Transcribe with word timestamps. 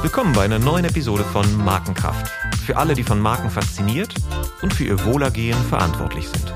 Willkommen 0.00 0.32
bei 0.32 0.44
einer 0.46 0.58
neuen 0.58 0.86
Episode 0.86 1.22
von 1.22 1.44
Markenkraft. 1.62 2.30
Für 2.64 2.78
alle, 2.78 2.94
die 2.94 3.02
von 3.02 3.20
Marken 3.20 3.50
fasziniert 3.50 4.14
und 4.62 4.72
für 4.72 4.84
ihr 4.84 5.04
Wohlergehen 5.04 5.58
verantwortlich 5.64 6.26
sind. 6.30 6.54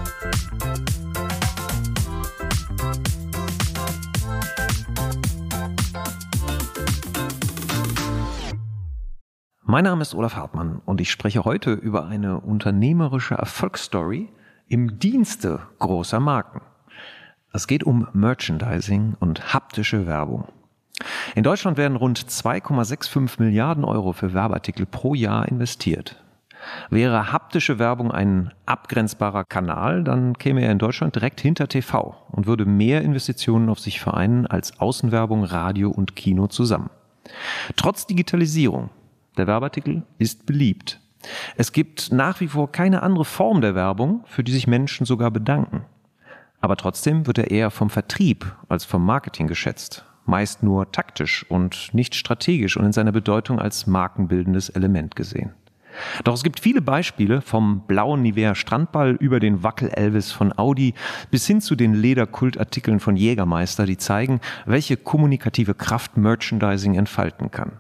Mein 9.62 9.84
Name 9.84 10.00
ist 10.00 10.14
Olaf 10.14 10.34
Hartmann 10.34 10.80
und 10.86 11.02
ich 11.02 11.10
spreche 11.10 11.44
heute 11.44 11.74
über 11.74 12.06
eine 12.06 12.40
unternehmerische 12.40 13.34
Erfolgsstory 13.34 14.32
im 14.66 14.98
Dienste 14.98 15.60
großer 15.78 16.20
Marken. 16.20 16.62
Es 17.52 17.66
geht 17.66 17.82
um 17.82 18.06
Merchandising 18.12 19.16
und 19.18 19.52
haptische 19.52 20.06
Werbung. 20.06 20.46
In 21.34 21.42
Deutschland 21.42 21.78
werden 21.78 21.96
rund 21.96 22.20
2,65 22.20 23.42
Milliarden 23.42 23.84
Euro 23.84 24.12
für 24.12 24.34
Werbeartikel 24.34 24.86
pro 24.86 25.14
Jahr 25.14 25.48
investiert. 25.48 26.22
Wäre 26.90 27.32
haptische 27.32 27.78
Werbung 27.78 28.12
ein 28.12 28.52
abgrenzbarer 28.66 29.44
Kanal, 29.44 30.04
dann 30.04 30.36
käme 30.38 30.62
er 30.62 30.70
in 30.70 30.78
Deutschland 30.78 31.14
direkt 31.16 31.40
hinter 31.40 31.66
TV 31.68 32.14
und 32.30 32.46
würde 32.46 32.66
mehr 32.66 33.02
Investitionen 33.02 33.68
auf 33.68 33.80
sich 33.80 33.98
vereinen 34.00 34.46
als 34.46 34.78
Außenwerbung, 34.78 35.42
Radio 35.42 35.90
und 35.90 36.14
Kino 36.14 36.46
zusammen. 36.46 36.90
Trotz 37.76 38.06
Digitalisierung 38.06 38.90
der 39.36 39.46
Werbeartikel 39.46 40.02
ist 40.18 40.46
beliebt. 40.46 41.00
Es 41.56 41.72
gibt 41.72 42.12
nach 42.12 42.40
wie 42.40 42.48
vor 42.48 42.70
keine 42.70 43.02
andere 43.02 43.24
Form 43.24 43.60
der 43.60 43.74
Werbung, 43.74 44.24
für 44.26 44.44
die 44.44 44.52
sich 44.52 44.66
Menschen 44.66 45.06
sogar 45.06 45.30
bedanken. 45.30 45.84
Aber 46.60 46.76
trotzdem 46.76 47.26
wird 47.26 47.38
er 47.38 47.50
eher 47.50 47.70
vom 47.70 47.90
Vertrieb 47.90 48.54
als 48.68 48.84
vom 48.84 49.04
Marketing 49.04 49.46
geschätzt, 49.46 50.04
meist 50.26 50.62
nur 50.62 50.92
taktisch 50.92 51.44
und 51.48 51.90
nicht 51.92 52.14
strategisch 52.14 52.76
und 52.76 52.84
in 52.84 52.92
seiner 52.92 53.12
Bedeutung 53.12 53.58
als 53.58 53.86
markenbildendes 53.86 54.68
Element 54.68 55.16
gesehen. 55.16 55.54
Doch 56.24 56.34
es 56.34 56.42
gibt 56.42 56.60
viele 56.60 56.82
Beispiele 56.82 57.40
vom 57.40 57.86
blauen 57.86 58.22
Nivea 58.22 58.54
Strandball 58.54 59.16
über 59.18 59.40
den 59.40 59.62
Wackel 59.62 59.88
Elvis 59.88 60.30
von 60.30 60.56
Audi 60.56 60.94
bis 61.30 61.46
hin 61.46 61.60
zu 61.60 61.74
den 61.74 61.94
Lederkultartikeln 61.94 63.00
von 63.00 63.16
Jägermeister, 63.16 63.86
die 63.86 63.96
zeigen, 63.96 64.40
welche 64.66 64.96
kommunikative 64.96 65.74
Kraft 65.74 66.16
Merchandising 66.16 66.94
entfalten 66.94 67.50
kann. 67.50 67.72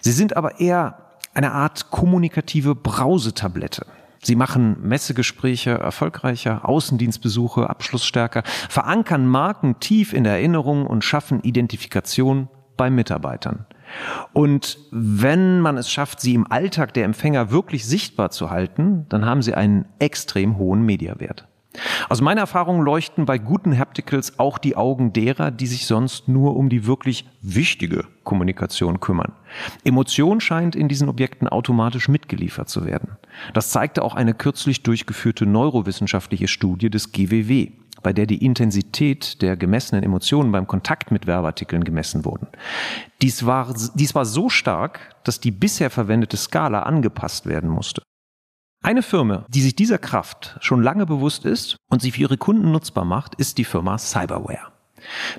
Sie 0.00 0.12
sind 0.12 0.36
aber 0.36 0.60
eher 0.60 0.98
eine 1.34 1.52
Art 1.52 1.90
kommunikative 1.90 2.74
Brausetablette. 2.74 3.86
Sie 4.28 4.36
machen 4.36 4.76
Messegespräche 4.82 5.70
erfolgreicher, 5.70 6.68
Außendienstbesuche 6.68 7.70
abschlussstärker, 7.70 8.42
verankern 8.68 9.26
Marken 9.26 9.80
tief 9.80 10.12
in 10.12 10.22
der 10.22 10.34
Erinnerung 10.34 10.86
und 10.86 11.02
schaffen 11.02 11.40
Identifikation 11.40 12.48
bei 12.76 12.90
Mitarbeitern. 12.90 13.64
Und 14.34 14.76
wenn 14.90 15.62
man 15.62 15.78
es 15.78 15.90
schafft, 15.90 16.20
sie 16.20 16.34
im 16.34 16.46
Alltag 16.52 16.92
der 16.92 17.06
Empfänger 17.06 17.50
wirklich 17.50 17.86
sichtbar 17.86 18.30
zu 18.30 18.50
halten, 18.50 19.06
dann 19.08 19.24
haben 19.24 19.40
sie 19.40 19.54
einen 19.54 19.86
extrem 19.98 20.58
hohen 20.58 20.82
Mediawert. 20.82 21.48
Aus 22.08 22.20
meiner 22.20 22.42
Erfahrung 22.42 22.82
leuchten 22.82 23.26
bei 23.26 23.38
guten 23.38 23.76
Hapticals 23.76 24.38
auch 24.38 24.58
die 24.58 24.76
Augen 24.76 25.12
derer, 25.12 25.50
die 25.50 25.66
sich 25.66 25.86
sonst 25.86 26.28
nur 26.28 26.56
um 26.56 26.68
die 26.68 26.86
wirklich 26.86 27.26
wichtige 27.42 28.04
Kommunikation 28.24 29.00
kümmern. 29.00 29.32
Emotion 29.84 30.40
scheint 30.40 30.76
in 30.76 30.88
diesen 30.88 31.08
Objekten 31.08 31.48
automatisch 31.48 32.08
mitgeliefert 32.08 32.68
zu 32.68 32.84
werden. 32.84 33.16
Das 33.54 33.70
zeigte 33.70 34.02
auch 34.02 34.14
eine 34.14 34.34
kürzlich 34.34 34.82
durchgeführte 34.82 35.46
neurowissenschaftliche 35.46 36.48
Studie 36.48 36.90
des 36.90 37.12
GWW, 37.12 37.72
bei 38.02 38.12
der 38.12 38.26
die 38.26 38.44
Intensität 38.44 39.42
der 39.42 39.56
gemessenen 39.56 40.04
Emotionen 40.04 40.52
beim 40.52 40.66
Kontakt 40.66 41.10
mit 41.10 41.26
Werbeartikeln 41.26 41.84
gemessen 41.84 42.24
wurden. 42.24 42.48
Dies 43.22 43.46
war, 43.46 43.74
dies 43.94 44.14
war 44.14 44.24
so 44.24 44.48
stark, 44.48 45.16
dass 45.24 45.40
die 45.40 45.50
bisher 45.50 45.90
verwendete 45.90 46.36
Skala 46.36 46.82
angepasst 46.82 47.46
werden 47.46 47.70
musste. 47.70 48.02
Eine 48.80 49.02
Firma, 49.02 49.44
die 49.48 49.60
sich 49.60 49.74
dieser 49.74 49.98
Kraft 49.98 50.56
schon 50.60 50.82
lange 50.82 51.04
bewusst 51.04 51.44
ist 51.44 51.76
und 51.90 52.00
sie 52.00 52.12
für 52.12 52.20
ihre 52.22 52.38
Kunden 52.38 52.70
nutzbar 52.70 53.04
macht, 53.04 53.34
ist 53.34 53.58
die 53.58 53.64
Firma 53.64 53.98
Cyberware. 53.98 54.77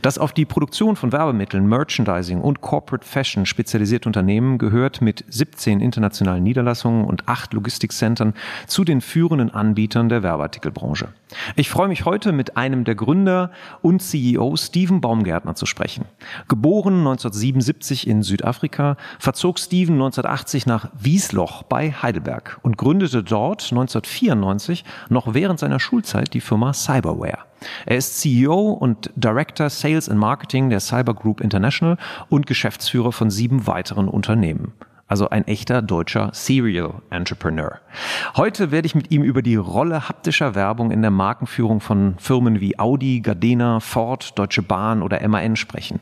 Das 0.01 0.17
auf 0.17 0.33
die 0.33 0.45
Produktion 0.45 0.95
von 0.95 1.11
Werbemitteln, 1.11 1.67
Merchandising 1.67 2.41
und 2.41 2.61
Corporate 2.61 3.05
Fashion 3.05 3.45
spezialisierte 3.45 4.09
Unternehmen 4.09 4.57
gehört 4.57 5.01
mit 5.01 5.25
17 5.29 5.81
internationalen 5.81 6.43
Niederlassungen 6.43 7.05
und 7.05 7.27
acht 7.27 7.53
Logistikcentern 7.53 8.33
zu 8.67 8.83
den 8.83 9.01
führenden 9.01 9.53
Anbietern 9.53 10.09
der 10.09 10.23
Werbeartikelbranche. 10.23 11.09
Ich 11.55 11.69
freue 11.69 11.87
mich 11.87 12.05
heute 12.05 12.31
mit 12.31 12.57
einem 12.57 12.83
der 12.83 12.95
Gründer 12.95 13.51
und 13.81 14.01
CEO 14.01 14.55
Steven 14.55 15.01
Baumgärtner 15.01 15.55
zu 15.55 15.65
sprechen. 15.65 16.05
Geboren 16.47 16.99
1977 16.99 18.07
in 18.07 18.23
Südafrika, 18.23 18.97
verzog 19.19 19.59
Steven 19.59 19.95
1980 19.95 20.65
nach 20.65 20.89
Wiesloch 20.99 21.63
bei 21.63 21.91
Heidelberg 21.91 22.59
und 22.63 22.77
gründete 22.77 23.23
dort 23.23 23.63
1994 23.63 24.85
noch 25.09 25.33
während 25.33 25.59
seiner 25.59 25.79
Schulzeit 25.79 26.33
die 26.33 26.41
Firma 26.41 26.73
Cyberware. 26.73 27.48
Er 27.85 27.97
ist 27.97 28.19
CEO 28.19 28.71
und 28.71 29.11
Director 29.15 29.69
Sales 29.69 30.09
and 30.09 30.19
Marketing 30.19 30.69
der 30.69 30.79
Cyber 30.79 31.13
Group 31.13 31.41
International 31.41 31.97
und 32.29 32.47
Geschäftsführer 32.47 33.11
von 33.11 33.29
sieben 33.29 33.67
weiteren 33.67 34.07
Unternehmen. 34.07 34.73
Also 35.09 35.27
ein 35.27 35.47
echter 35.47 35.81
deutscher 35.81 36.29
Serial 36.33 37.01
Entrepreneur. 37.09 37.79
Heute 38.37 38.69
werde 38.69 38.85
ich 38.85 38.93
mit 38.93 39.09
ihm 39.09 39.23
über 39.23 39.41
die 39.41 39.55
Rolle 39.55 40.07
haptischer 40.07 40.53
Werbung 40.53 40.91
in 40.91 41.01
der 41.01 41.09
Markenführung 41.09 41.81
von 41.81 42.13
Firmen 42.19 42.59
wie 42.59 42.77
Audi, 42.77 43.21
Gardena, 43.21 43.79
Ford, 43.79 44.37
Deutsche 44.37 44.61
Bahn 44.61 45.01
oder 45.01 45.27
MAN 45.27 45.55
sprechen. 45.55 45.99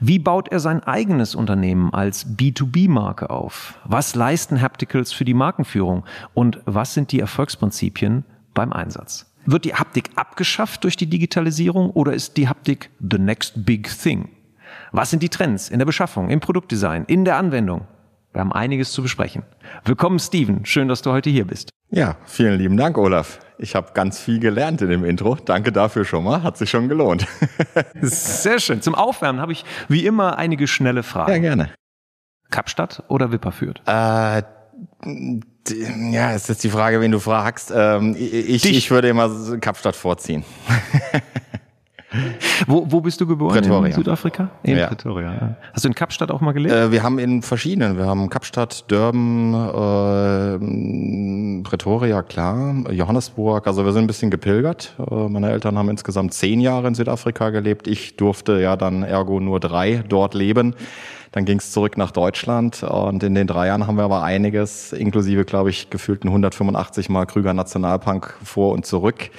Wie 0.00 0.18
baut 0.18 0.48
er 0.48 0.60
sein 0.60 0.82
eigenes 0.82 1.34
Unternehmen 1.34 1.92
als 1.92 2.26
B2B-Marke 2.26 3.28
auf? 3.28 3.78
Was 3.84 4.14
leisten 4.14 4.62
Hapticals 4.62 5.12
für 5.12 5.26
die 5.26 5.34
Markenführung? 5.34 6.04
Und 6.32 6.60
was 6.64 6.94
sind 6.94 7.12
die 7.12 7.20
Erfolgsprinzipien 7.20 8.24
beim 8.54 8.72
Einsatz? 8.72 9.30
Wird 9.50 9.64
die 9.64 9.72
Haptik 9.74 10.10
abgeschafft 10.14 10.84
durch 10.84 10.94
die 10.94 11.06
Digitalisierung 11.06 11.88
oder 11.92 12.12
ist 12.12 12.36
die 12.36 12.50
Haptik 12.50 12.90
the 13.00 13.18
next 13.18 13.64
big 13.64 13.88
thing? 13.88 14.28
Was 14.92 15.08
sind 15.08 15.22
die 15.22 15.30
Trends 15.30 15.70
in 15.70 15.78
der 15.78 15.86
Beschaffung, 15.86 16.28
im 16.28 16.40
Produktdesign, 16.40 17.06
in 17.06 17.24
der 17.24 17.38
Anwendung? 17.38 17.88
Wir 18.34 18.42
haben 18.42 18.52
einiges 18.52 18.92
zu 18.92 19.00
besprechen. 19.00 19.44
Willkommen, 19.86 20.18
Steven. 20.18 20.66
Schön, 20.66 20.86
dass 20.86 21.00
du 21.00 21.12
heute 21.12 21.30
hier 21.30 21.46
bist. 21.46 21.70
Ja, 21.88 22.16
vielen 22.26 22.58
lieben 22.58 22.76
Dank, 22.76 22.98
Olaf. 22.98 23.40
Ich 23.56 23.74
habe 23.74 23.92
ganz 23.94 24.20
viel 24.20 24.38
gelernt 24.38 24.82
in 24.82 24.90
dem 24.90 25.02
Intro. 25.02 25.36
Danke 25.36 25.72
dafür 25.72 26.04
schon 26.04 26.24
mal. 26.24 26.42
Hat 26.42 26.58
sich 26.58 26.68
schon 26.68 26.90
gelohnt. 26.90 27.26
Sehr 28.02 28.60
schön. 28.60 28.82
Zum 28.82 28.94
Aufwärmen 28.94 29.40
habe 29.40 29.52
ich 29.52 29.64
wie 29.88 30.04
immer 30.04 30.36
einige 30.36 30.66
schnelle 30.66 31.02
Fragen. 31.02 31.32
Ja, 31.32 31.38
gerne. 31.38 31.70
Kapstadt 32.50 33.02
oder 33.08 33.32
Wipperfürth? 33.32 33.80
Äh, 33.86 34.42
ja, 36.10 36.32
es 36.32 36.48
ist 36.48 36.62
die 36.64 36.68
Frage, 36.70 37.00
wen 37.00 37.10
du 37.12 37.18
fragst. 37.18 37.72
Ähm, 37.74 38.16
ich, 38.18 38.64
ich 38.64 38.90
würde 38.90 39.08
immer 39.08 39.30
Kapstadt 39.60 39.96
vorziehen. 39.96 40.44
Wo, 42.66 42.86
wo 42.88 43.02
bist 43.02 43.20
du 43.20 43.26
geboren? 43.26 43.52
Pretoria. 43.52 43.88
In 43.88 43.92
Südafrika? 43.92 44.48
In 44.62 44.78
Ja. 44.78 44.86
Pretoria. 44.86 45.30
ja. 45.30 45.56
Hast 45.74 45.84
du 45.84 45.88
in 45.88 45.94
Kapstadt 45.94 46.30
auch 46.30 46.40
mal 46.40 46.52
gelebt? 46.52 46.74
Äh, 46.74 46.90
wir 46.90 47.02
haben 47.02 47.18
in 47.18 47.42
verschiedenen, 47.42 47.98
wir 47.98 48.06
haben 48.06 48.30
Kapstadt, 48.30 48.90
Durban, 48.90 49.52
äh, 51.60 51.62
Pretoria, 51.64 52.22
klar, 52.22 52.90
Johannesburg, 52.90 53.66
also 53.66 53.84
wir 53.84 53.92
sind 53.92 54.04
ein 54.04 54.06
bisschen 54.06 54.30
gepilgert. 54.30 54.94
Äh, 55.10 55.28
meine 55.28 55.50
Eltern 55.50 55.76
haben 55.76 55.90
insgesamt 55.90 56.32
zehn 56.32 56.60
Jahre 56.60 56.88
in 56.88 56.94
Südafrika 56.94 57.50
gelebt. 57.50 57.86
Ich 57.86 58.16
durfte 58.16 58.58
ja 58.58 58.76
dann 58.76 59.02
ergo 59.02 59.38
nur 59.38 59.60
drei 59.60 60.02
dort 60.08 60.32
leben. 60.32 60.74
Dann 61.32 61.44
ging 61.44 61.58
es 61.58 61.72
zurück 61.72 61.96
nach 61.98 62.10
Deutschland 62.10 62.82
und 62.82 63.22
in 63.22 63.34
den 63.34 63.46
drei 63.46 63.66
Jahren 63.66 63.86
haben 63.86 63.96
wir 63.96 64.04
aber 64.04 64.22
einiges, 64.22 64.92
inklusive, 64.92 65.44
glaube 65.44 65.70
ich, 65.70 65.90
gefühlten 65.90 66.28
185 66.28 67.08
Mal 67.08 67.26
Krüger 67.26 67.54
Nationalpark 67.54 68.38
vor 68.42 68.72
und 68.72 68.86
zurück 68.86 69.30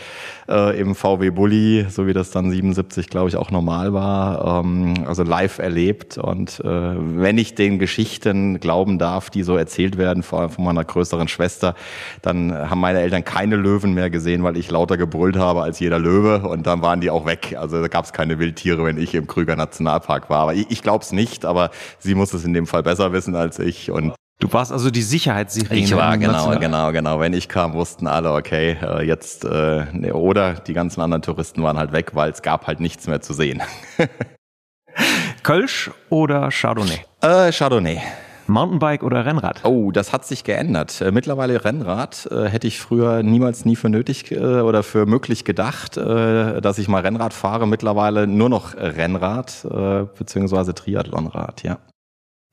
äh, 0.50 0.79
im 0.79 0.95
VW 0.95 1.29
Bulli, 1.29 1.85
so 1.89 2.07
wie 2.07 2.13
das 2.13 2.31
dann 2.31 2.51
77, 2.51 3.09
glaube 3.09 3.30
ich, 3.30 3.38
auch 3.38 3.51
normal 3.51 3.94
war, 3.94 4.62
ähm, 4.63 5.06
also 5.06 5.24
live 5.24 5.59
erlebt. 5.59 6.18
Und 6.18 6.59
äh, 6.59 6.65
wenn 6.65 7.38
ich 7.38 7.56
den 7.56 7.80
Geschichten 7.80 8.59
glauben 8.59 9.00
darf, 9.00 9.30
die 9.30 9.44
so 9.44 9.56
erzählt 9.56 9.97
werden, 9.97 10.24
vor 10.24 10.41
allem 10.41 10.50
von 10.50 10.65
meiner 10.65 10.83
größeren 10.83 11.27
Schwester, 11.27 11.75
dann 12.21 12.69
haben 12.69 12.80
meine 12.80 13.00
Eltern 13.00 13.24
keine 13.24 13.56
Löwen 13.56 13.94
mehr 13.94 14.09
gesehen, 14.09 14.44
weil 14.44 14.57
ich 14.57 14.71
lauter 14.71 14.97
gebrüllt 14.97 15.38
habe 15.38 15.62
als 15.62 15.80
jeder 15.80 16.00
Löwe 16.00 16.47
und 16.47 16.65
dann 16.65 16.81
waren 16.81 17.01
die 17.01 17.09
auch 17.09 17.25
weg. 17.25 17.56
Also 17.57 17.81
da 17.81 17.88
gab 17.88 18.06
es 18.06 18.13
keine 18.13 18.39
Wildtiere, 18.39 18.83
wenn 18.83 18.97
ich 18.97 19.13
im 19.15 19.27
Krüger 19.27 19.56
Nationalpark 19.56 20.30
war. 20.30 20.39
Aber 20.39 20.53
ich, 20.53 20.69
ich 20.69 20.81
glaube 20.81 21.03
es 21.03 21.12
nicht, 21.12 21.45
aber 21.45 21.69
sie 21.99 22.15
muss 22.15 22.33
es 22.33 22.45
in 22.45 22.53
dem 22.53 22.67
Fall 22.67 22.83
besser 22.83 23.11
wissen 23.13 23.35
als 23.35 23.59
ich. 23.59 23.91
Und 23.91 24.13
Du 24.39 24.51
warst 24.53 24.71
also 24.71 24.89
die 24.89 25.01
Sicherheitssirene. 25.01 25.81
ich 25.81 25.93
war 25.93 26.17
genau, 26.17 26.57
genau, 26.57 26.93
genau. 26.93 27.19
Wenn 27.19 27.33
ich 27.33 27.49
kam, 27.49 27.73
wussten 27.73 28.07
alle, 28.07 28.31
okay, 28.31 28.77
äh, 28.81 29.03
jetzt 29.05 29.43
äh, 29.43 29.85
ne, 29.91 30.13
oder 30.13 30.53
die 30.53 30.73
ganzen 30.73 31.01
anderen 31.01 31.21
Touristen 31.21 31.61
waren 31.61 31.77
halt 31.77 31.91
weg, 31.91 32.11
weil 32.13 32.31
es 32.31 32.41
gab 32.41 32.65
halt 32.65 32.79
nichts 32.79 33.05
mehr 33.07 33.19
zu 33.19 33.33
sehen. 33.33 33.61
Kölsch 35.43 35.91
oder 36.09 36.49
Chardonnay? 36.51 36.99
äh, 37.21 37.51
Chardonnay. 37.51 38.01
Mountainbike 38.50 39.04
oder 39.04 39.25
Rennrad? 39.25 39.63
Oh, 39.63 39.92
das 39.92 40.12
hat 40.12 40.25
sich 40.25 40.44
geändert. 40.44 41.01
Äh, 41.01 41.12
mittlerweile 41.12 41.63
Rennrad 41.63 42.28
äh, 42.31 42.46
hätte 42.48 42.68
ich 42.68 42.80
früher 42.80 43.24
niemals 43.24 43.66
nie 43.66 43.75
für 43.75 43.90
nötig 43.90 44.31
äh, 44.31 44.38
oder 44.38 44.84
für 44.84 45.06
möglich 45.06 45.46
gedacht, 45.46 45.98
äh, 45.98 46.60
dass 46.62 46.78
ich 46.78 46.88
mal 46.88 47.01
Rennrad 47.01 47.34
fahre. 47.34 47.68
Mittlerweile 47.68 48.28
nur 48.28 48.50
noch 48.50 48.75
Rennrad 48.75 49.66
äh, 49.66 50.06
beziehungsweise 50.18 50.74
Triathlonrad, 50.74 51.63
ja. 51.63 51.78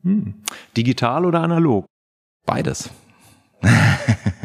Hm. 0.03 0.43
Digital 0.77 1.25
oder 1.25 1.41
analog? 1.41 1.87
Beides. 2.47 2.91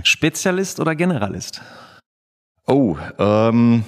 Spezialist 0.04 0.80
oder 0.80 0.96
Generalist? 0.96 1.62
Oh, 2.68 2.98
ähm, 3.20 3.84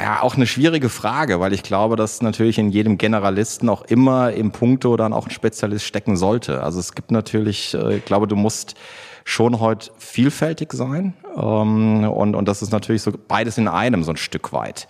ja, 0.00 0.22
auch 0.22 0.36
eine 0.36 0.46
schwierige 0.46 0.88
Frage, 0.88 1.40
weil 1.40 1.52
ich 1.52 1.62
glaube, 1.62 1.96
dass 1.96 2.20
natürlich 2.20 2.58
in 2.58 2.70
jedem 2.70 2.98
Generalisten 2.98 3.68
auch 3.68 3.82
immer 3.82 4.32
im 4.32 4.52
Punkto 4.52 4.96
dann 4.96 5.12
auch 5.12 5.26
ein 5.26 5.30
Spezialist 5.30 5.86
stecken 5.86 6.16
sollte. 6.16 6.62
Also 6.62 6.80
es 6.80 6.94
gibt 6.94 7.10
natürlich, 7.10 7.74
äh, 7.74 7.96
ich 7.96 8.04
glaube, 8.04 8.26
du 8.26 8.36
musst 8.36 8.74
schon 9.24 9.60
heute 9.60 9.90
vielfältig 9.98 10.72
sein 10.72 11.14
ähm, 11.36 12.04
und, 12.04 12.34
und 12.34 12.46
das 12.46 12.60
ist 12.60 12.72
natürlich 12.72 13.02
so 13.02 13.12
beides 13.28 13.56
in 13.56 13.68
einem 13.68 14.02
so 14.02 14.10
ein 14.10 14.16
Stück 14.16 14.52
weit. 14.52 14.88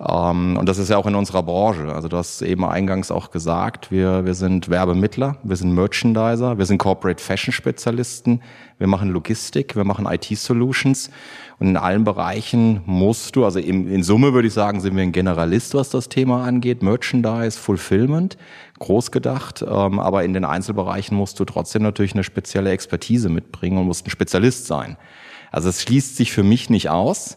Ähm, 0.00 0.56
und 0.56 0.68
das 0.68 0.78
ist 0.78 0.88
ja 0.88 0.96
auch 0.96 1.06
in 1.06 1.14
unserer 1.14 1.42
Branche. 1.42 1.94
Also 1.94 2.08
du 2.08 2.16
hast 2.16 2.42
eben 2.42 2.64
eingangs 2.64 3.10
auch 3.10 3.30
gesagt, 3.30 3.90
wir, 3.90 4.24
wir 4.24 4.34
sind 4.34 4.70
Werbemittler, 4.70 5.36
wir 5.42 5.56
sind 5.56 5.74
Merchandiser, 5.74 6.58
wir 6.58 6.66
sind 6.66 6.78
Corporate 6.78 7.22
Fashion 7.22 7.52
Spezialisten, 7.52 8.40
wir 8.78 8.86
machen 8.86 9.10
Logistik, 9.10 9.76
wir 9.76 9.84
machen 9.84 10.06
IT-Solutions. 10.06 11.10
Und 11.60 11.68
in 11.68 11.76
allen 11.76 12.04
Bereichen 12.04 12.80
musst 12.86 13.36
du, 13.36 13.44
also 13.44 13.58
in, 13.58 13.86
in 13.86 14.02
Summe 14.02 14.32
würde 14.32 14.48
ich 14.48 14.54
sagen, 14.54 14.80
sind 14.80 14.96
wir 14.96 15.02
ein 15.02 15.12
Generalist, 15.12 15.74
was 15.74 15.90
das 15.90 16.08
Thema 16.08 16.42
angeht. 16.42 16.82
Merchandise, 16.82 17.58
Fulfillment, 17.58 18.38
groß 18.78 19.10
gedacht. 19.10 19.62
Ähm, 19.62 20.00
aber 20.00 20.24
in 20.24 20.32
den 20.32 20.46
Einzelbereichen 20.46 21.16
musst 21.16 21.38
du 21.38 21.44
trotzdem 21.44 21.82
natürlich 21.82 22.14
eine 22.14 22.24
spezielle 22.24 22.70
Expertise 22.70 23.28
mitbringen 23.28 23.76
und 23.76 23.84
musst 23.84 24.06
ein 24.06 24.10
Spezialist 24.10 24.66
sein. 24.66 24.96
Also 25.52 25.68
es 25.68 25.82
schließt 25.82 26.16
sich 26.16 26.32
für 26.32 26.42
mich 26.42 26.70
nicht 26.70 26.88
aus. 26.88 27.36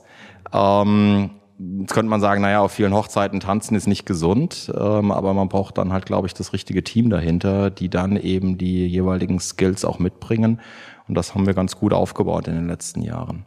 Ähm, 0.54 1.31
Jetzt 1.80 1.94
könnte 1.94 2.10
man 2.10 2.20
sagen, 2.20 2.42
naja, 2.42 2.62
auf 2.62 2.72
vielen 2.72 2.94
Hochzeiten 2.94 3.40
tanzen 3.40 3.75
ist 3.75 3.88
nicht 3.88 4.06
gesund, 4.06 4.74
ähm, 4.75 5.12
aber 5.12 5.34
man 5.34 5.50
braucht 5.50 5.78
dann 5.78 5.94
halt, 5.94 6.06
glaube 6.06 6.28
ich, 6.28 6.34
das 6.34 6.52
richtige 6.52 6.84
Team 6.84 7.10
dahinter, 7.12 7.70
die 7.70 7.90
dann 7.90 8.18
eben 8.18 8.58
die 8.58 8.88
jeweiligen 8.88 9.40
Skills 9.40 9.86
auch 9.86 10.00
mitbringen. 10.00 10.60
Und 11.08 11.16
das 11.16 11.36
haben 11.36 11.46
wir 11.46 11.54
ganz 11.54 11.78
gut 11.78 11.94
aufgebaut 11.94 12.48
in 12.48 12.56
den 12.56 12.68
letzten 12.68 13.02
Jahren. 13.04 13.46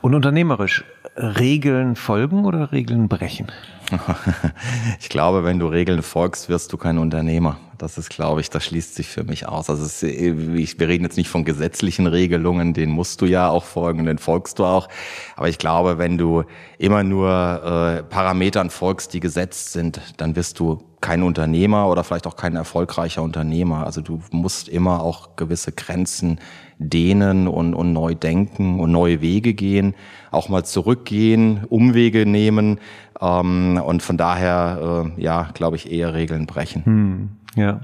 Und 0.00 0.14
unternehmerisch, 0.14 0.84
Regeln 1.16 1.96
folgen 1.96 2.44
oder 2.44 2.72
Regeln 2.72 3.08
brechen? 3.08 3.50
ich 5.00 5.08
glaube, 5.08 5.44
wenn 5.44 5.58
du 5.58 5.66
Regeln 5.66 6.02
folgst, 6.02 6.48
wirst 6.48 6.72
du 6.72 6.76
kein 6.76 6.98
Unternehmer. 6.98 7.58
Das 7.78 7.98
ist, 7.98 8.10
glaube 8.10 8.40
ich, 8.40 8.50
das 8.50 8.64
schließt 8.64 8.94
sich 8.94 9.08
für 9.08 9.24
mich 9.24 9.46
aus. 9.46 9.70
Also 9.70 9.84
es, 9.84 10.02
wir 10.02 10.88
reden 10.88 11.04
jetzt 11.04 11.16
nicht 11.16 11.28
von 11.28 11.44
gesetzlichen 11.44 12.06
Regelungen, 12.06 12.74
den 12.74 12.90
musst 12.90 13.20
du 13.20 13.26
ja 13.26 13.48
auch 13.48 13.64
folgen, 13.64 14.06
den 14.06 14.18
folgst 14.18 14.58
du 14.58 14.64
auch. 14.64 14.88
Aber 15.36 15.48
ich 15.48 15.58
glaube, 15.58 15.98
wenn 15.98 16.18
du 16.18 16.44
immer 16.78 17.02
nur 17.02 17.30
äh, 17.30 18.02
Parametern 18.02 18.70
folgst, 18.70 19.14
die 19.14 19.20
gesetzt 19.20 19.72
sind, 19.72 20.00
dann 20.16 20.36
wirst 20.36 20.58
du 20.58 20.82
kein 21.06 21.22
Unternehmer 21.22 21.88
oder 21.88 22.02
vielleicht 22.02 22.26
auch 22.26 22.34
kein 22.34 22.56
erfolgreicher 22.56 23.22
Unternehmer. 23.22 23.86
Also 23.86 24.00
du 24.00 24.20
musst 24.32 24.68
immer 24.68 25.04
auch 25.04 25.36
gewisse 25.36 25.70
Grenzen 25.70 26.40
dehnen 26.78 27.46
und, 27.46 27.74
und 27.74 27.92
neu 27.92 28.16
denken 28.16 28.80
und 28.80 28.90
neue 28.90 29.20
Wege 29.20 29.54
gehen, 29.54 29.94
auch 30.32 30.48
mal 30.48 30.64
zurückgehen, 30.64 31.64
Umwege 31.68 32.26
nehmen. 32.26 32.80
Ähm, 33.20 33.80
und 33.84 34.02
von 34.02 34.16
daher, 34.16 35.12
äh, 35.16 35.22
ja, 35.22 35.50
glaube 35.54 35.76
ich, 35.76 35.92
eher 35.92 36.12
Regeln 36.12 36.46
brechen. 36.46 36.84
Hm, 36.84 37.30
ja. 37.54 37.82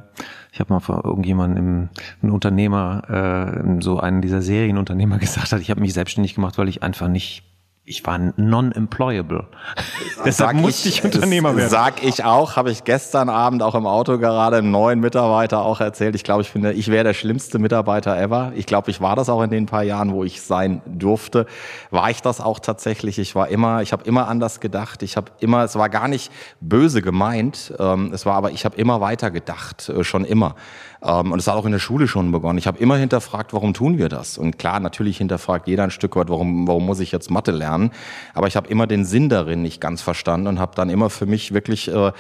Ich 0.53 0.59
habe 0.59 0.73
mal 0.73 0.81
vor 0.81 1.05
irgendjemandem, 1.05 1.91
ein 2.25 2.31
Unternehmer, 2.31 3.55
äh, 3.57 3.81
so 3.83 4.01
einen 4.01 4.21
dieser 4.21 4.43
Serienunternehmer 4.43 5.19
gesagt 5.21 5.53
hat, 5.53 5.61
ich 5.61 5.71
habe 5.71 5.81
mich 5.81 5.93
selbstständig 5.93 6.35
gemacht, 6.35 6.59
weil 6.59 6.69
ich 6.69 6.83
einfach 6.83 7.07
nicht 7.07 7.45
ich 7.85 8.07
war 8.07 8.17
non-employable. 8.37 9.49
Deshalb 10.25 10.57
musste 10.57 10.89
ich, 10.89 10.99
ich 10.99 11.05
Unternehmer 11.05 11.57
werden. 11.57 11.69
Sag 11.69 12.05
ich 12.05 12.23
auch, 12.23 12.55
habe 12.55 12.71
ich 12.71 12.85
gestern 12.85 13.29
Abend 13.29 13.61
auch 13.61 13.75
im 13.75 13.87
Auto 13.87 14.19
gerade 14.19 14.59
einem 14.59 14.71
neuen 14.71 15.01
Mitarbeiter 15.01 15.63
auch 15.63 15.81
erzählt. 15.81 16.15
Ich 16.15 16.23
glaube, 16.23 16.43
ich 16.43 16.51
finde, 16.51 16.75
ich 16.75 16.89
wäre 16.89 17.03
der 17.03 17.15
schlimmste 17.15 17.59
Mitarbeiter 17.59 18.17
ever. 18.17 18.53
Ich 18.55 18.67
glaube, 18.67 18.93
ich 18.93 19.01
war 19.01 19.17
das 19.17 19.29
auch 19.29 19.43
in 19.43 19.51
den 19.51 19.67
paar 19.67 19.83
Jahren, 19.83 20.13
wo 20.13 20.23
ich 20.23 20.43
sein 20.43 20.81
durfte. 20.87 21.47
War 21.91 22.09
ich 22.09 22.23
das 22.23 22.41
auch 22.41 22.61
tatsächlich. 22.61 23.19
Ich 23.19 23.35
war 23.35 23.49
immer, 23.49 23.83
ich 23.83 23.93
habe 23.93 24.05
immer 24.05 24.29
anders 24.29 24.61
gedacht. 24.61 25.03
Ich 25.03 25.17
habe 25.17 25.33
immer, 25.41 25.65
es 25.65 25.75
war 25.75 25.89
gar 25.89 26.07
nicht 26.07 26.31
böse 26.61 27.03
gemeint. 27.03 27.75
Ähm, 27.81 28.13
es 28.15 28.25
war 28.27 28.37
aber, 28.37 28.53
ich 28.53 28.65
habe 28.65 28.77
immer 28.77 29.01
weiter 29.01 29.33
gedacht, 29.33 29.89
äh, 29.89 30.05
schon 30.05 30.25
immer. 30.25 30.55
Ähm, 31.05 31.33
und 31.33 31.39
es 31.39 31.47
hat 31.47 31.57
auch 31.57 31.67
in 31.67 31.73
der 31.73 31.79
Schule 31.79 32.07
schon 32.07 32.31
begonnen. 32.31 32.59
Ich 32.59 32.67
habe 32.67 32.79
immer 32.79 32.97
hinterfragt, 32.97 33.53
warum 33.53 33.75
tun 33.75 33.99
wir 33.99 34.09
das? 34.09 34.39
Und 34.39 34.59
klar, 34.59 34.81
natürlich 34.81 35.19
hinterfragt 35.19 35.67
jeder 35.67 35.85
ein 35.85 35.91
Stück 35.91 36.17
weit, 36.17 36.29
warum, 36.29 36.69
warum 36.69 36.87
muss 36.87 37.01
ich 37.01 37.13
jetzt 37.13 37.31
Mathe 37.31 37.51
lernen? 37.51 37.91
Aber 38.35 38.47
ich 38.47 38.57
habe 38.57 38.69
immer 38.69 38.87
den 38.87 39.05
Sinn 39.05 39.29
darin 39.29 39.63
nicht 39.63 39.81
ganz 39.81 40.03
verstanden 40.03 40.47
und 40.47 40.59
habe 40.59 40.75
dann 40.75 40.91
immer 40.91 41.11
für 41.11 41.27
mich 41.27 41.53
wirklich 41.53 41.89
äh, 41.89 42.13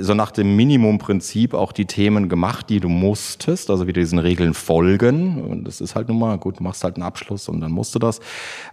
so 0.00 0.14
nach 0.14 0.30
dem 0.30 0.56
Minimumprinzip 0.56 1.54
auch 1.54 1.72
die 1.72 1.86
Themen 1.86 2.28
gemacht, 2.28 2.68
die 2.68 2.80
du 2.80 2.88
musstest, 2.88 3.70
also 3.70 3.86
wieder 3.86 4.00
diesen 4.00 4.18
Regeln 4.18 4.52
folgen. 4.52 5.42
Und 5.42 5.64
das 5.64 5.80
ist 5.80 5.94
halt 5.94 6.08
nun 6.08 6.18
mal, 6.18 6.36
gut, 6.38 6.60
machst 6.60 6.84
halt 6.84 6.96
einen 6.96 7.02
Abschluss 7.02 7.48
und 7.48 7.60
dann 7.60 7.72
musst 7.72 7.94
du 7.94 7.98
das. 7.98 8.20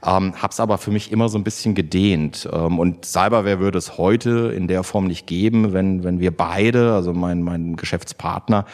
Ähm, 0.05 0.33
hab's 0.41 0.59
aber 0.59 0.77
für 0.77 0.91
mich 0.91 1.11
immer 1.11 1.29
so 1.29 1.37
ein 1.37 1.45
bisschen 1.45 1.75
gedehnt. 1.75 2.49
Ähm, 2.51 2.77
und 2.77 3.05
Cyberware 3.05 3.59
würde 3.59 3.77
es 3.77 3.97
heute 3.97 4.53
in 4.55 4.67
der 4.67 4.83
Form 4.83 5.05
nicht 5.05 5.27
geben, 5.27 5.71
wenn, 5.71 6.03
wenn 6.03 6.19
wir 6.19 6.35
beide, 6.35 6.93
also 6.93 7.13
mein, 7.13 7.41
mein 7.41 7.77
Geschäftspartner 7.77 8.65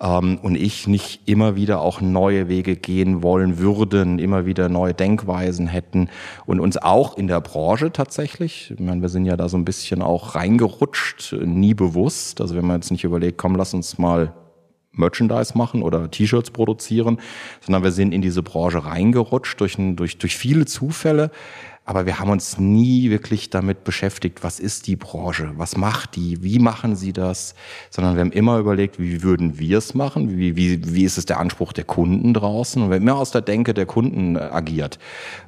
ähm, 0.00 0.38
und 0.42 0.56
ich 0.56 0.86
nicht 0.86 1.28
immer 1.28 1.54
wieder 1.56 1.80
auch 1.80 2.00
neue 2.00 2.48
Wege 2.48 2.76
gehen 2.76 3.22
wollen 3.22 3.58
würden, 3.58 4.18
immer 4.18 4.46
wieder 4.46 4.70
neue 4.70 4.94
Denkweisen 4.94 5.66
hätten 5.66 6.08
und 6.46 6.60
uns 6.60 6.78
auch 6.78 7.18
in 7.18 7.26
der 7.26 7.40
Branche 7.40 7.92
tatsächlich, 7.92 8.70
ich 8.70 8.80
meine, 8.80 9.02
wir 9.02 9.10
sind 9.10 9.26
ja 9.26 9.36
da 9.36 9.48
so 9.48 9.58
ein 9.58 9.66
bisschen 9.66 10.00
auch 10.00 10.34
reingerutscht, 10.34 11.36
nie 11.44 11.73
bewusst. 11.74 12.40
Also 12.40 12.54
wenn 12.54 12.66
man 12.66 12.76
jetzt 12.76 12.90
nicht 12.90 13.04
überlegt, 13.04 13.38
komm, 13.38 13.56
lass 13.56 13.74
uns 13.74 13.98
mal 13.98 14.32
Merchandise 14.96 15.56
machen 15.56 15.82
oder 15.82 16.10
T-Shirts 16.10 16.50
produzieren, 16.50 17.18
sondern 17.60 17.82
wir 17.82 17.90
sind 17.90 18.12
in 18.12 18.22
diese 18.22 18.42
Branche 18.42 18.84
reingerutscht 18.84 19.60
durch, 19.60 19.76
durch, 19.78 20.18
durch 20.18 20.36
viele 20.36 20.66
Zufälle. 20.66 21.30
Aber 21.86 22.06
wir 22.06 22.18
haben 22.18 22.30
uns 22.30 22.58
nie 22.58 23.10
wirklich 23.10 23.50
damit 23.50 23.84
beschäftigt, 23.84 24.42
was 24.42 24.58
ist 24.58 24.86
die 24.86 24.96
Branche, 24.96 25.52
was 25.56 25.76
macht 25.76 26.16
die, 26.16 26.42
wie 26.42 26.58
machen 26.58 26.96
sie 26.96 27.12
das, 27.12 27.54
sondern 27.90 28.14
wir 28.14 28.22
haben 28.22 28.32
immer 28.32 28.58
überlegt, 28.58 28.98
wie 28.98 29.22
würden 29.22 29.58
wir 29.58 29.76
es 29.76 29.92
machen, 29.92 30.38
wie, 30.38 30.56
wie, 30.56 30.94
wie 30.94 31.04
ist 31.04 31.18
es 31.18 31.26
der 31.26 31.40
Anspruch 31.40 31.74
der 31.74 31.84
Kunden 31.84 32.32
draußen 32.32 32.82
und 32.82 32.88
wir 32.88 32.96
haben 32.96 33.02
immer 33.02 33.18
aus 33.18 33.32
der 33.32 33.42
Denke 33.42 33.74
der 33.74 33.84
Kunden 33.84 34.36
äh, 34.36 34.38
agiert. 34.38 34.98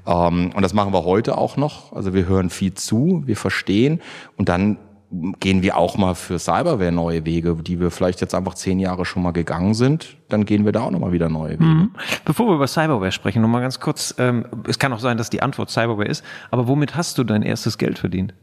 Ähm, 0.07 0.51
und 0.55 0.61
das 0.61 0.75
machen 0.75 0.93
wir 0.93 1.05
heute 1.05 1.39
auch 1.39 1.57
noch. 1.57 1.95
Also 1.95 2.13
wir 2.13 2.27
hören 2.27 2.51
viel 2.51 2.75
zu, 2.75 3.23
wir 3.25 3.37
verstehen 3.39 4.03
und 4.37 4.51
dann 4.51 4.77
gehen 5.11 5.63
wir 5.63 5.77
auch 5.77 5.97
mal 5.97 6.15
für 6.15 6.39
Cyberware 6.39 6.93
neue 6.93 7.25
Wege, 7.25 7.57
die 7.63 7.81
wir 7.81 7.91
vielleicht 7.91 8.21
jetzt 8.21 8.35
einfach 8.35 8.55
zehn 8.55 8.79
Jahre 8.79 9.05
schon 9.05 9.23
mal 9.23 9.31
gegangen 9.31 9.75
sind, 9.75 10.17
dann 10.29 10.45
gehen 10.45 10.65
wir 10.65 10.73
da 10.73 10.83
auch 10.83 10.91
nochmal 10.91 11.13
wieder 11.13 11.29
neue 11.29 11.53
Wege. 11.53 11.65
Mhm. 11.65 11.91
Bevor 12.25 12.49
wir 12.49 12.55
über 12.55 12.67
Cyberware 12.67 13.13
sprechen, 13.13 13.41
nochmal 13.43 13.63
ganz 13.63 13.79
kurz, 13.79 14.15
ähm, 14.19 14.47
es 14.67 14.79
kann 14.79 14.93
auch 14.93 14.99
sein, 14.99 15.17
dass 15.17 15.31
die 15.31 15.43
Antwort 15.43 15.71
Cyberware 15.71 16.09
ist, 16.09 16.25
aber 16.51 16.67
womit 16.67 16.97
hast 16.97 17.19
du 17.19 17.25
dein 17.25 17.43
erstes 17.43 17.79
Geld 17.79 17.99
verdient? 17.99 18.35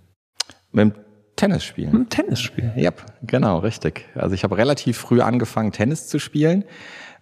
Mit 0.71 0.81
dem 0.81 0.93
Tennis 1.35 1.63
spielen. 1.63 1.91
Mit 1.91 2.01
dem 2.01 2.09
Tennis 2.09 2.41
spielen? 2.41 2.71
Ja, 2.75 2.83
yep, 2.83 3.05
genau, 3.23 3.59
richtig. 3.59 4.05
Also 4.15 4.35
ich 4.35 4.43
habe 4.43 4.57
relativ 4.57 4.97
früh 4.97 5.21
angefangen, 5.21 5.71
Tennis 5.71 6.07
zu 6.07 6.19
spielen. 6.19 6.63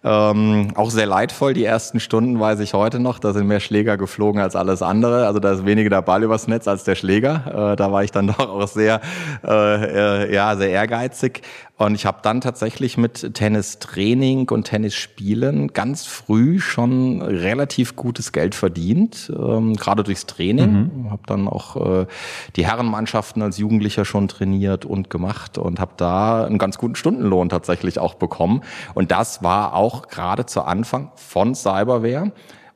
Ähm, 0.04 0.68
auch 0.74 0.90
sehr 0.90 1.06
leidvoll, 1.06 1.54
die 1.54 1.64
ersten 1.64 2.00
Stunden 2.00 2.40
weiß 2.40 2.58
ich 2.60 2.74
heute 2.74 2.98
noch. 2.98 3.20
Da 3.20 3.32
sind 3.32 3.46
mehr 3.46 3.60
Schläger 3.60 3.96
geflogen 3.96 4.40
als 4.40 4.56
alles 4.56 4.82
andere. 4.82 5.26
Also 5.26 5.38
da 5.38 5.52
ist 5.52 5.64
weniger 5.64 5.90
der 5.90 6.02
Ball 6.02 6.24
übers 6.24 6.48
Netz 6.48 6.66
als 6.66 6.82
der 6.82 6.96
Schläger. 6.96 7.72
Äh, 7.72 7.76
da 7.76 7.92
war 7.92 8.02
ich 8.02 8.10
dann 8.10 8.26
doch 8.38 8.38
auch 8.40 8.66
sehr, 8.66 9.00
äh, 9.46 10.24
äh, 10.24 10.34
ja, 10.34 10.56
sehr 10.56 10.70
ehrgeizig. 10.70 11.42
Und 11.86 11.96
ich 11.96 12.06
habe 12.06 12.18
dann 12.22 12.40
tatsächlich 12.40 12.96
mit 12.96 13.34
Tennistraining 13.34 14.48
und 14.50 14.64
Tennisspielen 14.64 15.72
ganz 15.72 16.06
früh 16.06 16.60
schon 16.60 17.20
relativ 17.22 17.96
gutes 17.96 18.30
Geld 18.30 18.54
verdient, 18.54 19.32
ähm, 19.36 19.74
gerade 19.74 20.04
durchs 20.04 20.26
Training. 20.26 20.72
Mhm. 20.72 21.10
Habe 21.10 21.22
dann 21.26 21.48
auch 21.48 22.02
äh, 22.02 22.06
die 22.54 22.66
Herrenmannschaften 22.66 23.42
als 23.42 23.58
Jugendlicher 23.58 24.04
schon 24.04 24.28
trainiert 24.28 24.84
und 24.84 25.10
gemacht 25.10 25.58
und 25.58 25.80
habe 25.80 25.92
da 25.96 26.44
einen 26.44 26.58
ganz 26.58 26.78
guten 26.78 26.94
Stundenlohn 26.94 27.48
tatsächlich 27.48 27.98
auch 27.98 28.14
bekommen. 28.14 28.62
Und 28.94 29.10
das 29.10 29.42
war 29.42 29.74
auch 29.74 30.06
gerade 30.06 30.46
zu 30.46 30.62
Anfang 30.62 31.10
von 31.16 31.54
Cyberware 31.56 32.30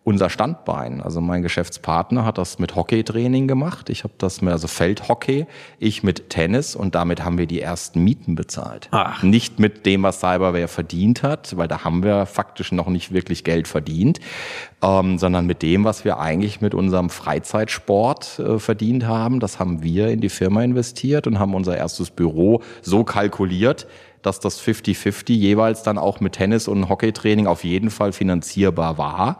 unser 0.07 0.31
Standbein. 0.31 1.01
Also 1.01 1.21
mein 1.21 1.43
Geschäftspartner 1.43 2.25
hat 2.25 2.39
das 2.39 2.61
mit 2.61 2.77
Hockeytraining 2.77 3.49
gemacht. 3.49 3.91
Ich 3.91 4.05
habe 4.05 4.15
das 4.19 4.41
mit 4.41 4.53
also 4.53 4.69
Feldhockey, 4.69 5.47
ich 5.81 6.05
mit 6.05 6.31
Tennis 6.31 6.77
und 6.77 6.95
damit 6.95 7.25
haben 7.25 7.39
wir 7.39 7.47
die 7.47 7.61
ersten 7.61 8.05
Mieten 8.05 8.37
bezahlt. 8.37 8.87
Ach. 8.93 9.25
Nicht 9.25 9.59
mit 9.59 9.85
dem, 9.85 10.05
was 10.05 10.21
Cyberware 10.21 10.69
verdient 10.69 11.25
hat, 11.25 11.57
weil 11.57 11.67
da 11.67 11.83
haben 11.83 12.05
wir 12.05 12.25
faktisch 12.27 12.71
noch 12.71 12.87
nicht 12.87 13.13
wirklich 13.13 13.43
Geld 13.43 13.67
verdient, 13.67 14.21
ähm, 14.81 15.19
sondern 15.19 15.45
mit 15.45 15.63
dem, 15.63 15.83
was 15.83 16.05
wir 16.05 16.21
eigentlich 16.21 16.61
mit 16.61 16.73
unserem 16.73 17.11
Freizeitsport 17.11 18.39
äh, 18.39 18.59
verdient 18.61 19.09
haben. 19.09 19.41
Das 19.41 19.59
haben 19.59 19.83
wir 19.83 20.11
in 20.11 20.21
die 20.21 20.29
Firma 20.29 20.63
investiert 20.63 21.27
und 21.27 21.41
haben 21.41 21.53
unser 21.53 21.77
erstes 21.77 22.11
Büro 22.11 22.63
so 22.81 23.03
kalkuliert, 23.03 23.89
dass 24.23 24.39
das 24.39 24.61
50-50 24.61 25.33
jeweils 25.33 25.83
dann 25.83 25.99
auch 25.99 26.21
mit 26.21 26.35
Tennis 26.35 26.69
und 26.69 26.89
Hockeytraining 26.89 27.49
auf 27.49 27.65
jeden 27.65 27.91
Fall 27.91 28.13
finanzierbar 28.13 28.99
war. 28.99 29.39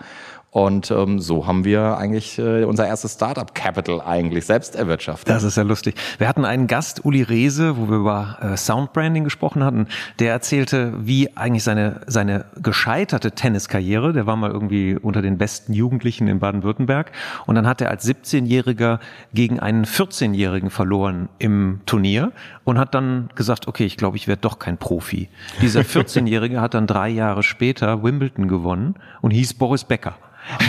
Und 0.57 0.91
ähm, 0.91 1.21
so 1.21 1.47
haben 1.47 1.67
wir 1.67 1.99
eigentlich 1.99 2.39
äh, 2.39 2.65
unser 2.65 2.87
erstes 2.87 3.13
Startup 3.13 3.55
Capital 3.55 4.01
eigentlich 4.01 4.47
selbst 4.47 4.75
erwirtschaftet. 4.75 5.29
Das 5.29 5.43
ist 5.43 5.59
ja 5.59 5.63
lustig. 5.63 5.97
Wir 6.17 6.29
hatten 6.29 6.47
einen 6.47 6.67
Gast, 6.67 7.05
Uli 7.05 7.21
Rehse, 7.21 7.77
wo 7.77 7.91
wir 7.91 7.99
über 7.99 8.39
äh, 8.41 8.57
Soundbranding 8.57 9.25
gesprochen 9.25 9.63
hatten. 9.63 9.87
Der 10.19 10.33
erzählte, 10.33 10.95
wie 10.97 11.37
eigentlich 11.37 11.63
seine, 11.63 12.01
seine 12.07 12.47
gescheiterte 12.57 13.33
Tenniskarriere, 13.33 14.15
der 14.15 14.27
war 14.27 14.37
mal 14.37 14.51
irgendwie 14.51 14.97
unter 14.97 15.21
den 15.21 15.37
besten 15.37 15.75
Jugendlichen 15.75 16.27
in 16.27 16.39
Baden-Württemberg. 16.39 17.13
Und 17.45 17.55
dann 17.55 17.67
hat 17.67 17.83
er 17.83 17.91
als 17.91 18.09
17-Jähriger 18.09 18.99
gegen 19.35 19.61
einen 19.61 19.85
14-Jährigen 19.85 20.71
verloren 20.71 21.29
im 21.39 21.81
Turnier 21.85 22.33
und 22.65 22.79
hat 22.79 22.95
dann 22.95 23.29
gesagt, 23.35 23.69
okay, 23.69 23.85
ich 23.85 23.99
glaube, 23.99 24.17
ich 24.17 24.27
werde 24.27 24.41
doch 24.41 24.59
kein 24.59 24.79
Profi. 24.79 25.29
Dieser 25.61 25.81
14-Jährige 25.83 26.63
hat 26.63 26.73
dann 26.73 26.87
drei 26.87 27.11
Jahre 27.11 27.43
später 27.43 28.03
Wimbledon 28.03 28.49
gewonnen 28.49 28.95
und 29.21 29.33
hieß 29.33 29.53
Boris 29.53 29.85
Becker. 29.85 30.17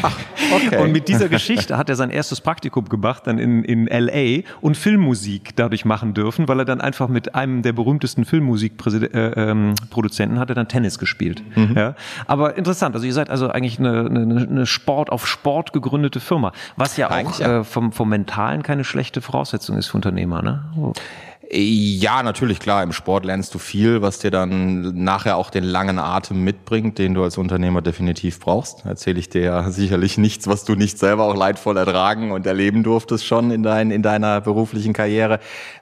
Ach, 0.01 0.17
okay. 0.53 0.77
Und 0.77 0.91
mit 0.91 1.07
dieser 1.07 1.29
Geschichte 1.29 1.77
hat 1.77 1.89
er 1.89 1.95
sein 1.95 2.09
erstes 2.09 2.41
Praktikum 2.41 2.89
gemacht, 2.89 3.27
dann 3.27 3.37
in, 3.39 3.63
in 3.63 3.85
LA 3.87 4.43
und 4.61 4.77
Filmmusik 4.77 5.55
dadurch 5.55 5.85
machen 5.85 6.13
dürfen, 6.13 6.47
weil 6.47 6.59
er 6.59 6.65
dann 6.65 6.81
einfach 6.81 7.07
mit 7.07 7.35
einem 7.35 7.61
der 7.61 7.73
berühmtesten 7.73 8.25
Filmmusikproduzenten 8.25 9.13
äh, 9.13 9.51
ähm, 9.51 10.39
hat 10.39 10.49
er 10.49 10.55
dann 10.55 10.67
Tennis 10.67 10.99
gespielt. 10.99 11.43
Mhm. 11.55 11.75
Ja? 11.75 11.95
Aber 12.25 12.57
interessant, 12.57 12.95
also 12.95 13.05
ihr 13.05 13.13
seid 13.13 13.29
also 13.29 13.49
eigentlich 13.49 13.79
eine, 13.79 14.05
eine, 14.05 14.47
eine 14.49 14.65
Sport 14.65 15.11
auf 15.11 15.27
Sport 15.27 15.73
gegründete 15.73 16.19
Firma, 16.19 16.51
was 16.75 16.97
ja 16.97 17.09
auch. 17.11 17.39
Äh, 17.39 17.63
vom, 17.63 17.91
vom 17.91 18.09
Mentalen 18.09 18.63
keine 18.63 18.83
schlechte 18.83 19.21
Voraussetzung 19.21 19.77
ist 19.77 19.87
für 19.87 19.97
Unternehmer. 19.97 20.41
Ne? 20.41 20.63
Oh. 20.75 20.93
Ja, 21.49 22.23
natürlich, 22.23 22.59
klar. 22.59 22.83
Im 22.83 22.91
Sport 22.91 23.23
lernst 23.23 23.53
du 23.53 23.59
viel, 23.59 24.01
was 24.01 24.19
dir 24.19 24.31
dann 24.31 25.03
nachher 25.03 25.37
auch 25.37 25.49
den 25.49 25.63
langen 25.63 25.97
Atem 25.97 26.43
mitbringt, 26.43 26.97
den 26.97 27.13
du 27.13 27.23
als 27.23 27.37
Unternehmer 27.37 27.81
definitiv 27.81 28.41
brauchst. 28.41 28.85
Erzähle 28.85 29.19
ich 29.19 29.29
dir 29.29 29.41
ja 29.41 29.71
sicherlich 29.71 30.17
nichts, 30.17 30.47
was 30.47 30.65
du 30.65 30.75
nicht 30.75 30.99
selber 30.99 31.23
auch 31.23 31.35
leidvoll 31.35 31.77
ertragen 31.77 32.31
und 32.31 32.45
erleben 32.45 32.83
durftest 32.83 33.25
schon 33.25 33.51
in, 33.51 33.63
dein, 33.63 33.91
in 33.91 34.01
deiner 34.01 34.41
beruflichen 34.41 34.91
Karriere. 34.91 35.39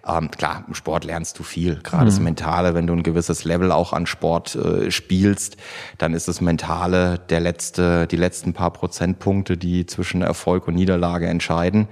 Ähm, 0.07 0.29
klar, 0.29 0.65
im 0.67 0.75
Sport 0.75 1.03
lernst 1.03 1.39
du 1.39 1.43
viel. 1.43 1.79
Gerade 1.81 2.03
mhm. 2.03 2.10
das 2.10 2.19
Mentale, 2.19 2.75
wenn 2.75 2.86
du 2.86 2.93
ein 2.93 3.03
gewisses 3.03 3.43
Level 3.43 3.72
auch 3.72 3.91
an 3.91 4.05
Sport 4.05 4.55
äh, 4.55 4.91
spielst, 4.91 5.57
dann 5.98 6.13
ist 6.13 6.27
das 6.27 6.41
Mentale 6.41 7.19
der 7.29 7.39
letzte, 7.39 8.05
die 8.05 8.17
letzten 8.17 8.53
paar 8.53 8.72
Prozentpunkte, 8.72 9.57
die 9.57 9.88
zwischen 9.88 10.22
Erfolg 10.22 10.67
und 10.67 10.75
Niederlage 10.75 11.25
entscheiden. 11.25 11.88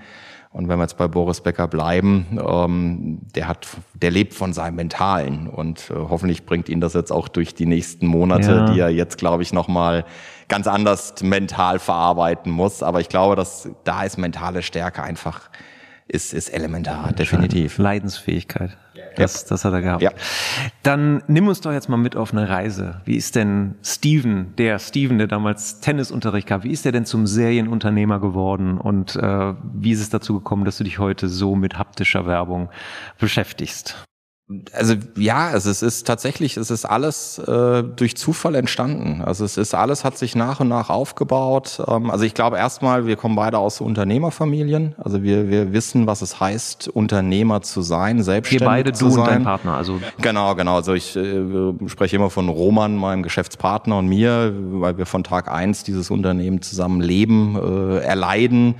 Und 0.53 0.69
wenn 0.69 0.77
wir 0.77 0.83
jetzt 0.83 0.97
bei 0.97 1.07
Boris 1.07 1.41
Becker 1.41 1.67
bleiben, 1.67 2.39
ähm, 2.47 3.17
der 3.33 3.47
hat, 3.47 3.67
der 3.95 4.11
lebt 4.11 4.35
von 4.35 4.53
seinem 4.53 4.75
Mentalen 4.75 5.47
und 5.47 5.89
äh, 5.89 5.95
hoffentlich 5.95 6.45
bringt 6.45 6.69
ihn 6.69 6.79
das 6.79 6.93
jetzt 6.93 7.11
auch 7.11 7.27
durch 7.27 7.55
die 7.55 7.65
nächsten 7.65 8.05
Monate, 8.05 8.51
ja. 8.51 8.65
die 8.71 8.79
er 8.79 8.89
jetzt, 8.89 9.17
glaube 9.17 9.41
ich, 9.41 9.51
nochmal 9.51 10.05
ganz 10.49 10.67
anders 10.67 11.15
mental 11.23 11.79
verarbeiten 11.79 12.51
muss. 12.51 12.83
Aber 12.83 13.01
ich 13.01 13.09
glaube, 13.09 13.35
dass 13.35 13.67
da 13.83 14.03
ist 14.03 14.17
mentale 14.17 14.61
Stärke 14.61 15.01
einfach 15.01 15.49
ist, 16.13 16.33
ist 16.33 16.49
elementar, 16.49 17.11
definitiv. 17.11 17.77
Leidensfähigkeit. 17.77 18.77
Das, 19.15 19.45
das 19.45 19.65
hat 19.65 19.73
er 19.73 19.81
gehabt. 19.81 20.01
Ja. 20.01 20.11
Dann 20.81 21.23
nimm 21.27 21.47
uns 21.47 21.61
doch 21.61 21.71
jetzt 21.71 21.89
mal 21.89 21.97
mit 21.97 22.15
auf 22.15 22.31
eine 22.31 22.49
Reise. 22.49 23.01
Wie 23.05 23.15
ist 23.15 23.35
denn 23.35 23.75
Steven, 23.83 24.55
der 24.57 24.79
Steven, 24.79 25.17
der 25.17 25.27
damals 25.27 25.79
Tennisunterricht 25.81 26.47
gab, 26.47 26.63
wie 26.63 26.71
ist 26.71 26.85
der 26.85 26.91
denn 26.91 27.05
zum 27.05 27.27
Serienunternehmer 27.27 28.19
geworden 28.19 28.77
und 28.77 29.15
äh, 29.15 29.53
wie 29.73 29.91
ist 29.91 30.01
es 30.01 30.09
dazu 30.09 30.35
gekommen, 30.35 30.65
dass 30.65 30.77
du 30.77 30.83
dich 30.83 30.99
heute 30.99 31.29
so 31.29 31.55
mit 31.55 31.77
haptischer 31.77 32.25
Werbung 32.25 32.69
beschäftigst? 33.19 34.05
Also 34.73 34.95
ja, 35.15 35.47
also 35.47 35.69
es 35.69 35.81
ist 35.81 36.07
tatsächlich, 36.07 36.57
es 36.57 36.71
ist 36.71 36.85
alles 36.85 37.39
äh, 37.39 37.83
durch 37.83 38.15
Zufall 38.17 38.55
entstanden. 38.55 39.21
Also 39.21 39.45
es 39.45 39.57
ist 39.57 39.73
alles 39.73 40.03
hat 40.03 40.17
sich 40.17 40.35
nach 40.35 40.59
und 40.59 40.67
nach 40.67 40.89
aufgebaut. 40.89 41.81
Ähm, 41.87 42.09
also 42.09 42.25
ich 42.25 42.33
glaube 42.33 42.57
erstmal, 42.57 43.05
wir 43.05 43.15
kommen 43.15 43.35
beide 43.35 43.57
aus 43.57 43.81
Unternehmerfamilien. 43.81 44.95
Also 44.97 45.23
wir 45.23 45.49
wir 45.49 45.73
wissen, 45.73 46.07
was 46.07 46.21
es 46.21 46.39
heißt, 46.39 46.87
Unternehmer 46.89 47.61
zu 47.61 47.81
sein, 47.81 48.23
selbstständig 48.23 48.61
wir 48.61 48.67
beide, 48.67 48.93
zu 48.93 49.05
du 49.05 49.11
sein. 49.11 49.21
Und 49.21 49.29
dein 49.29 49.43
Partner, 49.43 49.77
also 49.77 49.99
genau, 50.21 50.55
genau. 50.55 50.75
Also 50.75 50.93
ich 50.93 51.15
äh, 51.15 51.43
spreche 51.87 52.15
immer 52.15 52.29
von 52.29 52.49
Roman, 52.49 52.95
meinem 52.95 53.23
Geschäftspartner 53.23 53.97
und 53.97 54.07
mir, 54.07 54.53
weil 54.55 54.97
wir 54.97 55.05
von 55.05 55.23
Tag 55.23 55.51
eins 55.51 55.83
dieses 55.83 56.11
Unternehmen 56.11 56.61
zusammen 56.61 57.01
leben, 57.01 57.55
äh, 57.55 57.99
erleiden 57.99 58.75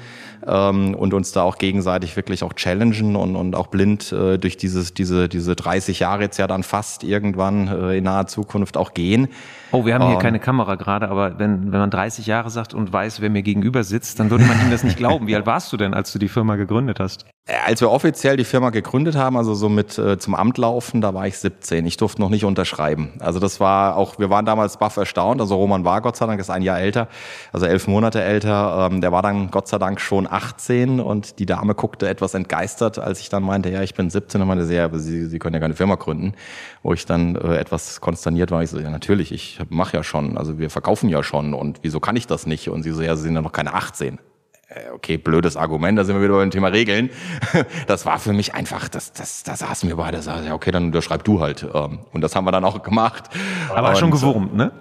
ähm, 0.48 0.96
und 0.96 1.13
uns 1.13 1.32
da 1.32 1.44
auch 1.44 1.58
gegenseitig 1.58 2.15
wirklich 2.15 2.44
auch 2.44 2.53
challengen 2.53 3.15
und, 3.15 3.36
und 3.36 3.56
auch 3.56 3.68
blind 3.68 4.12
äh, 4.12 4.38
durch 4.38 4.58
dieses, 4.58 4.94
diese, 4.94 5.30
diese 5.30 5.56
30 5.63 6.00
Jahre 6.00 6.24
jetzt 6.24 6.38
ja 6.38 6.48
dann 6.48 6.63
fast 6.63 7.03
irgendwann 7.03 7.67
äh, 7.67 7.98
in 7.98 8.03
naher 8.03 8.27
Zukunft 8.27 8.77
auch 8.77 8.93
gehen. 8.93 9.29
Oh, 9.75 9.88
wir 9.88 9.96
haben 9.96 10.06
hier 10.06 10.18
um, 10.18 10.22
keine 10.22 10.39
Kamera 10.39 10.75
gerade, 10.75 11.10
aber 11.10 11.39
wenn, 11.39 11.72
wenn 11.72 11.80
man 11.80 11.89
30 11.89 12.27
Jahre 12.27 12.51
sagt 12.51 12.75
und 12.75 12.94
weiß, 12.94 13.22
wer 13.22 13.32
mir 13.32 13.42
gegenüber 13.42 13.84
sitzt, 13.84 14.20
dann 14.20 14.30
würde 14.30 14.46
man 14.46 14.62
ihm 14.62 14.70
das 14.70 14.84
nicht 14.84 14.98
glauben. 14.98 15.25
Wie 15.25 15.36
alt 15.36 15.48
warst 15.48 15.74
du 15.74 15.77
denn, 15.77 15.96
als 15.96 16.13
du 16.13 16.20
die 16.20 16.27
Firma 16.27 16.58
gegründet 16.58 17.00
hast? 17.00 17.25
Äh, 17.46 17.56
als 17.65 17.82
wir 17.82 17.92
offiziell 17.92 18.38
die 18.38 18.46
Firma 18.46 18.70
gegründet 18.70 19.15
haben, 19.15 19.36
also 19.36 19.53
so 19.53 19.68
mit 19.68 19.98
äh, 19.98 20.18
zum 20.20 20.34
Amt 20.36 20.60
laufen, 20.60 21.01
da 21.01 21.15
war 21.15 21.27
ich 21.27 21.39
17. 21.39 21.86
Ich 21.88 21.98
durfte 21.98 22.22
noch 22.22 22.30
nicht 22.30 22.46
unterschreiben. 22.46 23.13
Also 23.20 23.39
das 23.39 23.60
war 23.60 23.98
auch, 23.98 24.20
wir 24.20 24.30
waren 24.30 24.46
damals 24.46 24.77
baff 24.77 24.96
erstaunt. 24.96 25.42
Also 25.42 25.56
Roman 25.56 25.84
war 25.84 26.01
Gott 26.01 26.15
sei 26.15 26.25
Dank, 26.25 26.39
ist 26.39 26.51
ein 26.51 26.62
Jahr 26.62 26.80
älter, 26.80 27.10
also 27.51 27.65
elf 27.65 27.88
Monate 27.88 28.22
älter. 28.22 28.89
Ähm, 28.92 29.01
der 29.01 29.12
war 29.12 29.24
dann 29.24 29.51
Gott 29.51 29.68
sei 29.68 29.77
Dank 29.80 30.00
schon 30.00 30.25
18 30.30 31.00
und 31.00 31.39
die 31.39 31.46
Dame 31.46 31.75
guckte 31.75 32.08
etwas 32.08 32.34
entgeistert, 32.34 33.00
als 33.00 33.20
ich 33.20 33.30
dann 33.30 33.44
meinte, 33.44 33.70
ja, 33.70 33.82
ich 33.82 33.94
bin 33.94 34.10
17 34.10 34.39
und 34.39 34.48
meinte, 34.48 34.65
sehr, 34.65 34.89
Sie, 35.00 35.25
Sie 35.25 35.39
können 35.39 35.56
ja 35.56 35.60
keine 35.60 35.74
Firma 35.74 35.96
gründen. 35.96 36.36
Wo 36.82 36.94
ich 36.94 37.06
dann 37.06 37.36
äh, 37.36 37.58
etwas 37.58 38.00
konsterniert 38.00 38.51
war. 38.51 38.63
Ich 38.63 38.70
so, 38.70 38.80
ja, 38.80 38.89
natürlich, 38.89 39.32
ich 39.32 39.60
mache 39.70 39.98
ja 39.98 40.03
schon, 40.03 40.38
also 40.38 40.60
wir 40.60 40.70
verkaufen 40.70 41.10
ja 41.10 41.24
schon 41.24 41.53
und 41.53 41.79
wieso 41.82 42.00
kann 42.00 42.15
ich 42.15 42.27
das 42.27 42.46
nicht? 42.46 42.70
Und 42.70 42.84
sie 42.84 42.91
so, 42.91 43.01
ja, 43.01 43.15
Sie 43.15 43.24
sind 43.24 43.36
ja 43.36 43.41
noch 43.41 43.51
keine 43.51 43.74
18 43.74 44.20
äh, 44.74 44.89
okay, 44.93 45.17
blödes 45.17 45.58
Argument, 45.58 45.98
da 45.98 46.03
sind 46.03 46.15
wir 46.15 46.24
wieder 46.24 46.38
beim 46.38 46.51
Thema 46.51 46.67
Regeln. 46.70 47.10
Das 47.88 48.05
war 48.05 48.20
für 48.20 48.34
mich 48.34 48.55
einfach, 48.55 48.88
das, 48.88 49.13
das, 49.13 49.43
da 49.43 49.55
saßen 49.55 49.89
wir 49.89 49.98
beide, 49.98 50.20
da 50.20 50.41
ja, 50.41 50.53
okay, 50.53 50.72
dann 50.72 50.86
unterschreib 50.86 51.24
du 51.24 51.41
halt. 51.41 51.67
Ähm, 51.74 52.00
und 52.12 52.22
das 52.22 52.36
haben 52.36 52.46
wir 52.46 52.51
dann 52.51 52.63
auch 52.63 52.82
gemacht. 52.82 53.25
Aber 53.70 53.89
und, 53.89 53.98
schon 53.98 54.12
gewurmt, 54.12 54.55
ne? 54.55 54.72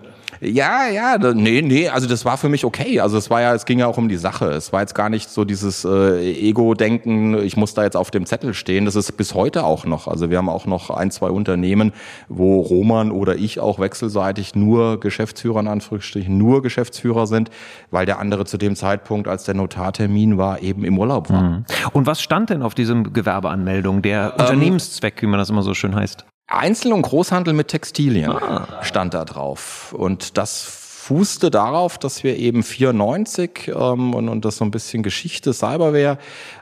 Ja, 0.44 0.88
ja, 0.88 1.18
nee, 1.34 1.62
nee, 1.62 1.88
also 1.88 2.08
das 2.08 2.25
war 2.25 2.37
für 2.37 2.49
mich 2.49 2.64
okay. 2.64 2.99
Also 2.99 3.16
es 3.16 3.30
war 3.30 3.40
ja, 3.40 3.54
es 3.54 3.64
ging 3.64 3.78
ja 3.78 3.87
auch 3.87 3.96
um 3.96 4.08
die 4.08 4.16
Sache. 4.16 4.46
Es 4.46 4.72
war 4.72 4.80
jetzt 4.80 4.94
gar 4.94 5.08
nicht 5.08 5.30
so 5.30 5.44
dieses 5.44 5.84
äh, 5.84 6.49
Ego-Denken, 6.49 7.38
ich 7.44 7.56
muss 7.56 7.75
da 7.75 7.84
jetzt 7.84 7.96
auf 7.96 8.11
dem 8.11 8.26
Zettel 8.26 8.52
stehen. 8.52 8.84
Das 8.84 8.96
ist 8.96 9.12
bis 9.12 9.34
heute 9.34 9.62
auch 9.62 9.84
noch. 9.84 10.08
Also 10.08 10.30
wir 10.30 10.38
haben 10.38 10.49
auch 10.49 10.66
noch 10.66 10.90
ein, 10.90 11.12
zwei 11.12 11.28
Unternehmen, 11.28 11.92
wo 12.28 12.61
Roman 12.61 13.12
oder 13.12 13.37
ich 13.37 13.61
auch 13.61 13.78
wechselseitig 13.78 14.56
nur 14.56 14.99
Geschäftsführer 14.99 15.61
in 15.61 15.68
Anführungsstrichen, 15.68 16.37
nur 16.37 16.61
Geschäftsführer 16.61 17.28
sind, 17.28 17.50
weil 17.92 18.04
der 18.04 18.18
andere 18.18 18.44
zu 18.44 18.58
dem 18.58 18.75
Zeitpunkt, 18.75 19.28
als 19.28 19.44
der 19.44 19.54
Notartermin 19.54 20.38
war, 20.38 20.61
eben 20.61 20.82
im 20.84 20.99
Urlaub 20.99 21.30
war. 21.30 21.42
Mhm. 21.42 21.64
Und 21.92 22.06
was 22.06 22.20
stand 22.20 22.50
denn 22.50 22.62
auf 22.62 22.75
diesem 22.75 23.12
Gewerbeanmeldung? 23.12 24.02
Der 24.02 24.34
ähm, 24.34 24.40
Unternehmenszweck, 24.40 25.22
wie 25.22 25.26
man 25.26 25.38
das 25.38 25.50
immer 25.50 25.62
so 25.62 25.72
schön 25.72 25.94
heißt? 25.94 26.25
Einzel- 26.52 26.92
und 26.92 27.02
Großhandel 27.02 27.54
mit 27.54 27.68
Textilien 27.68 28.30
ah. 28.30 28.82
stand 28.82 29.14
da 29.14 29.25
drauf. 29.25 29.94
Und 29.97 30.37
das 30.37 30.81
fußte 31.12 31.50
darauf, 31.50 31.99
dass 31.99 32.25
wir 32.25 32.38
eben 32.38 32.62
94 32.62 33.69
ähm, 33.69 34.14
und, 34.14 34.31
und 34.31 34.47
das 34.47 34.57
so 34.57 34.64
ein 34.64 34.71
bisschen 34.71 35.02
Geschichte 35.02 35.52
Cyberware, 35.52 36.16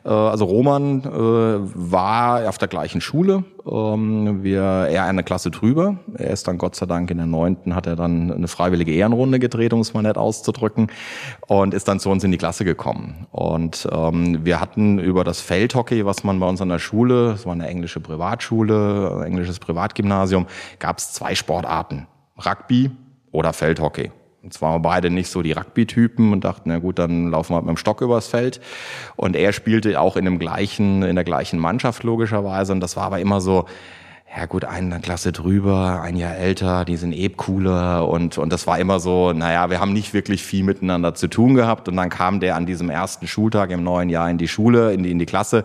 äh, 0.05 0.09
also 0.09 0.45
Roman 0.45 1.05
äh, 1.05 1.11
war 1.11 2.49
auf 2.49 2.59
der 2.59 2.67
gleichen 2.67 3.01
Schule, 3.01 3.45
ähm, 3.65 4.43
wir 4.43 4.63
er 4.63 5.05
eine 5.05 5.23
Klasse 5.23 5.53
drüber. 5.53 5.99
Er 6.15 6.31
ist 6.31 6.49
dann 6.49 6.59
Gott 6.59 6.75
sei 6.75 6.87
Dank 6.87 7.13
in 7.13 7.19
der 7.19 7.27
neunten 7.27 7.77
hat 7.77 7.87
er 7.87 7.95
dann 7.95 8.33
eine 8.33 8.49
freiwillige 8.49 8.93
Ehrenrunde 8.93 9.39
gedreht, 9.39 9.73
um 9.73 9.81
es 9.81 9.95
mal 9.95 10.03
nett 10.03 10.19
auszudrücken, 10.19 10.89
und 11.47 11.73
ist 11.73 11.87
dann 11.87 12.01
zu 12.01 12.11
uns 12.11 12.25
in 12.25 12.33
die 12.33 12.39
Klasse 12.39 12.65
gekommen. 12.65 13.29
Und 13.31 13.89
ähm, 13.93 14.45
wir 14.45 14.61
hatten 14.61 14.99
über 14.99 15.23
das 15.23 15.41
Feldhockey, 15.41 16.07
was 16.07 16.25
man 16.25 16.41
bei 16.41 16.49
uns 16.49 16.61
an 16.61 16.71
der 16.71 16.81
Schule, 16.81 17.35
es 17.35 17.47
war 17.47 17.53
eine 17.53 17.69
englische 17.69 18.01
Privatschule, 18.01 19.19
ein 19.21 19.27
englisches 19.29 19.61
Privatgymnasium, 19.61 20.47
gab 20.81 20.99
es 20.99 21.13
zwei 21.13 21.37
Sportarten: 21.37 22.09
Rugby 22.45 22.91
oder 23.31 23.53
Feldhockey. 23.53 24.11
Und 24.43 24.55
zwar 24.55 24.81
beide 24.81 25.11
nicht 25.11 25.29
so 25.29 25.43
die 25.43 25.53
Rugby-Typen 25.53 26.33
und 26.33 26.45
dachten, 26.45 26.71
na 26.71 26.79
gut, 26.79 26.99
dann 26.99 27.31
laufen 27.31 27.53
wir 27.53 27.57
halt 27.57 27.67
mit 27.67 27.75
dem 27.75 27.77
Stock 27.77 28.01
übers 28.01 28.27
Feld. 28.27 28.61
Und 29.17 29.37
er 29.37 29.53
spielte 29.53 30.01
auch 30.01 30.17
in 30.17 30.25
dem 30.25 30.39
gleichen, 30.39 31.03
in 31.03 31.15
der 31.15 31.25
gleichen 31.25 31.59
Mannschaft 31.59 32.05
logischerweise. 32.05 32.73
Und 32.73 32.81
das 32.81 32.97
war 32.97 33.05
aber 33.05 33.21
immer 33.21 33.43
so, 33.43 33.67
ja 34.35 34.47
gut, 34.47 34.65
eine 34.65 35.01
Klasse 35.01 35.33
drüber, 35.33 36.01
ein 36.03 36.17
Jahr 36.17 36.37
älter, 36.37 36.85
die 36.85 36.97
sind 36.97 37.13
eh 37.13 37.29
cooler 37.31 38.09
und, 38.09 38.39
und 38.39 38.53
das 38.53 38.67
war 38.67 38.79
immer 38.79 39.01
so, 39.01 39.33
naja, 39.33 39.71
wir 39.71 39.81
haben 39.81 39.93
nicht 39.93 40.15
wirklich 40.15 40.45
viel 40.45 40.63
miteinander 40.63 41.15
zu 41.15 41.27
tun 41.27 41.55
gehabt 41.55 41.89
und 41.89 41.97
dann 41.97 42.11
kam 42.11 42.39
der 42.39 42.55
an 42.55 42.65
diesem 42.65 42.91
ersten 42.91 43.27
Schultag 43.27 43.71
im 43.71 43.83
neuen 43.83 44.09
Jahr 44.09 44.31
in 44.31 44.39
die 44.39 44.47
Schule, 44.47 44.93
in 44.93 45.03
die, 45.03 45.11
in 45.11 45.19
die 45.19 45.27
Klasse 45.27 45.65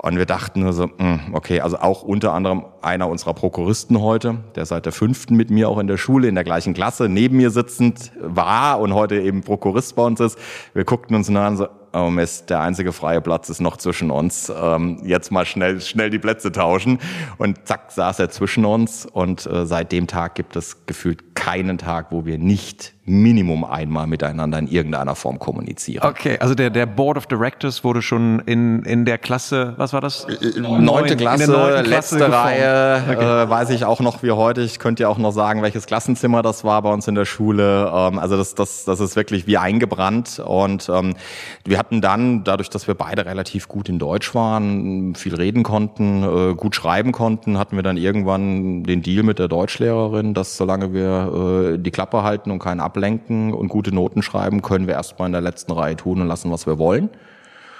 und 0.00 0.16
wir 0.16 0.26
dachten 0.26 0.60
nur 0.60 0.72
so, 0.72 0.88
hm, 0.96 1.20
okay, 1.32 1.60
also 1.60 1.78
auch 1.78 2.02
unter 2.02 2.32
anderem 2.32 2.64
einer 2.82 3.08
unserer 3.08 3.34
Prokuristen 3.34 4.00
heute, 4.00 4.38
der 4.54 4.64
seit 4.64 4.86
der 4.86 4.92
fünften 4.92 5.34
mit 5.34 5.50
mir 5.50 5.68
auch 5.68 5.78
in 5.78 5.88
der 5.88 5.96
Schule, 5.96 6.28
in 6.28 6.36
der 6.36 6.44
gleichen 6.44 6.72
Klasse, 6.72 7.08
neben 7.08 7.36
mir 7.36 7.50
sitzend 7.50 8.12
war 8.20 8.78
und 8.78 8.94
heute 8.94 9.20
eben 9.20 9.42
Prokurist 9.42 9.96
bei 9.96 10.04
uns 10.04 10.20
ist. 10.20 10.38
Wir 10.72 10.84
guckten 10.84 11.16
uns 11.16 11.28
nur 11.28 11.42
an 11.42 11.56
so, 11.56 11.66
oh 11.92 12.10
Mist, 12.10 12.50
der 12.50 12.60
einzige 12.60 12.92
freie 12.92 13.20
Platz 13.20 13.48
ist 13.48 13.60
noch 13.60 13.76
zwischen 13.76 14.10
uns. 14.10 14.52
Ähm, 14.54 15.00
jetzt 15.04 15.32
mal 15.32 15.44
schnell, 15.44 15.80
schnell 15.80 16.10
die 16.10 16.18
Plätze 16.18 16.52
tauschen. 16.52 16.98
Und 17.38 17.66
zack, 17.66 17.90
saß 17.90 18.20
er 18.20 18.30
zwischen 18.30 18.64
uns. 18.64 19.04
Und 19.04 19.46
äh, 19.46 19.66
seit 19.66 19.90
dem 19.90 20.06
Tag 20.06 20.34
gibt 20.34 20.54
es 20.56 20.86
gefühlt 20.86 21.34
keinen 21.34 21.78
Tag, 21.78 22.12
wo 22.12 22.24
wir 22.24 22.38
nicht 22.38 22.94
Minimum 23.08 23.64
einmal 23.64 24.06
miteinander 24.06 24.58
in 24.58 24.68
irgendeiner 24.68 25.14
Form 25.14 25.38
kommunizieren. 25.38 26.06
Okay, 26.06 26.38
also 26.38 26.54
der, 26.54 26.70
der 26.70 26.86
Board 26.86 27.16
of 27.16 27.26
Directors 27.26 27.84
wurde 27.84 28.02
schon 28.02 28.40
in, 28.40 28.82
in 28.84 29.04
der 29.04 29.18
Klasse, 29.18 29.74
was 29.76 29.92
war 29.92 30.00
das? 30.00 30.26
Neunte 30.56 31.16
Klasse, 31.16 31.44
Klasse 31.44 31.88
letzte 31.88 32.14
geformt. 32.16 32.34
Reihe, 32.34 33.02
okay. 33.10 33.42
äh, 33.44 33.50
weiß 33.50 33.70
ich 33.70 33.84
auch 33.84 34.00
noch 34.00 34.22
wie 34.22 34.30
heute. 34.30 34.60
Ich 34.60 34.78
könnte 34.78 35.02
ja 35.04 35.08
auch 35.08 35.18
noch 35.18 35.32
sagen, 35.32 35.62
welches 35.62 35.86
Klassenzimmer 35.86 36.42
das 36.42 36.64
war 36.64 36.82
bei 36.82 36.92
uns 36.92 37.08
in 37.08 37.14
der 37.14 37.24
Schule. 37.24 37.90
Ähm, 37.92 38.18
also 38.18 38.36
das, 38.36 38.54
das, 38.54 38.84
das 38.84 39.00
ist 39.00 39.16
wirklich 39.16 39.46
wie 39.46 39.58
eingebrannt. 39.58 40.40
Und 40.44 40.88
ähm, 40.88 41.14
wir 41.64 41.78
hatten 41.78 42.00
dann, 42.00 42.44
dadurch, 42.44 42.70
dass 42.70 42.86
wir 42.86 42.94
beide 42.94 43.26
relativ 43.26 43.68
gut 43.68 43.88
in 43.88 43.98
Deutsch 43.98 44.34
waren, 44.34 45.14
viel 45.14 45.34
reden 45.34 45.62
konnten, 45.62 46.22
äh, 46.22 46.54
gut 46.54 46.74
schreiben 46.74 47.12
konnten, 47.12 47.58
hatten 47.58 47.76
wir 47.76 47.82
dann 47.82 47.96
irgendwann 47.96 48.84
den 48.84 49.02
Deal 49.02 49.22
mit 49.22 49.38
der 49.38 49.48
Deutschlehrerin, 49.48 50.34
dass 50.34 50.56
solange 50.56 50.92
wir 50.92 51.74
äh, 51.74 51.78
die 51.78 51.90
Klappe 51.90 52.22
halten 52.22 52.50
und 52.50 52.58
keinen 52.58 52.80
Ablenkung 52.80 52.97
ablenken 52.98 53.54
und 53.54 53.68
gute 53.68 53.94
Noten 53.94 54.22
schreiben, 54.22 54.60
können 54.62 54.86
wir 54.86 54.94
erstmal 54.94 55.26
in 55.26 55.32
der 55.32 55.40
letzten 55.40 55.72
Reihe 55.72 55.96
tun 55.96 56.20
und 56.20 56.26
lassen, 56.26 56.50
was 56.50 56.66
wir 56.66 56.78
wollen. 56.78 57.10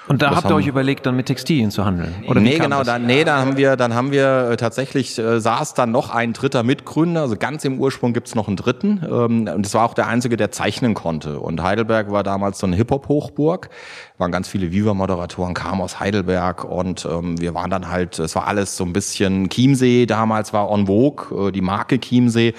Und 0.06 0.22
da 0.22 0.34
habt 0.34 0.48
ihr 0.48 0.54
euch 0.54 0.66
überlegt, 0.66 1.04
dann 1.04 1.16
mit 1.16 1.26
Textilien 1.26 1.70
zu 1.70 1.84
handeln? 1.84 2.14
Oder 2.26 2.40
nee, 2.40 2.58
genau, 2.58 2.82
dann, 2.82 3.04
nee, 3.04 3.24
dann 3.24 3.40
haben 3.40 3.56
wir, 3.58 3.76
dann 3.76 3.92
haben 3.92 4.10
wir 4.10 4.52
äh, 4.52 4.56
tatsächlich, 4.56 5.18
äh, 5.18 5.38
saß 5.38 5.74
dann 5.74 5.90
noch 5.90 6.08
ein 6.08 6.32
dritter 6.32 6.62
Mitgründer, 6.62 7.20
also 7.20 7.36
ganz 7.36 7.62
im 7.66 7.78
Ursprung 7.78 8.14
gibt's 8.14 8.34
noch 8.34 8.48
einen 8.48 8.56
dritten. 8.56 9.02
Ähm, 9.04 9.50
und 9.54 9.66
das 9.66 9.74
war 9.74 9.84
auch 9.84 9.92
der 9.92 10.06
Einzige, 10.06 10.38
der 10.38 10.50
zeichnen 10.50 10.94
konnte. 10.94 11.38
Und 11.40 11.62
Heidelberg 11.62 12.10
war 12.10 12.22
damals 12.22 12.58
so 12.58 12.66
eine 12.66 12.76
Hip-Hop-Hochburg. 12.76 13.68
Waren 14.16 14.32
ganz 14.32 14.48
viele 14.48 14.72
Viva-Moderatoren, 14.72 15.52
kamen 15.52 15.82
aus 15.82 16.00
Heidelberg 16.00 16.64
und 16.64 17.04
ähm, 17.04 17.38
wir 17.38 17.52
waren 17.52 17.68
dann 17.68 17.90
halt, 17.90 18.18
es 18.18 18.34
war 18.34 18.46
alles 18.46 18.78
so 18.78 18.84
ein 18.84 18.94
bisschen 18.94 19.50
Chiemsee, 19.50 20.06
damals 20.06 20.54
war 20.54 20.70
On 20.70 20.86
Vogue, 20.86 21.48
äh, 21.48 21.52
die 21.52 21.60
Marke 21.60 22.00
Chiemsee. 22.00 22.54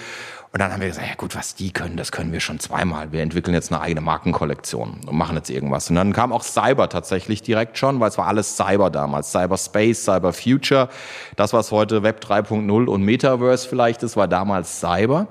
Und 0.52 0.60
dann 0.60 0.74
haben 0.74 0.82
wir 0.82 0.88
gesagt, 0.88 1.08
ja 1.08 1.14
gut, 1.14 1.36
was 1.36 1.54
die 1.54 1.72
können, 1.72 1.96
das 1.96 2.12
können 2.12 2.32
wir 2.32 2.40
schon 2.40 2.60
zweimal. 2.60 3.12
Wir 3.12 3.22
entwickeln 3.22 3.54
jetzt 3.54 3.72
eine 3.72 3.82
eigene 3.82 4.02
Markenkollektion 4.02 5.02
und 5.06 5.16
machen 5.16 5.36
jetzt 5.36 5.52
irgendwas. 5.52 5.90
Und 5.92 5.96
dann 5.96 6.12
kam 6.12 6.34
auch 6.34 6.44
Cyber 6.44 6.90
tatsächlich 6.90 7.44
direkt 7.44 7.78
schon, 7.78 8.00
weil 8.00 8.10
es 8.10 8.18
war 8.18 8.26
alles 8.26 8.58
Cyber 8.58 8.90
damals. 8.90 9.32
Cyberspace, 9.32 10.04
Cyber 10.04 10.34
Future. 10.34 10.90
Das, 11.36 11.54
was 11.54 11.72
heute 11.72 12.02
Web 12.02 12.24
3.0 12.24 12.86
und 12.86 13.04
Metaverse 13.04 13.70
vielleicht 13.70 14.02
ist, 14.02 14.18
war 14.18 14.28
damals 14.28 14.80
Cyber. 14.80 15.28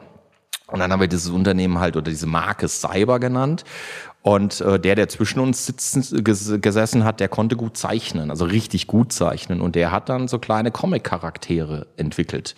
Und 0.68 0.80
dann 0.80 0.92
haben 0.92 1.00
wir 1.00 1.08
dieses 1.08 1.30
Unternehmen 1.30 1.80
halt 1.80 1.96
oder 1.96 2.10
diese 2.10 2.26
Marke 2.26 2.68
Cyber 2.68 3.18
genannt. 3.18 3.64
Und 4.22 4.60
äh, 4.60 4.80
der, 4.80 4.94
der 4.94 5.08
zwischen 5.08 5.40
uns 5.40 5.64
sitzen, 5.64 6.24
gesessen 6.24 7.04
hat, 7.04 7.20
der 7.20 7.28
konnte 7.28 7.56
gut 7.56 7.76
zeichnen, 7.76 8.30
also 8.30 8.44
richtig 8.44 8.86
gut 8.86 9.12
zeichnen. 9.12 9.60
Und 9.60 9.74
der 9.74 9.92
hat 9.92 10.08
dann 10.08 10.28
so 10.28 10.38
kleine 10.38 10.70
Comic-Charaktere 10.70 11.86
entwickelt. 11.96 12.54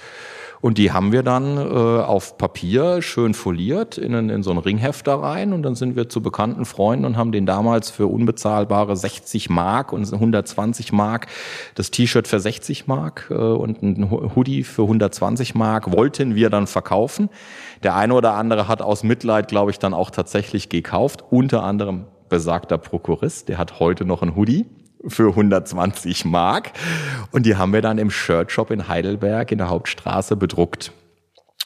Und 0.61 0.77
die 0.77 0.93
haben 0.93 1.11
wir 1.11 1.23
dann 1.23 1.57
äh, 1.57 1.61
auf 1.61 2.37
Papier 2.37 3.01
schön 3.01 3.33
foliert 3.33 3.97
in, 3.97 4.13
in 4.29 4.43
so 4.43 4.51
ein 4.51 4.59
Ringhefter 4.59 5.15
rein 5.15 5.55
und 5.55 5.63
dann 5.63 5.75
sind 5.75 5.97
wir 5.97 6.11
zu 6.11 6.21
bekannten 6.21 6.67
Freunden 6.67 7.07
und 7.07 7.17
haben 7.17 7.33
den 7.33 7.47
damals 7.47 7.89
für 7.89 8.07
unbezahlbare 8.07 8.95
60 8.95 9.49
Mark 9.49 9.93
und 9.93 10.13
120 10.13 10.93
Mark 10.93 11.29
das 11.77 11.91
T-Shirt 11.91 12.29
für 12.29 12.41
60 12.41 12.87
Mark 12.87 13.29
äh, 13.31 13.35
und 13.35 13.83
ein 13.83 14.11
Hoodie 14.11 14.63
für 14.63 14.83
120 14.83 15.55
Mark 15.55 15.93
wollten 15.93 16.35
wir 16.35 16.51
dann 16.51 16.67
verkaufen. 16.67 17.31
Der 17.83 17.97
eine 17.97 18.15
oder 18.15 18.35
andere 18.35 18.69
hat 18.69 18.83
aus 18.83 19.03
Mitleid, 19.03 19.49
glaube 19.49 19.71
ich, 19.71 19.79
dann 19.79 19.95
auch 19.95 20.11
tatsächlich 20.11 20.69
gekauft, 20.69 21.25
unter 21.31 21.63
anderem 21.63 22.05
besagter 22.29 22.79
Prokurist, 22.79 23.49
der 23.49 23.59
hat 23.59 23.81
heute 23.81 24.05
noch 24.05 24.23
ein 24.23 24.37
Hoodie 24.37 24.67
für 25.07 25.31
120 25.31 26.27
Mark. 26.27 26.73
Und 27.33 27.47
die 27.47 27.57
haben 27.57 27.73
wir 27.73 27.81
dann 27.81 27.99
im 27.99 28.11
Shirtshop 28.11 28.71
in 28.71 28.87
Heidelberg 28.87 29.51
in 29.51 29.59
der 29.59 29.71
Hauptstraße 29.71 30.37
bedruckt. 30.37 30.93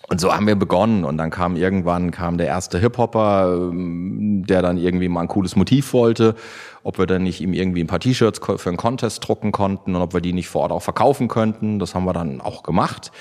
Und 0.09 0.21
so 0.21 0.35
haben 0.35 0.47
wir 0.47 0.55
begonnen 0.55 1.05
und 1.05 1.17
dann 1.17 1.31
kam 1.31 1.57
irgendwann 1.57 2.11
kam 2.11 2.37
der 2.37 2.47
erste 2.47 2.79
Hip-Hopper, 2.79 3.71
ähm, 3.71 4.45
der 4.47 4.61
dann 4.61 4.77
irgendwie 4.77 5.09
mal 5.09 5.23
ein 5.23 5.29
cooles 5.29 5.57
Motiv 5.57 5.95
wollte, 5.95 6.35
ob 6.83 6.99
wir 6.99 7.07
dann 7.07 7.23
nicht 7.23 7.41
ihm 7.41 7.55
irgendwie 7.55 7.83
ein 7.83 7.87
paar 7.87 8.01
T-Shirts 8.01 8.39
für 8.39 8.69
einen 8.69 8.77
Contest 8.77 9.27
drucken 9.27 9.51
konnten 9.51 9.97
und 9.97 10.03
ob 10.03 10.13
wir 10.13 10.21
die 10.21 10.35
nicht 10.35 10.49
vor 10.49 10.61
Ort 10.63 10.73
auch 10.73 10.83
verkaufen 10.83 11.29
könnten. 11.29 11.79
Das 11.79 11.95
haben 11.95 12.05
wir 12.05 12.13
dann 12.13 12.43
auch 12.43 12.63
gemacht. 12.63 13.13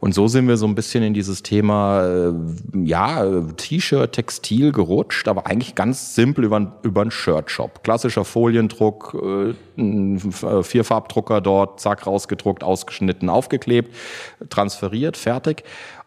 Und 0.00 0.14
so 0.14 0.28
sind 0.28 0.46
wir 0.46 0.56
so 0.56 0.66
ein 0.66 0.76
bisschen 0.76 1.02
in 1.02 1.12
dieses 1.12 1.42
Thema, 1.42 2.06
äh, 2.06 2.32
ja, 2.84 3.42
T-Shirt, 3.56 4.12
Textil 4.12 4.70
gerutscht, 4.70 5.26
aber 5.26 5.46
eigentlich 5.46 5.74
ganz 5.74 6.14
simpel 6.14 6.44
über, 6.44 6.78
über 6.82 7.00
einen 7.00 7.10
Shirt-Shop. 7.10 7.82
Klassischer 7.82 8.24
Foliendruck, 8.24 9.16
äh, 9.76 10.62
Vierfarbdrucker 10.62 11.40
dort, 11.40 11.80
zack, 11.80 12.06
rausgedruckt, 12.06 12.62
ausgeschnitten, 12.62 13.28
aufgeklebt, 13.28 13.94
transferiert, 14.50 15.16
fertig. 15.16 15.64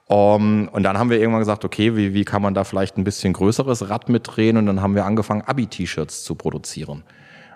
Um, 0.08 0.67
und 0.69 0.84
dann 0.84 0.97
haben 0.97 1.10
wir 1.10 1.19
irgendwann 1.19 1.39
gesagt, 1.39 1.63
okay, 1.63 1.95
wie, 1.95 2.13
wie 2.13 2.25
kann 2.25 2.41
man 2.41 2.54
da 2.54 2.65
vielleicht 2.65 2.97
ein 2.97 3.06
bisschen 3.06 3.32
größeres 3.32 3.89
Rad 3.89 4.10
mitdrehen? 4.10 4.58
Und 4.58 4.65
dann 4.65 4.82
haben 4.82 4.95
wir 4.95 5.06
angefangen, 5.06 5.41
Abi-T-Shirts 5.41 6.23
zu 6.23 6.36
produzieren 6.36 7.04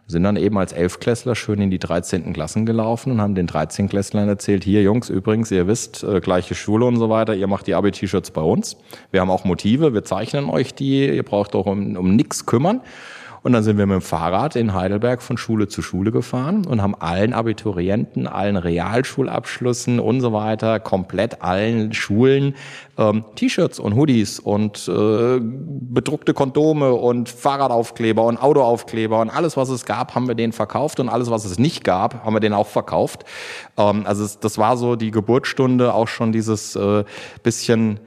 sind 0.08 0.24
dann 0.24 0.36
eben 0.36 0.58
als 0.58 0.72
Elfklässler 0.72 1.36
schön 1.36 1.60
in 1.62 1.72
die 1.72 1.80
13. 1.80 2.32
Klassen 2.34 2.65
gelaufen 2.65 3.12
und 3.12 3.22
haben 3.22 3.34
den 3.34 3.48
13. 3.48 3.89
Klässlern 3.89 4.28
erzählt, 4.28 4.63
hier 4.63 4.84
Jungs, 4.84 5.10
übrigens, 5.10 5.50
ihr 5.52 5.68
wisst, 5.68 6.04
äh, 6.04 6.20
gleiche 6.20 6.54
Schule 6.54 6.86
und 6.86 6.98
so 6.98 7.10
weiter, 7.10 7.34
ihr 7.36 7.48
macht 7.48 7.65
die 7.68 7.74
Abi-T-Shirts 7.74 8.32
bei 8.32 8.41
uns. 8.41 8.78
Wir 9.12 9.22
haben 9.22 9.32
auch 9.32 9.46
Motive, 9.46 9.94
wir 9.94 10.04
zeichnen 10.04 10.50
euch 10.50 10.76
die, 10.76 11.08
ihr 11.08 11.24
braucht 11.24 11.56
auch 11.56 11.65
um, 11.65 11.96
um 11.98 12.15
nichts 12.15 12.46
kümmern. 12.46 12.82
Und 13.45 13.53
dann 13.53 13.62
sind 13.62 13.77
wir 13.77 13.86
mit 13.86 13.93
dem 13.93 14.01
Fahrrad 14.01 14.55
in 14.55 14.73
Heidelberg 14.73 15.21
von 15.21 15.38
Schule 15.38 15.67
zu 15.67 15.84
Schule 15.84 16.12
gefahren 16.12 16.65
und 16.65 16.81
haben 16.81 16.95
allen 16.95 17.31
Abiturienten, 17.31 18.25
allen 18.25 18.58
Realschulabschlüssen 18.58 19.99
und 19.99 20.19
so 20.19 20.34
weiter, 20.34 20.79
komplett 20.79 21.43
allen 21.43 21.93
Schulen 21.93 22.55
ähm, 22.97 23.23
T-Shirts 23.36 23.77
und 23.77 23.93
Hoodies 23.93 24.39
und 24.39 24.88
äh, 24.88 25.39
bedruckte 25.39 26.34
Kondome 26.34 26.93
und 26.93 27.29
Fahrradaufkleber 27.29 28.25
und 28.25 28.39
Autoaufkleber 28.39 29.19
und 29.19 29.29
alles, 29.29 29.55
was 29.58 29.69
es 29.69 29.86
gab, 29.86 30.15
haben 30.15 30.27
wir 30.27 30.34
denen 30.34 30.51
verkauft 30.51 30.99
und 30.99 31.08
alles, 31.08 31.29
was 31.29 31.45
es 31.45 31.60
nicht 31.60 31.84
gab, 31.84 32.25
haben 32.25 32.36
wir 32.36 32.39
denen 32.39 32.55
auch 32.55 32.65
verkauft. 32.65 33.25
Ähm, 33.77 34.08
also 34.08 34.23
es, 34.23 34.39
das 34.39 34.58
war 34.58 34.75
so 34.75 34.95
die 34.95 35.12
Geburtsstunde, 35.12 35.93
auch 35.93 36.08
schon 36.08 36.31
dieses 36.31 36.75
äh, 36.75 37.03
bisschen 37.43 37.99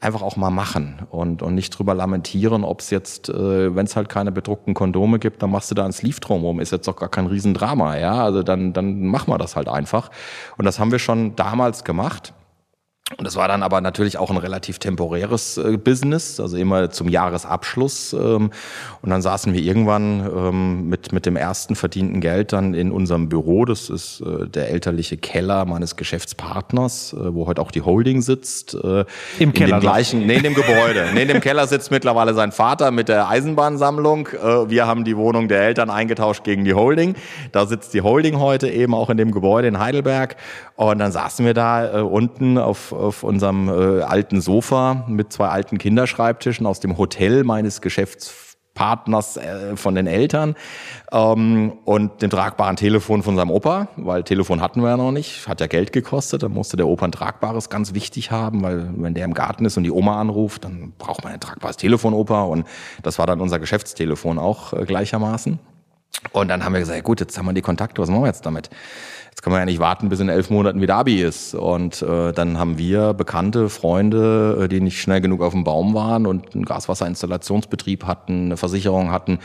einfach 0.00 0.22
auch 0.22 0.36
mal 0.36 0.50
machen 0.50 1.06
und, 1.10 1.42
und 1.42 1.54
nicht 1.54 1.70
drüber 1.70 1.94
lamentieren, 1.94 2.64
ob 2.64 2.80
es 2.80 2.90
jetzt, 2.90 3.28
äh, 3.28 3.74
wenn 3.74 3.86
es 3.86 3.96
halt 3.96 4.08
keine 4.08 4.30
bedruckten 4.30 4.74
Kondome 4.74 5.18
gibt, 5.18 5.42
dann 5.42 5.50
machst 5.50 5.70
du 5.70 5.74
da 5.74 5.84
ein 5.84 5.92
Sleeve 5.92 6.20
drumherum, 6.20 6.60
ist 6.60 6.72
jetzt 6.72 6.86
doch 6.86 6.96
gar 6.96 7.08
kein 7.08 7.26
Riesendrama, 7.26 7.96
ja, 7.96 8.22
also 8.22 8.42
dann, 8.42 8.72
dann 8.72 9.06
machen 9.06 9.32
wir 9.32 9.38
das 9.38 9.56
halt 9.56 9.68
einfach. 9.68 10.10
Und 10.58 10.66
das 10.66 10.78
haben 10.78 10.92
wir 10.92 10.98
schon 10.98 11.34
damals 11.34 11.82
gemacht. 11.82 12.34
Und 13.16 13.24
das 13.24 13.36
war 13.36 13.46
dann 13.46 13.62
aber 13.62 13.80
natürlich 13.80 14.18
auch 14.18 14.30
ein 14.30 14.36
relativ 14.36 14.80
temporäres 14.80 15.58
äh, 15.58 15.76
Business, 15.76 16.40
also 16.40 16.56
immer 16.56 16.90
zum 16.90 17.08
Jahresabschluss. 17.08 18.12
Ähm, 18.14 18.50
und 19.00 19.10
dann 19.10 19.22
saßen 19.22 19.54
wir 19.54 19.62
irgendwann 19.62 20.28
ähm, 20.28 20.88
mit, 20.88 21.12
mit 21.12 21.24
dem 21.24 21.36
ersten 21.36 21.76
verdienten 21.76 22.20
Geld 22.20 22.52
dann 22.52 22.74
in 22.74 22.90
unserem 22.90 23.28
Büro. 23.28 23.64
Das 23.64 23.90
ist 23.90 24.22
äh, 24.22 24.48
der 24.48 24.70
elterliche 24.70 25.18
Keller 25.18 25.66
meines 25.66 25.94
Geschäftspartners, 25.94 27.12
äh, 27.12 27.32
wo 27.32 27.46
heute 27.46 27.62
auch 27.62 27.70
die 27.70 27.82
Holding 27.82 28.22
sitzt. 28.22 28.74
Äh, 28.74 29.04
Im 29.38 29.52
Keller? 29.52 29.76
In 29.76 29.76
dem 29.76 29.80
gleichen, 29.82 30.26
nee, 30.26 30.38
in 30.38 30.42
dem 30.42 30.54
Gebäude. 30.54 31.06
nee, 31.14 31.22
in 31.22 31.28
dem 31.28 31.40
Keller 31.40 31.68
sitzt 31.68 31.92
mittlerweile 31.92 32.34
sein 32.34 32.50
Vater 32.50 32.90
mit 32.90 33.08
der 33.08 33.28
Eisenbahnsammlung. 33.28 34.26
Äh, 34.26 34.68
wir 34.68 34.88
haben 34.88 35.04
die 35.04 35.16
Wohnung 35.16 35.46
der 35.46 35.62
Eltern 35.62 35.90
eingetauscht 35.90 36.42
gegen 36.42 36.64
die 36.64 36.74
Holding. 36.74 37.14
Da 37.52 37.66
sitzt 37.66 37.94
die 37.94 38.00
Holding 38.00 38.40
heute 38.40 38.68
eben 38.68 38.94
auch 38.94 39.10
in 39.10 39.16
dem 39.16 39.30
Gebäude 39.30 39.68
in 39.68 39.78
Heidelberg. 39.78 40.34
Und 40.74 40.98
dann 40.98 41.12
saßen 41.12 41.46
wir 41.46 41.54
da 41.54 42.00
äh, 42.00 42.02
unten 42.02 42.58
auf 42.58 42.95
auf 42.96 43.22
unserem 43.22 43.68
äh, 43.68 44.02
alten 44.02 44.40
Sofa 44.40 45.04
mit 45.08 45.32
zwei 45.32 45.48
alten 45.48 45.78
Kinderschreibtischen 45.78 46.66
aus 46.66 46.80
dem 46.80 46.98
Hotel 46.98 47.44
meines 47.44 47.80
Geschäftspartners 47.80 49.36
äh, 49.36 49.76
von 49.76 49.94
den 49.94 50.06
Eltern 50.06 50.56
ähm, 51.12 51.74
und 51.84 52.22
dem 52.22 52.30
tragbaren 52.30 52.76
Telefon 52.76 53.22
von 53.22 53.36
seinem 53.36 53.50
Opa, 53.50 53.88
weil 53.96 54.22
Telefon 54.24 54.60
hatten 54.60 54.80
wir 54.80 54.90
ja 54.90 54.96
noch 54.96 55.12
nicht, 55.12 55.46
hat 55.46 55.60
ja 55.60 55.66
Geld 55.66 55.92
gekostet, 55.92 56.42
dann 56.42 56.52
musste 56.52 56.76
der 56.76 56.86
Opa 56.86 57.04
ein 57.04 57.12
tragbares 57.12 57.70
ganz 57.70 57.94
wichtig 57.94 58.30
haben, 58.30 58.62
weil 58.62 58.90
wenn 58.96 59.14
der 59.14 59.24
im 59.24 59.34
Garten 59.34 59.64
ist 59.64 59.76
und 59.76 59.84
die 59.84 59.92
Oma 59.92 60.20
anruft, 60.20 60.64
dann 60.64 60.92
braucht 60.98 61.24
man 61.24 61.32
ein 61.32 61.40
tragbares 61.40 61.76
Telefon, 61.76 62.14
Opa 62.14 62.42
und 62.42 62.66
das 63.02 63.18
war 63.18 63.26
dann 63.26 63.40
unser 63.40 63.58
Geschäftstelefon 63.58 64.38
auch 64.38 64.72
äh, 64.72 64.84
gleichermaßen. 64.84 65.58
Und 66.32 66.48
dann 66.48 66.64
haben 66.64 66.72
wir 66.72 66.80
gesagt, 66.80 67.04
gut, 67.04 67.20
jetzt 67.20 67.36
haben 67.38 67.46
wir 67.46 67.52
die 67.52 67.62
Kontakte, 67.62 68.00
was 68.00 68.08
machen 68.08 68.22
wir 68.22 68.28
jetzt 68.28 68.46
damit? 68.46 68.70
Jetzt 69.36 69.42
kann 69.42 69.52
man 69.52 69.60
ja 69.60 69.66
nicht 69.66 69.80
warten, 69.80 70.08
bis 70.08 70.18
in 70.20 70.30
elf 70.30 70.48
Monaten 70.48 70.80
wieder 70.80 70.94
Abi 70.94 71.20
ist. 71.20 71.54
Und 71.54 72.00
äh, 72.00 72.32
dann 72.32 72.58
haben 72.58 72.78
wir 72.78 73.12
bekannte 73.12 73.68
Freunde, 73.68 74.62
äh, 74.62 74.66
die 74.66 74.80
nicht 74.80 74.98
schnell 74.98 75.20
genug 75.20 75.42
auf 75.42 75.52
dem 75.52 75.62
Baum 75.62 75.92
waren 75.92 76.24
und 76.24 76.54
einen 76.54 76.64
Gaswasserinstallationsbetrieb 76.64 78.06
hatten, 78.06 78.46
eine 78.46 78.56
Versicherung 78.56 79.10
hatten. 79.10 79.40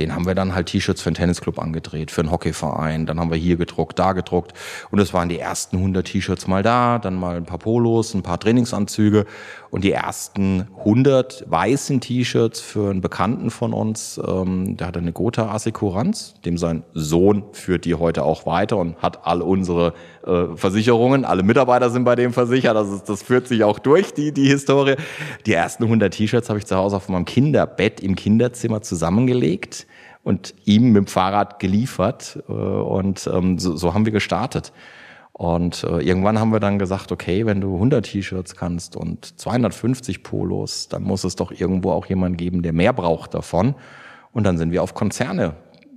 Den 0.00 0.16
haben 0.16 0.26
wir 0.26 0.34
dann 0.34 0.56
halt 0.56 0.66
T-Shirts 0.66 1.00
für 1.00 1.10
einen 1.10 1.14
Tennisclub 1.14 1.60
angedreht, 1.60 2.10
für 2.10 2.22
einen 2.22 2.32
Hockeyverein. 2.32 3.06
Dann 3.06 3.20
haben 3.20 3.30
wir 3.30 3.38
hier 3.38 3.56
gedruckt, 3.56 4.00
da 4.00 4.14
gedruckt. 4.14 4.52
Und 4.90 4.98
es 4.98 5.14
waren 5.14 5.28
die 5.28 5.38
ersten 5.38 5.76
100 5.76 6.04
T-Shirts 6.04 6.48
mal 6.48 6.64
da, 6.64 6.98
dann 6.98 7.14
mal 7.14 7.36
ein 7.36 7.46
paar 7.46 7.58
Polos, 7.58 8.14
ein 8.14 8.24
paar 8.24 8.40
Trainingsanzüge. 8.40 9.26
Und 9.70 9.84
die 9.84 9.92
ersten 9.92 10.68
100 10.78 11.44
weißen 11.48 12.00
T-Shirts 12.00 12.60
für 12.60 12.90
einen 12.90 13.00
Bekannten 13.00 13.50
von 13.50 13.72
uns, 13.72 14.20
ähm, 14.24 14.76
der 14.76 14.88
hatte 14.88 15.00
eine 15.00 15.12
Gotha 15.12 15.50
Assekuranz, 15.50 16.34
dem 16.44 16.56
sein 16.56 16.84
Sohn 16.94 17.44
führt 17.52 17.84
die 17.84 17.94
heute 17.94 18.22
auch 18.22 18.46
weiter 18.46 18.76
und 18.76 18.96
hat 19.02 19.26
all 19.26 19.42
unsere 19.42 19.94
äh, 20.26 20.56
Versicherungen, 20.56 21.24
alle 21.24 21.42
Mitarbeiter 21.42 21.90
sind 21.90 22.04
bei 22.04 22.14
dem 22.14 22.32
versichert, 22.32 22.76
also 22.76 23.00
das 23.04 23.22
führt 23.22 23.48
sich 23.48 23.64
auch 23.64 23.78
durch, 23.78 24.14
die, 24.14 24.32
die 24.32 24.48
Historie. 24.48 24.96
Die 25.46 25.52
ersten 25.52 25.84
100 25.84 26.14
T-Shirts 26.14 26.48
habe 26.48 26.58
ich 26.58 26.66
zu 26.66 26.76
Hause 26.76 26.96
auf 26.96 27.08
meinem 27.08 27.24
Kinderbett 27.24 28.00
im 28.00 28.14
Kinderzimmer 28.14 28.82
zusammengelegt 28.82 29.86
und 30.22 30.54
ihm 30.64 30.92
mit 30.92 30.96
dem 30.96 31.06
Fahrrad 31.06 31.60
geliefert 31.60 32.42
äh, 32.48 32.52
und 32.52 33.28
ähm, 33.32 33.58
so, 33.58 33.76
so 33.76 33.94
haben 33.94 34.04
wir 34.04 34.12
gestartet. 34.12 34.72
Und 35.38 35.84
äh, 35.84 35.98
irgendwann 35.98 36.40
haben 36.40 36.50
wir 36.50 36.60
dann 36.60 36.78
gesagt, 36.78 37.12
okay, 37.12 37.44
wenn 37.44 37.60
du 37.60 37.74
100 37.74 38.06
T-Shirts 38.06 38.56
kannst 38.56 38.96
und 38.96 39.38
250 39.38 40.22
Polos, 40.22 40.88
dann 40.88 41.02
muss 41.02 41.24
es 41.24 41.36
doch 41.36 41.52
irgendwo 41.52 41.90
auch 41.90 42.06
jemand 42.06 42.38
geben, 42.38 42.62
der 42.62 42.72
mehr 42.72 42.94
braucht 42.94 43.34
davon. 43.34 43.74
Und 44.32 44.44
dann 44.44 44.56
sind 44.56 44.72
wir 44.72 44.82
auf 44.82 44.94
Konzerne 44.94 45.56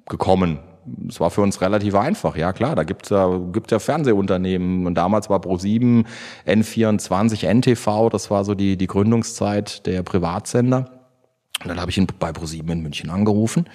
gekommen. 0.09 0.59
Es 1.07 1.21
war 1.21 1.29
für 1.29 1.39
uns 1.39 1.61
relativ 1.61 1.95
einfach. 1.95 2.35
Ja 2.35 2.51
klar, 2.51 2.75
da 2.75 2.83
gibt's 2.83 3.11
ja, 3.11 3.39
gibt 3.53 3.71
ja 3.71 3.79
Fernsehunternehmen. 3.79 4.85
Und 4.85 4.95
damals 4.95 5.29
war 5.29 5.39
Pro7, 5.39 6.05
N24, 6.45 7.47
NTV, 7.47 8.09
das 8.09 8.29
war 8.29 8.43
so 8.43 8.55
die, 8.55 8.75
die 8.75 8.87
Gründungszeit 8.87 9.85
der 9.85 10.03
Privatsender. 10.03 10.91
Und 11.61 11.69
dann 11.69 11.79
habe 11.79 11.91
ich 11.91 11.97
ihn 11.97 12.07
bei 12.19 12.31
Pro7 12.31 12.69
in 12.69 12.81
München 12.81 13.09
angerufen 13.09 13.69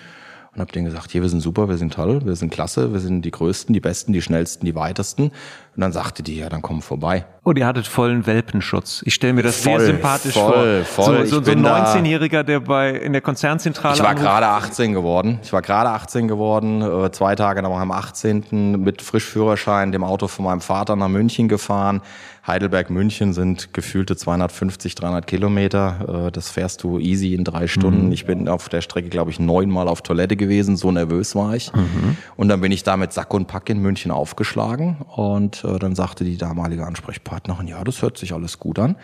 und 0.54 0.60
habe 0.60 0.72
denen 0.72 0.86
gesagt, 0.86 1.10
hier, 1.10 1.22
wir 1.22 1.28
sind 1.28 1.40
super, 1.40 1.68
wir 1.68 1.76
sind 1.76 1.94
toll, 1.94 2.24
wir 2.24 2.36
sind 2.36 2.50
klasse, 2.50 2.92
wir 2.92 3.00
sind 3.00 3.22
die 3.22 3.30
Größten, 3.30 3.72
die 3.72 3.80
Besten, 3.80 4.12
die 4.12 4.22
Schnellsten, 4.22 4.64
die 4.64 4.74
Weitesten. 4.74 5.24
Und 5.24 5.32
dann 5.76 5.92
sagte 5.92 6.22
die, 6.22 6.36
ja, 6.36 6.48
dann 6.48 6.62
komm 6.62 6.80
vorbei. 6.80 7.24
Und 7.44 7.58
ihr 7.58 7.66
hattet 7.66 7.86
vollen 7.86 8.26
Welpenschutz. 8.26 9.02
Ich 9.04 9.12
stelle 9.12 9.34
mir 9.34 9.42
das 9.42 9.60
voll, 9.60 9.78
sehr 9.78 9.88
sympathisch 9.88 10.32
voll, 10.32 10.82
vor. 10.84 11.04
Voll, 11.04 11.26
so, 11.26 11.40
so, 11.40 11.44
so 11.44 11.50
ein 11.50 11.64
19-Jähriger, 11.64 12.42
der 12.42 12.60
bei 12.60 12.92
in 12.92 13.12
der 13.12 13.20
Konzernzentrale. 13.20 13.94
Ich 13.94 14.02
war 14.02 14.14
gerade 14.14 14.46
18 14.46 14.94
geworden. 14.94 15.40
Ich 15.42 15.52
war 15.52 15.60
gerade 15.60 15.90
18 15.90 16.26
geworden, 16.26 16.80
äh, 16.80 17.12
zwei 17.12 17.34
Tage 17.34 17.60
nach 17.60 17.68
meinem 17.68 17.90
18. 17.90 18.82
mit 18.82 19.02
Frischführerschein, 19.02 19.92
dem 19.92 20.04
Auto 20.04 20.26
von 20.26 20.46
meinem 20.46 20.62
Vater 20.62 20.96
nach 20.96 21.08
München 21.08 21.48
gefahren. 21.48 22.00
Heidelberg, 22.46 22.90
München 22.90 23.32
sind 23.32 23.72
gefühlte 23.72 24.16
250, 24.16 24.94
300 24.94 25.26
Kilometer. 25.26 26.26
Äh, 26.26 26.30
das 26.32 26.50
fährst 26.50 26.82
du 26.82 26.98
easy 26.98 27.34
in 27.34 27.44
drei 27.44 27.66
Stunden. 27.66 28.06
Mhm. 28.06 28.12
Ich 28.12 28.26
bin 28.26 28.48
auf 28.48 28.68
der 28.68 28.82
Strecke, 28.82 29.08
glaube 29.08 29.30
ich, 29.30 29.40
neunmal 29.40 29.88
auf 29.88 30.02
Toilette 30.02 30.36
gewesen. 30.36 30.76
So 30.76 30.92
nervös 30.92 31.34
war 31.34 31.54
ich. 31.56 31.72
Mhm. 31.72 32.16
Und 32.36 32.48
dann 32.48 32.60
bin 32.60 32.70
ich 32.70 32.82
da 32.82 32.96
mit 32.96 33.12
Sack 33.12 33.32
und 33.32 33.46
Pack 33.46 33.70
in 33.70 33.80
München 33.80 34.10
aufgeschlagen 34.10 34.96
und 35.16 35.64
äh, 35.64 35.78
dann 35.78 35.94
sagte 35.94 36.24
die 36.24 36.36
damalige 36.36 36.86
Ansprechpartnerin, 36.86 37.33
ja, 37.66 37.84
das 37.84 38.02
hört 38.02 38.18
sich 38.18 38.32
alles 38.32 38.58
gut 38.58 38.78
an. 38.78 38.96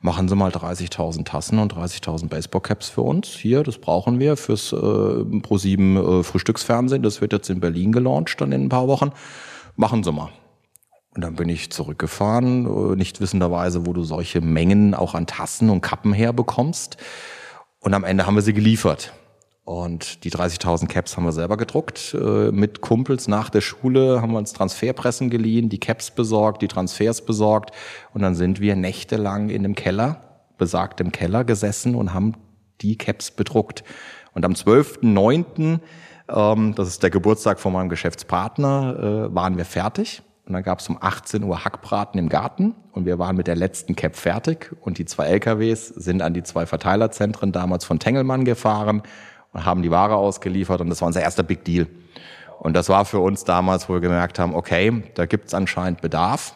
Machen 0.00 0.28
Sie 0.28 0.36
mal 0.36 0.50
30.000 0.50 1.24
Tassen 1.24 1.58
und 1.58 1.74
30.000 1.74 2.28
Baseballcaps 2.28 2.88
für 2.90 3.00
uns. 3.00 3.28
Hier, 3.28 3.62
das 3.62 3.78
brauchen 3.78 4.20
wir 4.20 4.36
fürs 4.36 4.72
äh, 4.72 4.76
Pro7 4.76 6.20
äh, 6.20 6.22
Frühstücksfernsehen. 6.22 7.02
Das 7.02 7.20
wird 7.20 7.32
jetzt 7.32 7.48
in 7.48 7.60
Berlin 7.60 7.92
gelauncht 7.92 8.40
dann 8.40 8.52
in 8.52 8.64
ein 8.64 8.68
paar 8.68 8.88
Wochen. 8.88 9.10
Machen 9.74 10.04
Sie 10.04 10.12
mal. 10.12 10.28
Und 11.14 11.22
dann 11.22 11.34
bin 11.34 11.48
ich 11.48 11.70
zurückgefahren, 11.70 12.66
äh, 12.66 12.96
nicht 12.96 13.22
wissenderweise, 13.22 13.86
wo 13.86 13.94
du 13.94 14.04
solche 14.04 14.42
Mengen 14.42 14.94
auch 14.94 15.14
an 15.14 15.26
Tassen 15.26 15.70
und 15.70 15.80
Kappen 15.80 16.12
herbekommst. 16.12 16.98
Und 17.80 17.94
am 17.94 18.04
Ende 18.04 18.26
haben 18.26 18.34
wir 18.34 18.42
sie 18.42 18.52
geliefert. 18.52 19.14
Und 19.66 20.22
die 20.22 20.30
30.000 20.30 20.86
Caps 20.86 21.16
haben 21.16 21.24
wir 21.24 21.32
selber 21.32 21.56
gedruckt. 21.56 22.14
Äh, 22.14 22.52
mit 22.52 22.82
Kumpels 22.82 23.26
nach 23.26 23.50
der 23.50 23.60
Schule 23.60 24.22
haben 24.22 24.30
wir 24.30 24.38
uns 24.38 24.52
Transferpressen 24.52 25.28
geliehen, 25.28 25.68
die 25.68 25.80
Caps 25.80 26.12
besorgt, 26.12 26.62
die 26.62 26.68
Transfers 26.68 27.20
besorgt. 27.20 27.72
Und 28.14 28.22
dann 28.22 28.36
sind 28.36 28.60
wir 28.60 28.76
nächtelang 28.76 29.50
in 29.50 29.64
dem 29.64 29.74
Keller, 29.74 30.20
besagtem 30.56 31.10
Keller 31.10 31.42
gesessen 31.42 31.96
und 31.96 32.14
haben 32.14 32.34
die 32.80 32.96
Caps 32.96 33.32
bedruckt. 33.32 33.82
Und 34.34 34.44
am 34.44 34.52
12.09., 34.52 35.80
ähm, 36.28 36.74
das 36.76 36.86
ist 36.86 37.02
der 37.02 37.10
Geburtstag 37.10 37.58
von 37.58 37.72
meinem 37.72 37.88
Geschäftspartner, 37.88 39.30
äh, 39.30 39.34
waren 39.34 39.56
wir 39.56 39.64
fertig. 39.64 40.22
Und 40.46 40.52
dann 40.52 40.62
gab 40.62 40.78
es 40.78 40.88
um 40.88 40.96
18 41.00 41.42
Uhr 41.42 41.64
Hackbraten 41.64 42.20
im 42.20 42.28
Garten 42.28 42.76
und 42.92 43.04
wir 43.04 43.18
waren 43.18 43.34
mit 43.34 43.48
der 43.48 43.56
letzten 43.56 43.96
Cap 43.96 44.14
fertig 44.14 44.70
und 44.80 44.98
die 44.98 45.04
zwei 45.04 45.26
LKWs 45.26 45.88
sind 45.88 46.22
an 46.22 46.34
die 46.34 46.44
zwei 46.44 46.66
Verteilerzentren 46.66 47.50
damals 47.50 47.84
von 47.84 47.98
Tengelmann 47.98 48.44
gefahren 48.44 49.02
und 49.56 49.64
haben 49.64 49.82
die 49.82 49.90
Ware 49.90 50.16
ausgeliefert 50.16 50.82
und 50.82 50.90
das 50.90 51.00
war 51.00 51.06
unser 51.06 51.22
erster 51.22 51.42
Big 51.42 51.64
Deal. 51.64 51.86
Und 52.58 52.74
das 52.74 52.88
war 52.90 53.04
für 53.06 53.20
uns 53.20 53.44
damals, 53.44 53.88
wo 53.88 53.94
wir 53.94 54.00
gemerkt 54.00 54.38
haben, 54.38 54.54
okay, 54.54 55.02
da 55.14 55.24
gibt 55.24 55.46
es 55.48 55.54
anscheinend 55.54 56.02
Bedarf. 56.02 56.54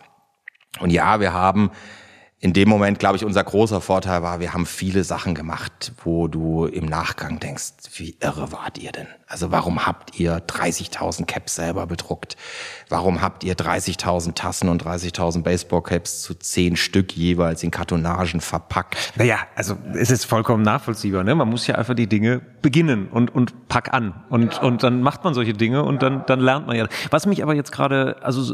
Und 0.81 0.91
ja, 0.91 1.19
wir 1.19 1.33
haben 1.33 1.71
in 2.41 2.53
dem 2.53 2.69
Moment, 2.69 2.99
glaube 2.99 3.17
ich, 3.17 3.25
unser 3.25 3.43
großer 3.43 3.81
Vorteil 3.81 4.23
war, 4.23 4.41
wir 4.41 4.53
haben 4.53 4.67
viele 4.67 5.05
Sachen 5.05 5.35
gemacht, 5.35 5.93
wo 6.05 6.29
du 6.29 6.67
im 6.67 6.87
Nachgang 6.87 7.39
denkst, 7.41 7.73
wie 7.97 8.17
irre 8.21 8.53
wart 8.53 8.79
ihr 8.79 8.93
denn? 8.93 9.09
Also 9.31 9.53
warum 9.53 9.87
habt 9.87 10.19
ihr 10.19 10.39
30.000 10.39 11.25
Caps 11.25 11.55
selber 11.55 11.87
bedruckt? 11.87 12.37
Warum 12.89 13.23
habt 13.23 13.45
ihr 13.45 13.55
30.000 13.55 14.35
Tassen 14.35 14.69
und 14.69 14.85
30.000 14.85 15.45
Baseballcaps 15.45 16.23
zu 16.23 16.35
zehn 16.35 16.75
Stück 16.75 17.13
jeweils 17.17 17.63
in 17.63 17.71
Kartonagen 17.71 18.41
verpackt? 18.41 19.13
Naja, 19.15 19.39
also 19.55 19.77
es 19.95 20.11
ist 20.11 20.25
vollkommen 20.25 20.65
nachvollziehbar. 20.65 21.23
Ne? 21.23 21.37
Man 21.37 21.49
muss 21.49 21.69
ja 21.69 21.77
einfach 21.77 21.95
die 21.95 22.09
Dinge 22.09 22.41
beginnen 22.61 23.07
und, 23.07 23.33
und 23.33 23.69
pack 23.69 23.95
an. 23.95 24.25
Und, 24.31 24.55
ja. 24.55 24.63
und 24.63 24.83
dann 24.83 25.01
macht 25.01 25.23
man 25.23 25.33
solche 25.33 25.53
Dinge 25.53 25.85
und 25.85 26.03
dann, 26.03 26.25
dann 26.27 26.41
lernt 26.41 26.67
man 26.67 26.75
ja. 26.75 26.89
Was 27.11 27.27
mich 27.27 27.45
aber 27.45 27.55
jetzt 27.55 27.71
gerade, 27.71 28.17
also 28.23 28.53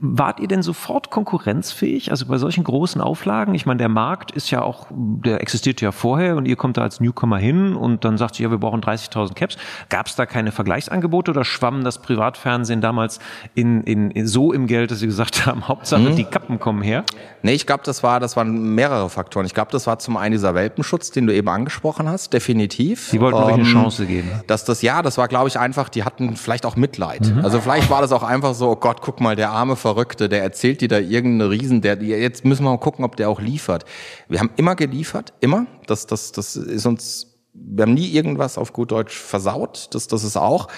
wart 0.00 0.38
ihr 0.38 0.48
denn 0.48 0.62
sofort 0.62 1.10
konkurrenzfähig? 1.10 2.10
Also 2.10 2.26
bei 2.26 2.36
solchen 2.36 2.62
großen 2.62 3.00
Auflagen? 3.00 3.54
Ich 3.54 3.64
meine, 3.64 3.78
der 3.78 3.88
Markt 3.88 4.32
ist 4.32 4.50
ja 4.50 4.60
auch, 4.60 4.88
der 4.90 5.40
existiert 5.40 5.80
ja 5.80 5.92
vorher 5.92 6.36
und 6.36 6.44
ihr 6.44 6.56
kommt 6.56 6.76
da 6.76 6.82
als 6.82 7.00
Newcomer 7.00 7.38
hin 7.38 7.74
und 7.74 8.04
dann 8.04 8.18
sagt 8.18 8.38
ihr, 8.38 8.44
ja, 8.44 8.50
wir 8.50 8.58
brauchen 8.58 8.82
30.000 8.82 9.32
Caps. 9.32 9.56
Gab 9.88 10.09
es 10.10 10.16
da 10.16 10.26
keine 10.26 10.52
Vergleichsangebote 10.52 11.30
oder 11.30 11.44
schwamm 11.44 11.84
das 11.84 11.98
Privatfernsehen 11.98 12.80
damals 12.80 13.18
in, 13.54 13.82
in, 13.82 14.10
in 14.10 14.26
so 14.26 14.52
im 14.52 14.66
Geld, 14.66 14.90
dass 14.90 15.00
sie 15.00 15.06
gesagt 15.06 15.46
haben, 15.46 15.68
Hauptsache 15.68 16.02
mhm. 16.02 16.16
die 16.16 16.24
Kappen 16.24 16.58
kommen 16.58 16.82
her? 16.82 17.04
Nee, 17.42 17.52
ich 17.52 17.66
glaube, 17.66 17.82
das 17.84 18.02
war, 18.02 18.20
das 18.20 18.36
waren 18.36 18.74
mehrere 18.74 19.08
Faktoren. 19.08 19.46
Ich 19.46 19.54
glaube, 19.54 19.70
das 19.72 19.86
war 19.86 19.98
zum 19.98 20.16
einen 20.16 20.32
dieser 20.32 20.54
Welpenschutz, 20.54 21.10
den 21.10 21.26
du 21.26 21.34
eben 21.34 21.48
angesprochen 21.48 22.08
hast, 22.08 22.32
definitiv. 22.32 23.10
Die 23.10 23.20
wollten 23.20 23.38
ähm, 23.38 23.44
euch 23.44 23.54
eine 23.54 23.62
ähm, 23.62 23.68
Chance 23.68 24.06
geben. 24.06 24.30
Dass 24.46 24.64
das, 24.64 24.82
ja, 24.82 25.02
das 25.02 25.18
war, 25.18 25.28
glaube 25.28 25.48
ich, 25.48 25.58
einfach, 25.58 25.88
die 25.88 26.04
hatten 26.04 26.36
vielleicht 26.36 26.66
auch 26.66 26.76
Mitleid. 26.76 27.34
Mhm. 27.34 27.44
Also 27.44 27.60
vielleicht 27.60 27.90
war 27.90 28.02
das 28.02 28.12
auch 28.12 28.22
einfach 28.22 28.54
so, 28.54 28.70
oh 28.70 28.76
Gott, 28.76 29.00
guck 29.00 29.20
mal, 29.20 29.36
der 29.36 29.50
arme 29.50 29.76
Verrückte, 29.76 30.28
der 30.28 30.42
erzählt 30.42 30.80
dir 30.80 30.88
da 30.88 30.98
irgendeine 30.98 31.50
Riesen, 31.50 31.80
der, 31.80 32.02
jetzt 32.02 32.44
müssen 32.44 32.64
wir 32.64 32.70
mal 32.70 32.78
gucken, 32.78 33.04
ob 33.04 33.16
der 33.16 33.28
auch 33.28 33.40
liefert. 33.40 33.84
Wir 34.28 34.40
haben 34.40 34.50
immer 34.56 34.74
geliefert, 34.74 35.32
immer. 35.40 35.66
Das, 35.86 36.06
das, 36.06 36.32
das 36.32 36.56
ist 36.56 36.86
uns 36.86 37.29
wir 37.62 37.82
haben 37.82 37.94
nie 37.94 38.08
irgendwas 38.08 38.58
auf 38.58 38.72
gut 38.72 38.90
Deutsch 38.90 39.16
versaut, 39.16 39.88
das, 39.92 40.08
das 40.08 40.24
ist 40.24 40.36
auch. 40.36 40.68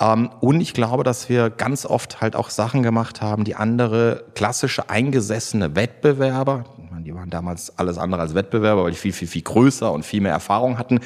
Ähm, 0.00 0.30
und 0.40 0.60
ich 0.60 0.74
glaube, 0.74 1.04
dass 1.04 1.28
wir 1.28 1.50
ganz 1.50 1.86
oft 1.86 2.20
halt 2.20 2.36
auch 2.36 2.50
Sachen 2.50 2.82
gemacht 2.82 3.22
haben, 3.22 3.44
die 3.44 3.54
andere 3.54 4.26
klassische 4.34 4.90
eingesessene 4.90 5.76
Wettbewerber, 5.76 6.64
die 7.04 7.14
waren 7.14 7.30
damals 7.30 7.78
alles 7.78 7.98
andere 7.98 8.20
als 8.20 8.34
Wettbewerber, 8.34 8.84
weil 8.84 8.92
die 8.92 8.96
viel, 8.96 9.12
viel, 9.12 9.28
viel 9.28 9.42
größer 9.42 9.90
und 9.92 10.04
viel 10.04 10.20
mehr 10.20 10.32
Erfahrung 10.32 10.78
hatten, 10.78 11.00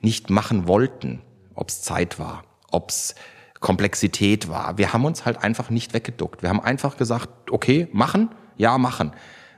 nicht 0.00 0.30
machen 0.30 0.66
wollten. 0.66 1.20
Ob 1.54 1.68
es 1.68 1.82
Zeit 1.82 2.18
war, 2.18 2.44
ob 2.70 2.88
es 2.88 3.14
Komplexität 3.60 4.48
war. 4.48 4.78
Wir 4.78 4.92
haben 4.92 5.04
uns 5.04 5.26
halt 5.26 5.42
einfach 5.42 5.70
nicht 5.70 5.92
weggeduckt. 5.94 6.42
Wir 6.42 6.48
haben 6.48 6.60
einfach 6.60 6.96
gesagt, 6.96 7.50
okay, 7.50 7.88
machen, 7.92 8.30
ja, 8.56 8.78
machen. 8.78 9.12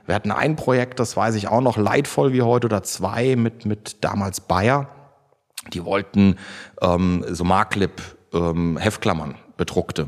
Wir 0.05 0.13
hatten 0.13 0.31
ein 0.31 0.55
Projekt, 0.55 0.99
das 0.99 1.17
weiß 1.17 1.35
ich 1.35 1.47
auch 1.47 1.61
noch, 1.61 1.77
leidvoll 1.77 2.33
wie 2.33 2.41
heute, 2.41 2.67
oder 2.67 2.83
zwei 2.83 3.35
mit, 3.35 3.65
mit 3.65 4.03
damals 4.03 4.41
Bayer 4.41 4.89
die 5.73 5.83
wollten 5.85 6.37
ähm, 6.81 7.25
so 7.29 7.43
Marklip 7.43 8.01
ähm, 8.33 8.77
Heftklammern 8.77 9.35
bedruckte, 9.57 10.07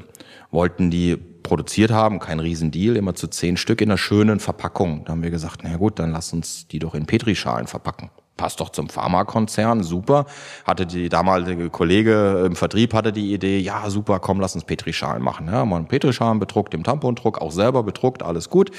wollten 0.52 0.92
die 0.92 1.18
produziert 1.18 1.92
haben, 1.92 2.20
kein 2.20 2.40
Riesendeal, 2.40 2.98
immer 2.98 3.16
zu 3.16 3.28
zehn 3.28 3.58
Stück 3.58 3.82
in 3.82 3.90
einer 3.90 3.98
schönen 3.98 4.40
Verpackung. 4.40 5.06
Da 5.06 5.14
haben 5.14 5.24
wir 5.24 5.32
gesagt, 5.32 5.62
na 5.64 5.78
gut, 5.78 6.00
dann 6.00 6.12
lass 6.12 6.34
uns 6.34 6.68
die 6.68 6.80
doch 6.80 6.94
in 6.94 7.06
Petrischalen 7.06 7.68
verpacken 7.68 8.10
passt 8.38 8.60
doch 8.60 8.70
zum 8.70 8.88
Pharmakonzern, 8.90 9.84
super. 9.84 10.26
Hatte 10.64 10.86
die 10.86 11.10
damalige 11.10 11.70
Kollege 11.70 12.44
im 12.46 12.56
Vertrieb 12.56 12.94
hatte 12.94 13.12
die 13.12 13.34
Idee, 13.34 13.60
ja 13.60 13.90
super, 13.90 14.20
komm, 14.20 14.40
lass 14.40 14.56
uns 14.56 14.64
Petrischalen 14.64 15.22
machen. 15.22 15.48
Ja, 15.48 15.54
haben 15.54 15.70
wir 15.70 15.82
Petrischalen 15.84 16.40
bedruckt, 16.40 16.74
im 16.74 16.84
Tampondruck, 16.84 17.42
auch 17.42 17.52
selber 17.52 17.84
bedruckt, 17.84 18.24
alles 18.24 18.50
gut. 18.50 18.72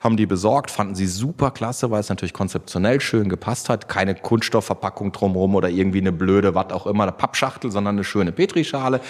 Haben 0.00 0.16
die 0.16 0.26
besorgt, 0.26 0.70
fanden 0.70 0.94
sie 0.94 1.06
super 1.06 1.50
klasse, 1.50 1.90
weil 1.90 2.00
es 2.00 2.08
natürlich 2.08 2.32
konzeptionell 2.32 3.00
schön 3.00 3.28
gepasst 3.28 3.68
hat. 3.68 3.88
Keine 3.88 4.14
Kunststoffverpackung 4.14 5.12
drumherum 5.12 5.54
oder 5.54 5.68
irgendwie 5.68 6.00
eine 6.00 6.12
blöde, 6.12 6.54
was 6.54 6.72
auch 6.72 6.86
immer, 6.86 7.04
eine 7.04 7.12
Pappschachtel, 7.12 7.70
sondern 7.70 7.96
eine 7.96 8.04
schöne 8.04 8.32
Petrischale. 8.32 9.00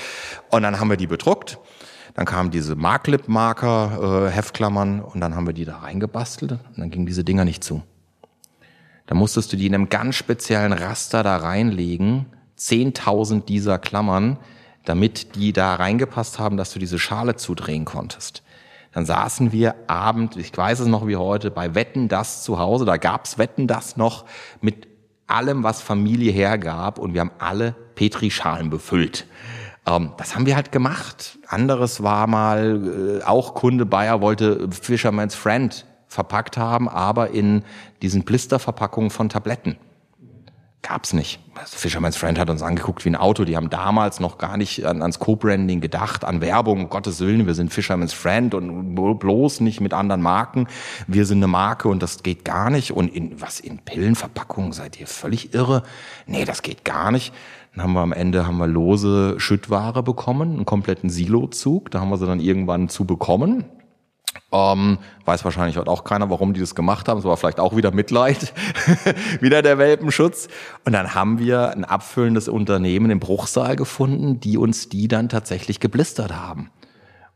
Und 0.50 0.62
dann 0.62 0.80
haben 0.80 0.90
wir 0.90 0.96
die 0.96 1.06
bedruckt. 1.06 1.58
Dann 2.14 2.26
kamen 2.26 2.50
diese 2.50 2.76
Marklip-Marker, 2.76 4.26
äh, 4.26 4.30
Heftklammern 4.30 5.00
und 5.00 5.20
dann 5.20 5.34
haben 5.34 5.46
wir 5.46 5.54
die 5.54 5.64
da 5.64 5.78
reingebastelt 5.78 6.52
und 6.52 6.60
dann 6.76 6.90
gingen 6.90 7.06
diese 7.06 7.24
Dinger 7.24 7.44
nicht 7.44 7.64
zu. 7.64 7.82
Da 9.12 9.18
musstest 9.18 9.52
du 9.52 9.58
die 9.58 9.66
in 9.66 9.74
einem 9.74 9.90
ganz 9.90 10.14
speziellen 10.14 10.72
Raster 10.72 11.22
da 11.22 11.36
reinlegen, 11.36 12.24
10.000 12.58 13.44
dieser 13.44 13.78
Klammern, 13.78 14.38
damit 14.86 15.34
die 15.34 15.52
da 15.52 15.74
reingepasst 15.74 16.38
haben, 16.38 16.56
dass 16.56 16.72
du 16.72 16.78
diese 16.78 16.98
Schale 16.98 17.36
zudrehen 17.36 17.84
konntest. 17.84 18.42
Dann 18.92 19.04
saßen 19.04 19.52
wir 19.52 19.74
abend, 19.86 20.38
ich 20.38 20.56
weiß 20.56 20.80
es 20.80 20.86
noch 20.86 21.06
wie 21.06 21.16
heute, 21.16 21.50
bei 21.50 21.74
Wetten 21.74 22.08
das 22.08 22.42
zu 22.42 22.58
Hause, 22.58 22.86
da 22.86 22.96
gab's 22.96 23.36
Wetten 23.36 23.66
das 23.66 23.98
noch 23.98 24.24
mit 24.62 24.88
allem, 25.26 25.62
was 25.62 25.82
Familie 25.82 26.32
hergab 26.32 26.98
und 26.98 27.12
wir 27.12 27.20
haben 27.20 27.32
alle 27.38 27.72
Petrischalen 27.94 28.70
befüllt. 28.70 29.26
Ähm, 29.86 30.14
das 30.16 30.34
haben 30.34 30.46
wir 30.46 30.56
halt 30.56 30.72
gemacht. 30.72 31.38
Anderes 31.48 32.02
war 32.02 32.26
mal, 32.26 33.20
äh, 33.20 33.24
auch 33.24 33.52
Kunde 33.52 33.84
Bayer 33.84 34.22
wollte 34.22 34.70
Fisherman's 34.70 35.34
Friend 35.34 35.84
verpackt 36.12 36.56
haben, 36.56 36.88
aber 36.88 37.30
in 37.30 37.62
diesen 38.02 38.24
Blisterverpackungen 38.24 39.10
von 39.10 39.28
Tabletten. 39.28 39.76
Gab's 40.82 41.12
nicht. 41.12 41.38
Also 41.54 41.76
Fisherman's 41.76 42.16
Friend 42.16 42.40
hat 42.40 42.50
uns 42.50 42.60
angeguckt 42.60 43.04
wie 43.04 43.10
ein 43.10 43.16
Auto. 43.16 43.44
Die 43.44 43.56
haben 43.56 43.70
damals 43.70 44.18
noch 44.18 44.36
gar 44.36 44.56
nicht 44.56 44.84
an, 44.84 45.00
ans 45.00 45.20
Co-Branding 45.20 45.80
gedacht, 45.80 46.24
an 46.24 46.40
Werbung. 46.40 46.80
Um 46.80 46.90
Gottes 46.90 47.20
Willen, 47.20 47.46
wir 47.46 47.54
sind 47.54 47.72
Fisherman's 47.72 48.12
Friend 48.12 48.52
und 48.52 48.96
bloß 48.96 49.60
nicht 49.60 49.80
mit 49.80 49.94
anderen 49.94 50.22
Marken. 50.22 50.66
Wir 51.06 51.24
sind 51.24 51.38
eine 51.38 51.46
Marke 51.46 51.86
und 51.86 52.02
das 52.02 52.24
geht 52.24 52.44
gar 52.44 52.68
nicht. 52.68 52.90
Und 52.90 53.14
in 53.14 53.40
was 53.40 53.60
in 53.60 53.78
Pillenverpackungen 53.78 54.72
seid 54.72 55.00
ihr 55.00 55.06
völlig 55.06 55.54
irre? 55.54 55.84
Nee, 56.26 56.44
das 56.44 56.62
geht 56.62 56.84
gar 56.84 57.12
nicht. 57.12 57.32
Dann 57.74 57.84
haben 57.84 57.92
wir 57.92 58.00
am 58.00 58.12
Ende 58.12 58.44
haben 58.44 58.58
wir 58.58 58.66
lose 58.66 59.38
Schüttware 59.38 60.02
bekommen, 60.02 60.54
einen 60.54 60.64
kompletten 60.66 61.10
Silozug. 61.10 61.92
Da 61.92 62.00
haben 62.00 62.10
wir 62.10 62.18
sie 62.18 62.26
dann 62.26 62.40
irgendwann 62.40 62.88
zu 62.88 63.04
bekommen. 63.04 63.66
Ähm, 64.50 64.98
weiß 65.24 65.44
wahrscheinlich 65.44 65.76
heute 65.76 65.90
auch 65.90 66.04
keiner, 66.04 66.28
warum 66.30 66.52
die 66.52 66.60
das 66.60 66.74
gemacht 66.74 67.08
haben. 67.08 67.18
Es 67.18 67.24
war 67.24 67.36
vielleicht 67.36 67.60
auch 67.60 67.76
wieder 67.76 67.90
Mitleid, 67.90 68.52
wieder 69.40 69.62
der 69.62 69.78
Welpenschutz. 69.78 70.48
Und 70.84 70.92
dann 70.92 71.14
haben 71.14 71.38
wir 71.38 71.70
ein 71.70 71.84
abfüllendes 71.84 72.48
Unternehmen 72.48 73.10
im 73.10 73.20
Bruchsaal 73.20 73.76
gefunden, 73.76 74.40
die 74.40 74.58
uns 74.58 74.88
die 74.88 75.08
dann 75.08 75.28
tatsächlich 75.28 75.80
geblistert 75.80 76.32
haben. 76.34 76.70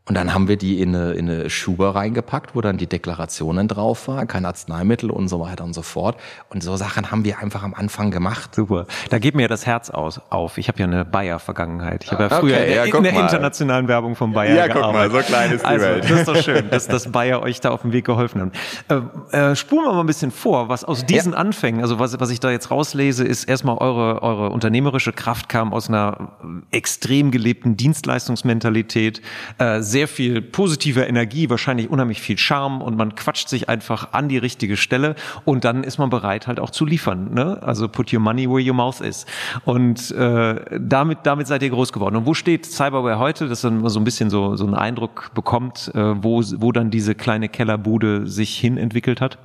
Und 0.07 0.15
dann 0.15 0.33
haben 0.33 0.47
wir 0.47 0.55
die 0.55 0.81
in 0.81 0.95
eine, 0.95 1.13
in 1.13 1.29
eine 1.29 1.49
Schuber 1.49 1.93
reingepackt, 1.93 2.55
wo 2.55 2.61
dann 2.61 2.77
die 2.77 2.87
Deklarationen 2.87 3.67
drauf 3.67 4.07
waren, 4.07 4.25
kein 4.27 4.45
Arzneimittel 4.45 5.11
und 5.11 5.27
so 5.27 5.41
weiter 5.41 5.65
und 5.65 5.73
so 5.73 5.81
fort. 5.81 6.17
Und 6.49 6.63
so 6.63 6.77
Sachen 6.77 7.11
haben 7.11 7.25
wir 7.25 7.39
einfach 7.39 7.61
am 7.63 7.73
Anfang 7.73 8.09
gemacht. 8.09 8.55
Super. 8.55 8.85
Da 9.09 9.19
geht 9.19 9.35
mir 9.35 9.49
das 9.49 9.65
Herz 9.65 9.89
aus, 9.89 10.21
auf. 10.29 10.57
Ich 10.57 10.69
habe 10.69 10.79
ja 10.79 10.85
eine 10.85 11.03
Bayer-Vergangenheit. 11.03 12.05
Ich 12.05 12.11
habe 12.11 12.23
ja 12.23 12.29
früher 12.29 12.55
okay, 12.55 12.75
ja, 12.75 12.83
in, 12.85 13.03
der 13.03 13.19
internationalen 13.19 13.89
Werbung 13.89 14.15
von 14.15 14.31
Bayer 14.31 14.55
ja, 14.55 14.67
gearbeitet. 14.67 14.77
Ja, 14.77 15.01
guck 15.01 15.13
mal, 15.13 15.21
so 15.21 15.27
klein 15.27 15.51
ist 15.51 15.61
die 15.61 15.65
also, 15.65 15.85
Welt. 15.85 16.03
Das 16.03 16.11
ist 16.11 16.27
doch 16.27 16.41
schön, 16.41 16.69
dass, 16.69 16.87
dass 16.87 17.11
Bayer 17.11 17.41
euch 17.41 17.59
da 17.59 17.71
auf 17.71 17.81
dem 17.81 17.91
Weg 17.91 18.05
geholfen 18.05 18.51
hat. 18.87 19.11
Äh, 19.33 19.51
äh, 19.51 19.55
spulen 19.57 19.85
wir 19.85 19.93
mal 19.93 19.99
ein 19.99 20.05
bisschen 20.05 20.31
vor, 20.31 20.69
was 20.69 20.85
aus 20.85 21.05
diesen 21.05 21.33
ja. 21.33 21.37
Anfängen, 21.37 21.81
also 21.81 21.99
was, 21.99 22.17
was 22.17 22.29
ich 22.29 22.39
da 22.39 22.49
jetzt 22.49 22.71
rauslese, 22.71 23.25
ist 23.25 23.43
erstmal 23.43 23.77
eure, 23.77 24.23
eure 24.23 24.51
unternehmerische 24.51 25.11
Kraft 25.11 25.49
kam 25.49 25.73
aus 25.73 25.89
einer 25.89 26.37
extrem 26.71 27.31
gelebten 27.31 27.75
Dienstleistungsmentalität, 27.75 29.21
äh, 29.57 29.81
sehr 29.97 30.07
viel 30.07 30.43
positiver 30.43 31.07
Energie, 31.07 31.49
wahrscheinlich 31.49 31.89
unheimlich 31.89 32.21
viel 32.21 32.37
Charme 32.37 32.83
und 32.83 32.95
man 32.95 33.15
quatscht 33.15 33.49
sich 33.49 33.67
einfach 33.67 34.13
an 34.13 34.29
die 34.29 34.37
richtige 34.37 34.77
Stelle 34.77 35.15
und 35.43 35.65
dann 35.65 35.83
ist 35.83 35.97
man 35.97 36.11
bereit 36.11 36.45
halt 36.45 36.59
auch 36.59 36.69
zu 36.69 36.85
liefern. 36.85 37.33
Ne? 37.33 37.57
Also 37.63 37.87
put 37.87 38.13
your 38.13 38.19
money 38.19 38.47
where 38.47 38.63
your 38.63 38.75
mouth 38.75 39.01
is. 39.01 39.25
Und 39.65 40.11
äh, 40.11 40.79
damit, 40.79 41.19
damit 41.23 41.47
seid 41.47 41.63
ihr 41.63 41.71
groß 41.71 41.91
geworden. 41.93 42.15
Und 42.15 42.27
wo 42.27 42.35
steht 42.35 42.67
Cyberware 42.67 43.17
heute, 43.17 43.47
dass 43.47 43.63
man 43.63 43.89
so 43.89 43.99
ein 43.99 44.03
bisschen 44.03 44.29
so, 44.29 44.55
so 44.55 44.65
einen 44.65 44.75
Eindruck 44.75 45.31
bekommt, 45.33 45.89
äh, 45.95 46.23
wo, 46.23 46.43
wo 46.57 46.71
dann 46.71 46.91
diese 46.91 47.15
kleine 47.15 47.49
Kellerbude 47.49 48.27
sich 48.27 48.55
hin 48.55 48.77
entwickelt 48.77 49.19
hat? 49.19 49.39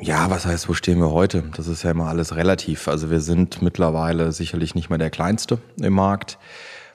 Ja, 0.00 0.30
was 0.30 0.46
heißt, 0.46 0.66
wo 0.70 0.72
stehen 0.72 0.98
wir 0.98 1.10
heute? 1.10 1.44
Das 1.58 1.66
ist 1.66 1.82
ja 1.82 1.90
immer 1.90 2.06
alles 2.06 2.34
relativ. 2.36 2.88
Also 2.88 3.10
wir 3.10 3.20
sind 3.20 3.60
mittlerweile 3.60 4.32
sicherlich 4.32 4.74
nicht 4.74 4.88
mehr 4.88 4.98
der 4.98 5.10
Kleinste 5.10 5.58
im 5.78 5.92
Markt 5.92 6.38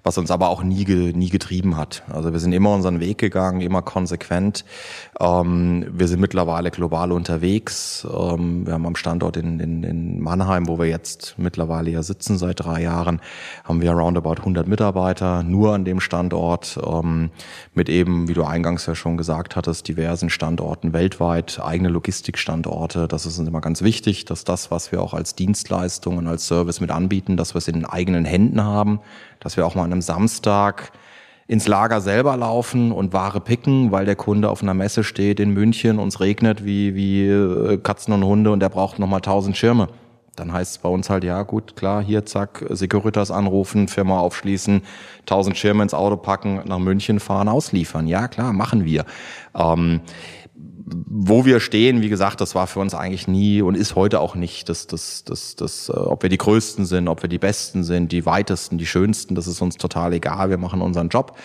was 0.06 0.20
uns 0.20 0.30
aber 0.30 0.50
auch 0.50 0.62
nie, 0.62 0.86
nie 0.86 1.30
getrieben 1.30 1.78
hat. 1.78 2.04
Also 2.14 2.32
wir 2.32 2.40
sind 2.40 2.54
immer 2.54 2.72
unseren 2.72 3.00
Weg 3.00 3.18
gegangen, 3.18 3.60
immer 3.62 3.82
konsequent. 3.82 4.64
Ähm, 5.20 5.88
wir 5.92 6.08
sind 6.08 6.22
mittlerweile 6.22 6.70
global 6.70 7.12
unterwegs. 7.12 8.08
Ähm, 8.08 8.68
wir 8.68 8.74
haben 8.74 8.86
am 8.86 8.96
Standort 8.96 9.36
in, 9.36 9.60
in, 9.60 9.84
in 9.84 10.22
Mannheim, 10.22 10.68
wo 10.68 10.78
wir 10.78 10.86
jetzt 10.86 11.34
mittlerweile 11.38 11.90
ja 11.90 12.04
sitzen 12.04 12.38
seit 12.38 12.60
drei 12.60 12.84
Jahren, 12.84 13.20
haben 13.64 13.82
wir 13.82 13.94
roundabout 13.94 14.36
100 14.38 14.68
Mitarbeiter 14.68 15.42
nur 15.42 15.74
an 15.74 15.86
dem 15.86 16.00
Standort 16.00 16.80
ähm, 16.86 17.32
mit 17.74 17.90
eben, 17.90 18.28
wie 18.28 18.34
du 18.34 18.44
eingangs 18.44 18.86
ja 18.86 18.94
schon 18.94 19.18
gesagt 19.18 19.56
hattest, 19.56 19.88
diversen 19.88 20.30
Standorten 20.30 20.94
weltweit, 20.94 21.60
eigene 21.64 21.90
Logistikstandorte. 21.90 23.08
Das 23.08 23.26
ist 23.26 23.40
uns 23.40 23.50
immer 23.50 23.62
ganz 23.62 23.82
wichtig, 23.82 24.26
dass 24.26 24.44
das, 24.44 24.70
was 24.70 24.92
wir 24.92 25.02
auch 25.02 25.16
als 25.16 25.34
Dienstleistung 25.34 26.18
und 26.18 26.28
als 26.28 26.46
Service 26.46 26.80
mit 26.80 26.92
anbieten, 26.92 27.38
dass 27.38 27.56
wir 27.56 27.58
es 27.58 27.68
in 27.68 27.74
den 27.74 27.86
eigenen 27.86 28.26
Händen 28.26 28.64
haben 28.64 29.00
dass 29.46 29.58
wir 29.58 29.66
auch 29.68 29.76
mal 29.76 29.84
an 29.84 29.92
einem 29.92 30.02
Samstag 30.02 30.92
ins 31.46 31.68
Lager 31.68 32.02
selber 32.02 32.36
laufen 32.36 32.92
und 32.92 33.14
Ware 33.14 33.40
picken, 33.40 33.92
weil 33.92 34.06
der 34.06 34.16
Kunde 34.16 34.50
auf 34.50 34.64
einer 34.64 34.74
Messe 34.74 35.04
steht 35.04 35.40
in 35.40 35.52
München 35.52 36.00
und 36.00 36.08
es 36.08 36.20
regnet 36.20 36.66
wie, 36.66 36.96
wie 36.96 37.28
äh, 37.28 37.78
Katzen 37.78 38.12
und 38.16 38.24
Hunde 38.24 38.52
und 38.52 38.60
der 38.60 38.70
braucht 38.70 38.98
nochmal 38.98 39.22
tausend 39.22 39.56
Schirme. 39.56 39.90
Dann 40.36 40.52
heißt 40.52 40.72
es 40.72 40.78
bei 40.80 40.90
uns 40.90 41.12
halt, 41.12 41.24
ja 41.24 41.44
gut, 41.44 41.76
klar, 41.76 42.02
hier 42.04 42.26
zack, 42.26 42.66
Securitas 42.72 43.30
anrufen, 43.30 43.88
Firma 43.88 44.20
aufschließen, 44.20 44.82
tausend 45.28 45.56
Schirme 45.58 45.84
ins 45.84 45.94
Auto 45.94 46.18
packen, 46.18 46.62
nach 46.66 46.80
München 46.80 47.20
fahren, 47.20 47.48
ausliefern. 47.48 48.08
Ja 48.08 48.28
klar, 48.28 48.52
machen 48.52 48.84
wir. 48.84 49.06
Ähm, 49.54 50.02
wo 50.86 51.46
wir 51.46 51.60
stehen, 51.60 52.02
wie 52.02 52.10
gesagt, 52.10 52.42
das 52.42 52.54
war 52.54 52.68
für 52.68 52.80
uns 52.80 52.94
eigentlich 52.94 53.28
nie 53.28 53.62
und 53.62 53.76
ist 53.76 53.96
heute 53.96 54.20
auch 54.20 54.36
nicht, 54.36 54.70
das, 54.70 54.86
das, 54.86 55.24
das, 55.24 55.56
das, 55.56 55.90
äh, 55.90 55.94
ob 55.94 56.22
wir 56.22 56.30
die 56.30 56.38
Größten 56.38 56.86
sind, 56.86 57.08
ob 57.08 57.24
wir 57.24 57.30
die 57.30 57.40
Besten 57.40 57.84
sind, 57.84 58.12
die 58.12 58.26
Weitesten, 58.26 58.78
die 58.78 58.86
Schönsten, 58.86 59.34
das 59.34 59.48
ist 59.48 59.62
uns 59.62 59.78
total 59.78 60.14
egal. 60.14 60.50
Wir 60.50 60.58
machen 60.58 60.82
unseren 60.82 61.10
Job. 61.10 61.38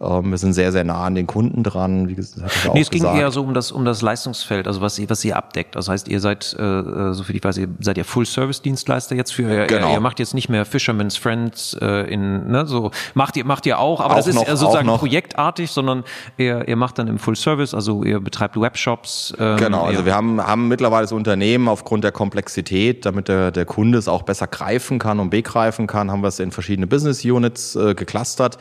Ähm, 0.00 0.30
wir 0.30 0.38
sind 0.38 0.52
sehr, 0.52 0.70
sehr 0.70 0.84
nah 0.84 1.04
an 1.04 1.16
den 1.16 1.26
Kunden 1.26 1.64
dran. 1.64 2.08
Wie 2.08 2.14
gesagt, 2.14 2.52
ich 2.64 2.72
nee, 2.72 2.80
es 2.80 2.90
ging 2.90 3.02
gesagt. 3.02 3.18
eher 3.18 3.30
so 3.32 3.42
um 3.42 3.52
das, 3.52 3.72
um 3.72 3.84
das 3.84 4.00
Leistungsfeld, 4.00 4.68
also 4.68 4.80
was 4.80 4.96
ihr, 4.98 5.10
was 5.10 5.24
ihr 5.24 5.36
abdeckt. 5.36 5.74
Das 5.74 5.88
heißt, 5.88 6.06
ihr 6.06 6.20
seid, 6.20 6.54
äh, 6.56 6.62
äh 6.62 7.12
so 7.14 7.24
viel 7.24 7.34
ich 7.34 7.42
weiß, 7.42 7.58
ihr 7.58 7.68
seid 7.80 7.98
ja 7.98 8.04
Full-Service-Dienstleister 8.04 9.16
jetzt 9.16 9.32
für, 9.32 9.66
genau. 9.66 9.88
ihr, 9.88 9.94
ihr 9.94 10.00
macht 10.00 10.20
jetzt 10.20 10.34
nicht 10.34 10.48
mehr 10.48 10.64
Fisherman's 10.64 11.16
Friends 11.16 11.76
äh, 11.80 12.12
in, 12.12 12.48
ne, 12.48 12.64
so, 12.66 12.92
macht 13.14 13.36
ihr, 13.36 13.44
macht 13.44 13.66
ihr 13.66 13.80
auch, 13.80 14.00
aber 14.00 14.12
auch 14.12 14.16
das 14.18 14.28
ist 14.28 14.36
noch, 14.36 14.46
sozusagen 14.46 14.86
projektartig, 14.86 15.70
sondern 15.70 16.04
ihr, 16.36 16.68
ihr 16.68 16.76
macht 16.76 16.98
dann 16.98 17.08
im 17.08 17.18
Full-Service, 17.18 17.74
also 17.74 18.04
ihr 18.04 18.20
betreibt 18.20 18.60
Webshops. 18.60 19.34
Ähm, 19.38 19.56
genau, 19.56 19.82
also 19.82 20.04
wir 20.04 20.14
haben, 20.14 20.40
haben 20.40 20.68
mittlerweile 20.68 21.02
das 21.02 21.12
Unternehmen 21.12 21.66
aufgrund 21.66 22.04
der 22.04 22.12
Komplexität, 22.12 23.04
damit 23.04 23.26
der, 23.26 23.50
der 23.50 23.64
Kunde 23.64 23.98
es 23.98 24.06
auch 24.06 24.22
besser 24.22 24.46
greifen 24.46 25.00
kann 25.00 25.18
und 25.18 25.30
begreifen 25.30 25.88
kann, 25.88 26.12
haben 26.12 26.20
wir 26.20 26.28
es 26.28 26.38
in 26.38 26.52
verschiedene 26.52 26.86
Business 26.86 27.24
Units 27.24 27.74
äh, 27.74 27.96
geclustert. 27.96 28.58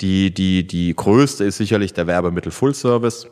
Die, 0.00 0.32
die, 0.32 0.66
die 0.66 0.94
größte 0.94 1.44
ist 1.44 1.58
sicherlich 1.58 1.92
der 1.92 2.06
Werbemittel 2.06 2.52
Full 2.52 2.74
Service, 2.74 3.28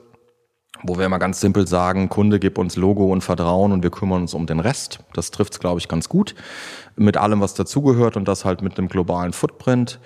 wo 0.82 0.98
wir 0.98 1.06
immer 1.06 1.18
ganz 1.18 1.40
simpel 1.40 1.66
sagen, 1.66 2.08
Kunde, 2.08 2.38
gib 2.38 2.58
uns 2.58 2.76
Logo 2.76 3.10
und 3.10 3.22
Vertrauen 3.22 3.72
und 3.72 3.82
wir 3.82 3.90
kümmern 3.90 4.22
uns 4.22 4.34
um 4.34 4.46
den 4.46 4.60
Rest. 4.60 5.00
Das 5.14 5.30
trifft 5.30 5.54
es, 5.54 5.60
glaube 5.60 5.80
ich, 5.80 5.88
ganz 5.88 6.08
gut. 6.08 6.34
Mit 6.94 7.16
allem, 7.16 7.40
was 7.40 7.54
dazugehört 7.54 8.16
und 8.16 8.28
das 8.28 8.44
halt 8.44 8.60
mit 8.60 8.78
einem 8.78 8.88
globalen 8.88 9.32
Footprint. 9.32 9.98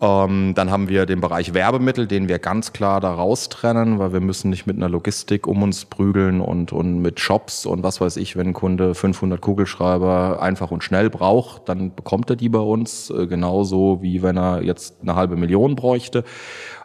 Ähm, 0.00 0.54
dann 0.56 0.72
haben 0.72 0.88
wir 0.88 1.06
den 1.06 1.20
Bereich 1.20 1.54
Werbemittel, 1.54 2.08
den 2.08 2.28
wir 2.28 2.40
ganz 2.40 2.72
klar 2.72 3.00
da 3.00 3.14
raustrennen, 3.14 4.00
weil 4.00 4.12
wir 4.12 4.20
müssen 4.20 4.50
nicht 4.50 4.66
mit 4.66 4.76
einer 4.76 4.88
Logistik 4.88 5.46
um 5.46 5.62
uns 5.62 5.84
prügeln 5.84 6.40
und, 6.40 6.72
und 6.72 7.00
mit 7.00 7.20
Shops 7.20 7.64
und 7.64 7.84
was 7.84 8.00
weiß 8.00 8.16
ich, 8.16 8.36
wenn 8.36 8.48
ein 8.48 8.52
Kunde 8.54 8.96
500 8.96 9.40
Kugelschreiber 9.40 10.42
einfach 10.42 10.72
und 10.72 10.82
schnell 10.82 11.10
braucht, 11.10 11.68
dann 11.68 11.94
bekommt 11.94 12.28
er 12.28 12.34
die 12.34 12.48
bei 12.48 12.58
uns, 12.58 13.10
äh, 13.10 13.28
genauso 13.28 14.02
wie 14.02 14.22
wenn 14.22 14.36
er 14.36 14.62
jetzt 14.62 14.96
eine 15.00 15.14
halbe 15.14 15.36
Million 15.36 15.76
bräuchte. 15.76 16.24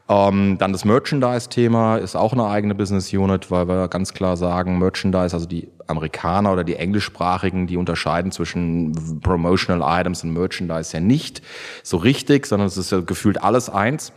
Ähm, 0.09 0.57
dann 0.57 0.73
das 0.73 0.85
Merchandise-Thema 0.85 1.97
ist 1.97 2.15
auch 2.15 2.33
eine 2.33 2.47
eigene 2.47 2.73
Business 2.73 3.13
Unit, 3.13 3.51
weil 3.51 3.67
wir 3.67 3.87
ganz 3.89 4.13
klar 4.13 4.37
sagen, 4.37 4.79
Merchandise, 4.79 5.35
also 5.35 5.45
die 5.45 5.69
Amerikaner 5.85 6.51
oder 6.51 6.63
die 6.63 6.75
englischsprachigen, 6.75 7.67
die 7.67 7.77
unterscheiden 7.77 8.31
zwischen 8.31 9.19
Promotional 9.21 10.01
Items 10.01 10.23
und 10.23 10.33
Merchandise 10.33 10.93
ja 10.93 10.99
nicht 10.99 11.43
so 11.83 11.97
richtig, 11.97 12.47
sondern 12.47 12.67
es 12.67 12.77
ist 12.77 12.91
ja 12.91 13.01
gefühlt 13.01 13.43
alles 13.43 13.69
eins. 13.69 14.11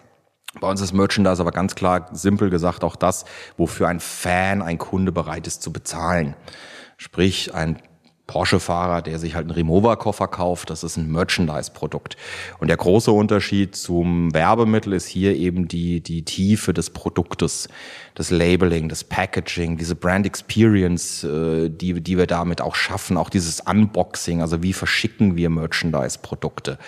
Bei 0.60 0.68
uns 0.68 0.80
ist 0.80 0.94
Merchandise 0.94 1.42
aber 1.42 1.50
ganz 1.50 1.74
klar, 1.74 2.08
simpel 2.12 2.48
gesagt, 2.48 2.84
auch 2.84 2.96
das, 2.96 3.26
wofür 3.58 3.88
ein 3.88 4.00
Fan, 4.00 4.62
ein 4.62 4.78
Kunde 4.78 5.12
bereit 5.12 5.46
ist 5.46 5.62
zu 5.62 5.72
bezahlen. 5.72 6.36
Sprich, 6.96 7.54
ein 7.54 7.78
Porsche-Fahrer, 8.26 9.02
der 9.02 9.18
sich 9.18 9.34
halt 9.34 9.46
einen 9.46 9.54
Remover-Koffer 9.54 10.28
kauft, 10.28 10.70
das 10.70 10.84
ist 10.84 10.96
ein 10.96 11.10
Merchandise-Produkt. 11.10 12.16
Und 12.58 12.68
der 12.68 12.76
große 12.76 13.10
Unterschied 13.10 13.74
zum 13.74 14.32
Werbemittel 14.32 14.92
ist 14.92 15.06
hier 15.06 15.36
eben 15.36 15.68
die, 15.68 16.00
die 16.00 16.24
Tiefe 16.24 16.72
des 16.72 16.90
Produktes, 16.90 17.68
das 18.14 18.30
Labeling, 18.30 18.88
das 18.88 19.04
Packaging, 19.04 19.78
diese 19.78 19.94
Brand 19.94 20.26
Experience, 20.26 21.24
äh, 21.24 21.70
die, 21.70 22.00
die 22.00 22.18
wir 22.18 22.26
damit 22.26 22.60
auch 22.60 22.74
schaffen, 22.74 23.16
auch 23.16 23.30
dieses 23.30 23.60
Unboxing, 23.60 24.42
also 24.42 24.62
wie 24.62 24.72
verschicken 24.72 25.36
wir 25.36 25.48
Merchandise-Produkte. 25.48 26.78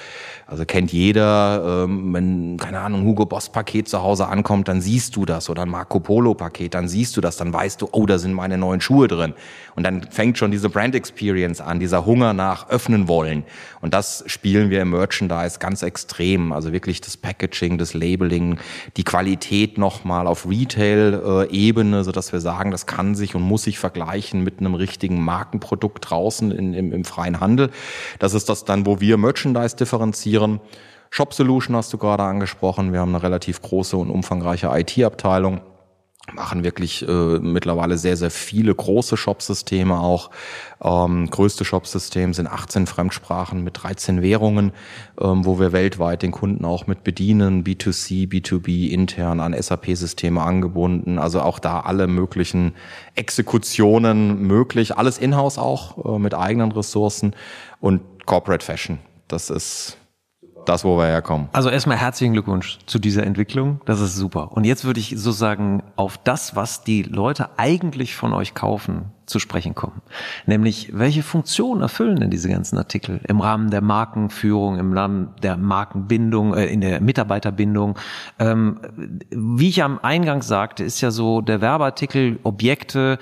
Also 0.47 0.67
kennt 0.67 0.93
jeder, 0.93 1.85
ähm, 1.85 2.13
wenn, 2.13 2.57
keine 2.59 2.81
Ahnung, 2.81 3.05
Hugo 3.05 3.25
Boss-Paket 3.25 3.89
zu 3.89 4.03
Hause 4.03 4.29
ankommt, 4.29 4.69
dann 4.69 4.83
siehst 4.83 5.17
du 5.17 5.25
das 5.25 5.49
oder 5.49 5.63
ein 5.63 5.71
Marco 5.71 6.01
Polo-Paket, 6.01 6.75
dann 6.75 6.89
siehst 6.89 7.17
du 7.17 7.23
das, 7.23 7.39
dann 7.39 7.53
weißt 7.53 7.81
du, 7.81 7.89
oh, 7.93 8.05
da 8.05 8.19
sind 8.19 8.35
meine 8.35 8.59
neuen 8.59 8.83
Schuhe 8.83 9.09
drin. 9.09 9.33
Und 9.75 9.85
dann 9.85 10.03
fängt 10.11 10.37
schon 10.37 10.51
diese 10.51 10.69
Brand 10.69 10.95
Experience 10.95 11.61
an, 11.61 11.81
dieser 11.81 12.05
Hunger 12.05 12.35
nach 12.35 12.69
öffnen 12.69 13.09
wollen. 13.09 13.45
Und 13.81 13.95
das 13.95 14.23
spielen 14.27 14.71
wir 14.71 14.83
im 14.83 14.91
Merchandise 14.91 15.59
ganz 15.59 15.83
extrem. 15.83 16.53
Also 16.53 16.73
wirklich 16.73 17.01
das 17.01 17.17
Packaging, 17.17 17.79
das 17.79 17.95
Labeling, 17.95 18.59
die 18.97 19.05
Qualität 19.05 19.79
nochmal 19.79 20.27
auf 20.27 20.49
Retail-Ebene, 21.15 22.05
so 22.05 22.13
dass 22.13 22.33
wir 22.33 22.41
sagen, 22.41 22.71
das 22.71 22.87
kann 22.87 23.15
sich 23.15 23.35
und 23.35 23.43
muss 23.43 23.65
sich 23.65 23.79
vergleichen 23.79 24.43
mit 24.43 24.61
einem 24.61 24.75
richtigen 24.75 25.23
Markenprodukt 25.23 26.11
draußen 26.11 26.51
in, 26.51 26.75
im, 26.75 26.93
im 26.93 27.05
freien 27.05 27.41
Handel. 27.41 27.71
Das 28.19 28.35
ist 28.35 28.49
das 28.49 28.65
dann, 28.65 28.87
wo 28.87 29.01
wir 29.01 29.17
Merchandise 29.17 29.77
differenzieren. 29.77 30.61
Shop 31.11 31.33
Solution 31.33 31.77
hast 31.77 31.93
du 31.93 31.99
gerade 31.99 32.25
angesprochen. 32.25 32.93
Wir 32.93 33.01
haben 33.01 33.15
eine 33.15 33.23
relativ 33.23 33.63
große 33.63 33.97
und 33.97 34.11
umfangreiche 34.11 34.71
IT-Abteilung 34.73 35.61
machen 36.35 36.65
wirklich 36.65 37.07
äh, 37.07 37.39
mittlerweile 37.39 37.97
sehr, 37.97 38.17
sehr 38.17 38.31
viele 38.31 38.75
große 38.75 39.17
Shopsysteme 39.17 39.99
auch. 39.99 40.31
Ähm, 40.83 41.31
größte 41.31 41.65
Shopsystem 41.65 42.35
sind 42.35 42.47
18 42.47 42.87
Fremdsprachen 42.87 43.65
mit 43.65 43.83
13 43.83 44.23
Währungen, 44.23 44.73
ähm, 45.21 45.45
wo 45.45 45.59
wir 45.59 45.73
weltweit 45.73 46.23
den 46.23 46.33
Kunden 46.33 46.65
auch 46.65 46.87
mit 46.87 47.05
bedienen, 47.05 47.65
B2C, 47.65 48.29
B2B, 48.29 48.89
intern 48.91 49.41
an 49.41 49.55
SAP-Systeme 49.61 50.43
angebunden. 50.43 51.19
Also 51.19 51.41
auch 51.41 51.59
da 51.59 51.81
alle 51.81 52.07
möglichen 52.07 52.75
Exekutionen 53.15 54.43
möglich. 54.43 54.97
Alles 54.97 55.19
in-house 55.19 55.59
auch 55.59 56.17
äh, 56.17 56.19
mit 56.19 56.35
eigenen 56.35 56.73
Ressourcen 56.73 57.35
und 57.81 58.03
Corporate 58.27 58.65
Fashion. 58.65 58.99
Das 59.29 59.51
ist 59.51 59.97
das, 60.69 60.85
wo 60.85 60.97
wir 60.99 61.07
herkommen. 61.07 61.49
Also 61.53 61.71
erstmal 61.71 61.97
herzlichen 61.97 62.33
Glückwunsch 62.33 62.79
zu 62.87 62.99
dieser 62.99 63.25
Entwicklung. 63.25 63.81
Das 63.85 64.01
ist 64.01 64.17
super. 64.17 64.53
Und 64.53 64.65
jetzt 64.65 64.85
würde 64.85 65.01
ich 65.01 65.11
sozusagen 65.11 65.83
auf 65.97 66.19
das, 66.19 66.57
was 66.57 66.85
die 66.85 67.03
Leute 67.03 67.51
eigentlich 67.57 68.15
von 68.15 68.33
euch 68.33 68.55
kaufen, 68.55 69.13
zu 69.27 69.39
sprechen 69.39 69.75
kommen. 69.75 70.03
Nämlich, 70.47 70.91
welche 70.93 71.23
Funktion 71.23 71.81
erfüllen 71.81 72.21
denn 72.21 72.31
diese 72.31 72.49
ganzen 72.49 72.77
Artikel 72.77 73.21
im 73.27 73.41
Rahmen 73.41 73.71
der 73.71 73.81
Markenführung, 73.81 74.79
im 74.79 74.93
Rahmen 74.93 75.31
der 75.43 75.57
Markenbindung, 75.57 76.55
äh, 76.55 76.67
in 76.67 76.81
der 76.81 77.01
Mitarbeiterbindung? 77.01 77.99
Ähm, 78.39 78.81
wie 79.31 79.69
ich 79.69 79.83
am 79.83 79.99
Eingang 80.03 80.43
sagte, 80.43 80.85
ist 80.85 81.01
ja 81.01 81.11
so 81.11 81.41
der 81.41 81.61
Werbeartikel 81.61 82.39
Objekte, 82.43 83.19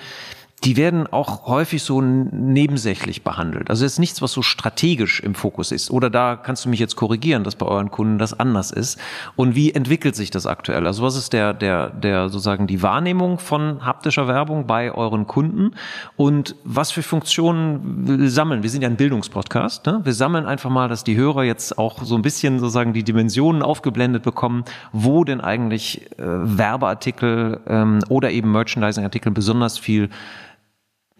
die 0.63 0.77
werden 0.77 1.07
auch 1.07 1.45
häufig 1.47 1.83
so 1.83 2.01
nebensächlich 2.01 3.23
behandelt. 3.23 3.69
Also 3.69 3.83
jetzt 3.83 3.99
nichts, 3.99 4.21
was 4.21 4.31
so 4.31 4.41
strategisch 4.41 5.19
im 5.19 5.35
Fokus 5.35 5.71
ist. 5.73 5.91
Oder 5.91 6.09
da 6.09 6.37
kannst 6.37 6.63
du 6.63 6.69
mich 6.69 6.79
jetzt 6.79 6.95
korrigieren, 6.95 7.43
dass 7.43 7.55
bei 7.55 7.65
euren 7.65 7.91
Kunden 7.91 8.17
das 8.17 8.39
anders 8.39 8.71
ist. 8.71 8.97
Und 9.35 9.55
wie 9.55 9.73
entwickelt 9.73 10.15
sich 10.15 10.31
das 10.31 10.45
aktuell? 10.45 10.87
Also 10.87 11.03
was 11.03 11.17
ist 11.17 11.33
der, 11.33 11.53
der, 11.53 11.89
der 11.89 12.29
sozusagen 12.29 12.67
die 12.67 12.81
Wahrnehmung 12.81 13.39
von 13.39 13.85
haptischer 13.85 14.27
Werbung 14.29 14.65
bei 14.65 14.93
euren 14.93 15.27
Kunden? 15.27 15.71
Und 16.15 16.55
was 16.63 16.91
für 16.91 17.03
Funktionen 17.03 18.29
sammeln? 18.29 18.63
Wir 18.63 18.69
sind 18.69 18.83
ja 18.83 18.87
ein 18.87 18.95
Bildungspodcast. 18.95 19.85
Ne? 19.85 19.99
Wir 20.03 20.13
sammeln 20.13 20.45
einfach 20.45 20.69
mal, 20.69 20.87
dass 20.87 21.03
die 21.03 21.17
Hörer 21.17 21.43
jetzt 21.43 21.77
auch 21.77 22.03
so 22.03 22.15
ein 22.15 22.21
bisschen 22.21 22.59
sozusagen 22.59 22.93
die 22.93 23.03
Dimensionen 23.03 23.63
aufgeblendet 23.63 24.23
bekommen, 24.23 24.63
wo 24.93 25.25
denn 25.25 25.41
eigentlich 25.41 26.09
äh, 26.17 26.23
Werbeartikel 26.23 27.59
ähm, 27.67 27.99
oder 28.07 28.31
eben 28.31 28.51
Merchandising-Artikel 28.51 29.31
besonders 29.31 29.77
viel 29.77 30.09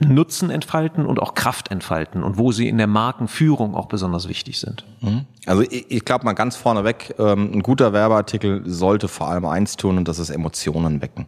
Nutzen 0.09 0.49
entfalten 0.49 1.05
und 1.05 1.19
auch 1.19 1.33
Kraft 1.33 1.71
entfalten 1.71 2.23
und 2.23 2.37
wo 2.37 2.51
sie 2.51 2.67
in 2.67 2.77
der 2.77 2.87
Markenführung 2.87 3.75
auch 3.75 3.87
besonders 3.87 4.27
wichtig 4.27 4.59
sind. 4.59 4.85
Mhm. 5.01 5.25
Also 5.45 5.63
ich, 5.63 5.85
ich 5.89 6.05
glaube 6.05 6.25
mal 6.25 6.33
ganz 6.33 6.55
vorneweg, 6.55 7.15
ähm, 7.19 7.51
ein 7.53 7.63
guter 7.63 7.93
Werbeartikel 7.93 8.63
sollte 8.65 9.07
vor 9.07 9.29
allem 9.29 9.45
eins 9.45 9.77
tun 9.77 9.97
und 9.97 10.07
das 10.07 10.19
ist 10.19 10.29
Emotionen 10.29 11.01
wecken. 11.01 11.27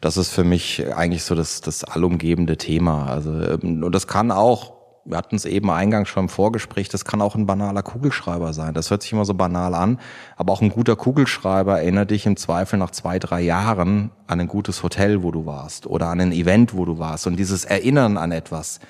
Das 0.00 0.16
ist 0.16 0.30
für 0.30 0.44
mich 0.44 0.84
eigentlich 0.94 1.24
so 1.24 1.34
das, 1.34 1.60
das 1.60 1.82
allumgebende 1.82 2.58
Thema. 2.58 3.06
Also 3.06 3.30
ähm, 3.32 3.82
und 3.82 3.94
das 3.94 4.06
kann 4.06 4.30
auch 4.30 4.73
wir 5.04 5.18
hatten 5.18 5.36
es 5.36 5.44
eben 5.44 5.70
eingangs 5.70 6.08
schon 6.08 6.24
im 6.24 6.28
Vorgespräch, 6.28 6.88
das 6.88 7.04
kann 7.04 7.20
auch 7.20 7.34
ein 7.34 7.46
banaler 7.46 7.82
Kugelschreiber 7.82 8.52
sein. 8.52 8.74
Das 8.74 8.90
hört 8.90 9.02
sich 9.02 9.12
immer 9.12 9.24
so 9.24 9.34
banal 9.34 9.74
an, 9.74 9.98
aber 10.36 10.52
auch 10.52 10.62
ein 10.62 10.70
guter 10.70 10.96
Kugelschreiber 10.96 11.78
erinnert 11.80 12.10
dich 12.10 12.26
im 12.26 12.36
Zweifel 12.36 12.78
nach 12.78 12.90
zwei, 12.90 13.18
drei 13.18 13.42
Jahren 13.42 14.10
an 14.26 14.40
ein 14.40 14.48
gutes 14.48 14.82
Hotel, 14.82 15.22
wo 15.22 15.30
du 15.30 15.46
warst 15.46 15.86
oder 15.86 16.08
an 16.08 16.20
ein 16.20 16.32
Event, 16.32 16.74
wo 16.74 16.84
du 16.84 16.98
warst. 16.98 17.26
Und 17.26 17.36
dieses 17.36 17.64
Erinnern 17.64 18.16
an 18.16 18.32
etwas, 18.32 18.80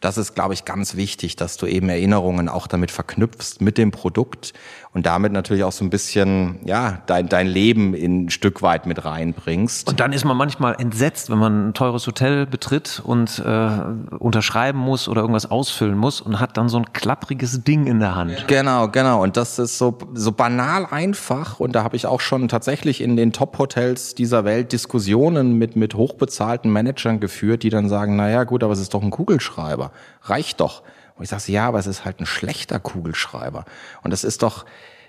das 0.00 0.16
ist, 0.16 0.34
glaube 0.34 0.54
ich, 0.54 0.64
ganz 0.64 0.96
wichtig, 0.96 1.36
dass 1.36 1.56
du 1.58 1.66
eben 1.66 1.88
Erinnerungen 1.88 2.48
auch 2.48 2.66
damit 2.66 2.90
verknüpfst 2.90 3.60
mit 3.60 3.76
dem 3.76 3.90
Produkt 3.90 4.54
und 4.92 5.06
damit 5.06 5.32
natürlich 5.32 5.62
auch 5.62 5.72
so 5.72 5.84
ein 5.84 5.90
bisschen, 5.90 6.58
ja, 6.64 7.00
dein, 7.06 7.28
dein 7.28 7.46
Leben 7.46 7.94
in 7.94 8.24
ein 8.24 8.30
Stück 8.30 8.60
weit 8.60 8.86
mit 8.86 9.04
reinbringst. 9.04 9.88
Und 9.88 10.00
dann 10.00 10.12
ist 10.12 10.24
man 10.24 10.36
manchmal 10.36 10.74
entsetzt, 10.80 11.30
wenn 11.30 11.38
man 11.38 11.68
ein 11.68 11.74
teures 11.74 12.08
Hotel 12.08 12.44
betritt 12.44 13.00
und 13.04 13.38
äh, 13.38 13.70
unterschreiben 14.18 14.80
muss 14.80 15.08
oder 15.08 15.20
irgendwas 15.20 15.48
ausfüllen 15.48 15.96
muss 15.96 16.20
und 16.20 16.40
hat 16.40 16.56
dann 16.56 16.68
so 16.68 16.78
ein 16.78 16.92
klappriges 16.92 17.62
Ding 17.62 17.86
in 17.86 18.00
der 18.00 18.16
Hand. 18.16 18.46
Genau, 18.48 18.88
genau. 18.88 19.22
Und 19.22 19.36
das 19.36 19.60
ist 19.60 19.78
so, 19.78 19.96
so 20.12 20.32
banal 20.32 20.86
einfach. 20.90 21.60
Und 21.60 21.76
da 21.76 21.84
habe 21.84 21.94
ich 21.94 22.06
auch 22.06 22.20
schon 22.20 22.48
tatsächlich 22.48 23.00
in 23.00 23.16
den 23.16 23.32
Top-Hotels 23.32 24.16
dieser 24.16 24.44
Welt 24.44 24.72
Diskussionen 24.72 25.52
mit, 25.56 25.76
mit 25.76 25.94
hochbezahlten 25.94 26.70
Managern 26.72 27.20
geführt, 27.20 27.62
die 27.62 27.70
dann 27.70 27.88
sagen, 27.88 28.16
naja, 28.16 28.42
gut, 28.42 28.64
aber 28.64 28.72
es 28.72 28.80
ist 28.80 28.92
doch 28.92 29.04
ein 29.04 29.10
Kugelschreiber. 29.10 29.92
Reicht 30.22 30.60
doch. 30.60 30.82
Und 31.20 31.24
ich 31.24 31.28
sage, 31.28 31.52
ja, 31.52 31.68
aber 31.68 31.78
es 31.78 31.86
ist 31.86 32.06
halt 32.06 32.18
ein 32.18 32.24
schlechter 32.24 32.80
Kugelschreiber. 32.80 33.66
Und 34.02 34.10
das 34.10 34.24
ist 34.24 34.42
doch, 34.42 34.64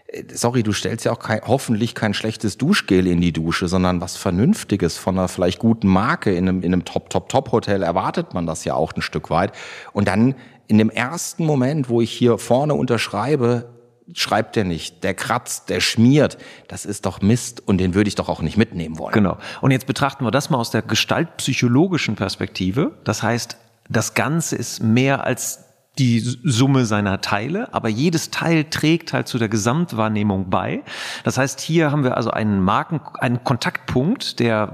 äh, 0.07 0.25
sorry, 0.33 0.61
du 0.61 0.73
stellst 0.73 1.05
ja 1.05 1.13
auch 1.13 1.19
kein, 1.19 1.39
hoffentlich 1.47 1.95
kein 1.95 2.13
schlechtes 2.13 2.57
Duschgel 2.57 3.07
in 3.07 3.21
die 3.21 3.31
Dusche, 3.31 3.69
sondern 3.69 4.01
was 4.01 4.17
Vernünftiges 4.17 4.97
von 4.97 5.17
einer 5.17 5.29
vielleicht 5.29 5.59
guten 5.59 5.87
Marke 5.87 6.35
in 6.35 6.49
einem, 6.49 6.63
in 6.63 6.73
einem 6.73 6.83
Top, 6.83 7.09
Top, 7.11 7.29
Top 7.29 7.53
Hotel 7.53 7.81
erwartet 7.81 8.33
man 8.33 8.45
das 8.45 8.65
ja 8.65 8.73
auch 8.73 8.91
ein 8.93 9.01
Stück 9.01 9.29
weit. 9.29 9.53
Und 9.93 10.09
dann 10.09 10.35
in 10.67 10.77
dem 10.77 10.89
ersten 10.89 11.45
Moment, 11.45 11.87
wo 11.87 12.01
ich 12.01 12.11
hier 12.11 12.37
vorne 12.37 12.73
unterschreibe, 12.73 13.69
schreibt 14.13 14.57
der 14.57 14.65
nicht, 14.65 15.05
der 15.05 15.13
kratzt, 15.13 15.69
der 15.69 15.79
schmiert. 15.79 16.37
Das 16.67 16.83
ist 16.85 17.05
doch 17.05 17.21
Mist 17.21 17.65
und 17.65 17.77
den 17.77 17.93
würde 17.93 18.09
ich 18.09 18.15
doch 18.15 18.27
auch 18.27 18.41
nicht 18.41 18.57
mitnehmen 18.57 18.99
wollen. 18.99 19.13
Genau. 19.13 19.37
Und 19.61 19.71
jetzt 19.71 19.87
betrachten 19.87 20.25
wir 20.25 20.31
das 20.31 20.49
mal 20.49 20.57
aus 20.57 20.71
der 20.71 20.81
gestaltpsychologischen 20.81 22.17
Perspektive. 22.17 22.97
Das 23.05 23.23
heißt, 23.23 23.55
das 23.87 24.13
Ganze 24.13 24.57
ist 24.57 24.83
mehr 24.83 25.23
als 25.23 25.70
die 25.99 26.19
Summe 26.21 26.85
seiner 26.85 27.19
Teile, 27.19 27.73
aber 27.73 27.89
jedes 27.89 28.31
Teil 28.31 28.63
trägt 28.63 29.11
halt 29.11 29.27
zu 29.27 29.37
der 29.37 29.49
Gesamtwahrnehmung 29.49 30.49
bei. 30.49 30.83
Das 31.25 31.37
heißt, 31.37 31.59
hier 31.59 31.91
haben 31.91 32.05
wir 32.05 32.15
also 32.15 32.31
einen 32.31 32.61
Marken, 32.61 33.01
einen 33.19 33.43
Kontaktpunkt, 33.43 34.39
der 34.39 34.71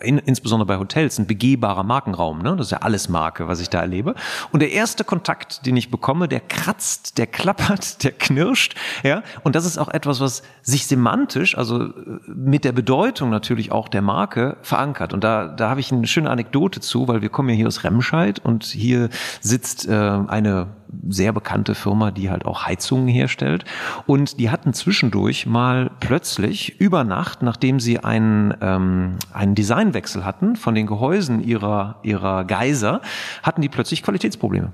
in, 0.00 0.16
insbesondere 0.16 0.66
bei 0.66 0.78
Hotels 0.78 1.18
ein 1.18 1.26
begehbarer 1.26 1.82
Markenraum, 1.82 2.38
ne? 2.38 2.56
das 2.56 2.68
ist 2.68 2.72
ja 2.72 2.78
alles 2.78 3.10
Marke, 3.10 3.48
was 3.48 3.60
ich 3.60 3.68
da 3.68 3.80
erlebe. 3.80 4.14
Und 4.50 4.60
der 4.60 4.72
erste 4.72 5.04
Kontakt, 5.04 5.66
den 5.66 5.76
ich 5.76 5.90
bekomme, 5.90 6.26
der 6.26 6.40
kratzt, 6.40 7.18
der 7.18 7.26
klappert, 7.26 8.02
der 8.02 8.12
knirscht, 8.12 8.74
ja. 9.02 9.22
Und 9.44 9.54
das 9.54 9.66
ist 9.66 9.76
auch 9.76 9.88
etwas, 9.88 10.20
was 10.20 10.42
sich 10.62 10.86
semantisch, 10.86 11.56
also 11.58 11.82
äh, 11.82 11.92
mit 12.26 12.64
der 12.64 12.72
Bedeutung 12.72 13.28
natürlich 13.28 13.72
auch 13.72 13.88
der 13.88 14.02
Marke 14.02 14.56
verankert. 14.62 15.12
Und 15.12 15.22
da, 15.22 15.48
da 15.48 15.68
habe 15.68 15.80
ich 15.80 15.92
eine 15.92 16.06
schöne 16.06 16.30
Anekdote 16.30 16.80
zu, 16.80 17.08
weil 17.08 17.20
wir 17.20 17.28
kommen 17.28 17.50
ja 17.50 17.54
hier 17.56 17.66
aus 17.66 17.84
Remscheid 17.84 18.38
und 18.42 18.64
hier 18.64 19.10
sitzt 19.42 19.86
äh, 19.86 20.29
eine 20.30 20.68
sehr 21.08 21.32
bekannte 21.32 21.74
Firma, 21.74 22.10
die 22.10 22.30
halt 22.30 22.44
auch 22.44 22.66
Heizungen 22.66 23.08
herstellt. 23.08 23.64
Und 24.06 24.38
die 24.38 24.50
hatten 24.50 24.72
zwischendurch 24.72 25.46
mal 25.46 25.90
plötzlich 26.00 26.80
über 26.80 27.04
Nacht, 27.04 27.42
nachdem 27.42 27.80
sie 27.80 27.98
einen, 27.98 28.54
ähm, 28.60 29.16
einen 29.32 29.54
Designwechsel 29.54 30.24
hatten 30.24 30.56
von 30.56 30.74
den 30.74 30.86
Gehäusen 30.86 31.42
ihrer, 31.42 31.98
ihrer 32.02 32.44
Geiser, 32.44 33.00
hatten 33.42 33.62
die 33.62 33.68
plötzlich 33.68 34.02
Qualitätsprobleme. 34.02 34.72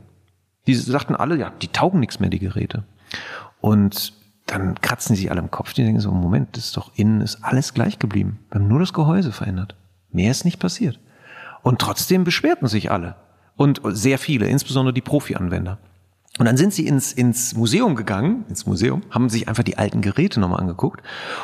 Die 0.66 0.74
sagten 0.74 1.14
alle, 1.14 1.36
ja, 1.36 1.52
die 1.62 1.68
taugen 1.68 2.00
nichts 2.00 2.20
mehr, 2.20 2.30
die 2.30 2.38
Geräte. 2.38 2.84
Und 3.60 4.12
dann 4.46 4.80
kratzen 4.80 5.16
sie 5.16 5.22
sich 5.22 5.30
alle 5.30 5.40
im 5.40 5.50
Kopf. 5.50 5.72
Die 5.72 5.82
denken 5.82 6.00
so, 6.00 6.10
Moment, 6.12 6.56
das 6.56 6.66
ist 6.66 6.76
doch 6.76 6.92
innen 6.94 7.20
ist 7.20 7.42
alles 7.42 7.74
gleich 7.74 7.98
geblieben. 7.98 8.38
Wir 8.50 8.60
haben 8.60 8.68
nur 8.68 8.80
das 8.80 8.92
Gehäuse 8.92 9.32
verändert. 9.32 9.76
Mehr 10.10 10.30
ist 10.30 10.44
nicht 10.44 10.60
passiert. 10.60 11.00
Und 11.62 11.80
trotzdem 11.80 12.24
beschwerten 12.24 12.68
sich 12.68 12.90
alle. 12.90 13.16
Und 13.56 13.80
sehr 13.84 14.18
viele, 14.18 14.46
insbesondere 14.46 14.92
die 14.92 15.00
Profi-Anwender. 15.00 15.78
Und 16.38 16.44
dann 16.44 16.58
sind 16.58 16.74
sie 16.74 16.86
ins, 16.86 17.12
ins 17.12 17.54
Museum 17.54 17.94
gegangen, 17.94 18.44
ins 18.50 18.66
Museum, 18.66 19.02
haben 19.10 19.30
sich 19.30 19.48
einfach 19.48 19.62
die 19.62 19.78
alten 19.78 20.02
Geräte 20.02 20.38
nochmal 20.38 20.60
angeguckt. 20.60 21.02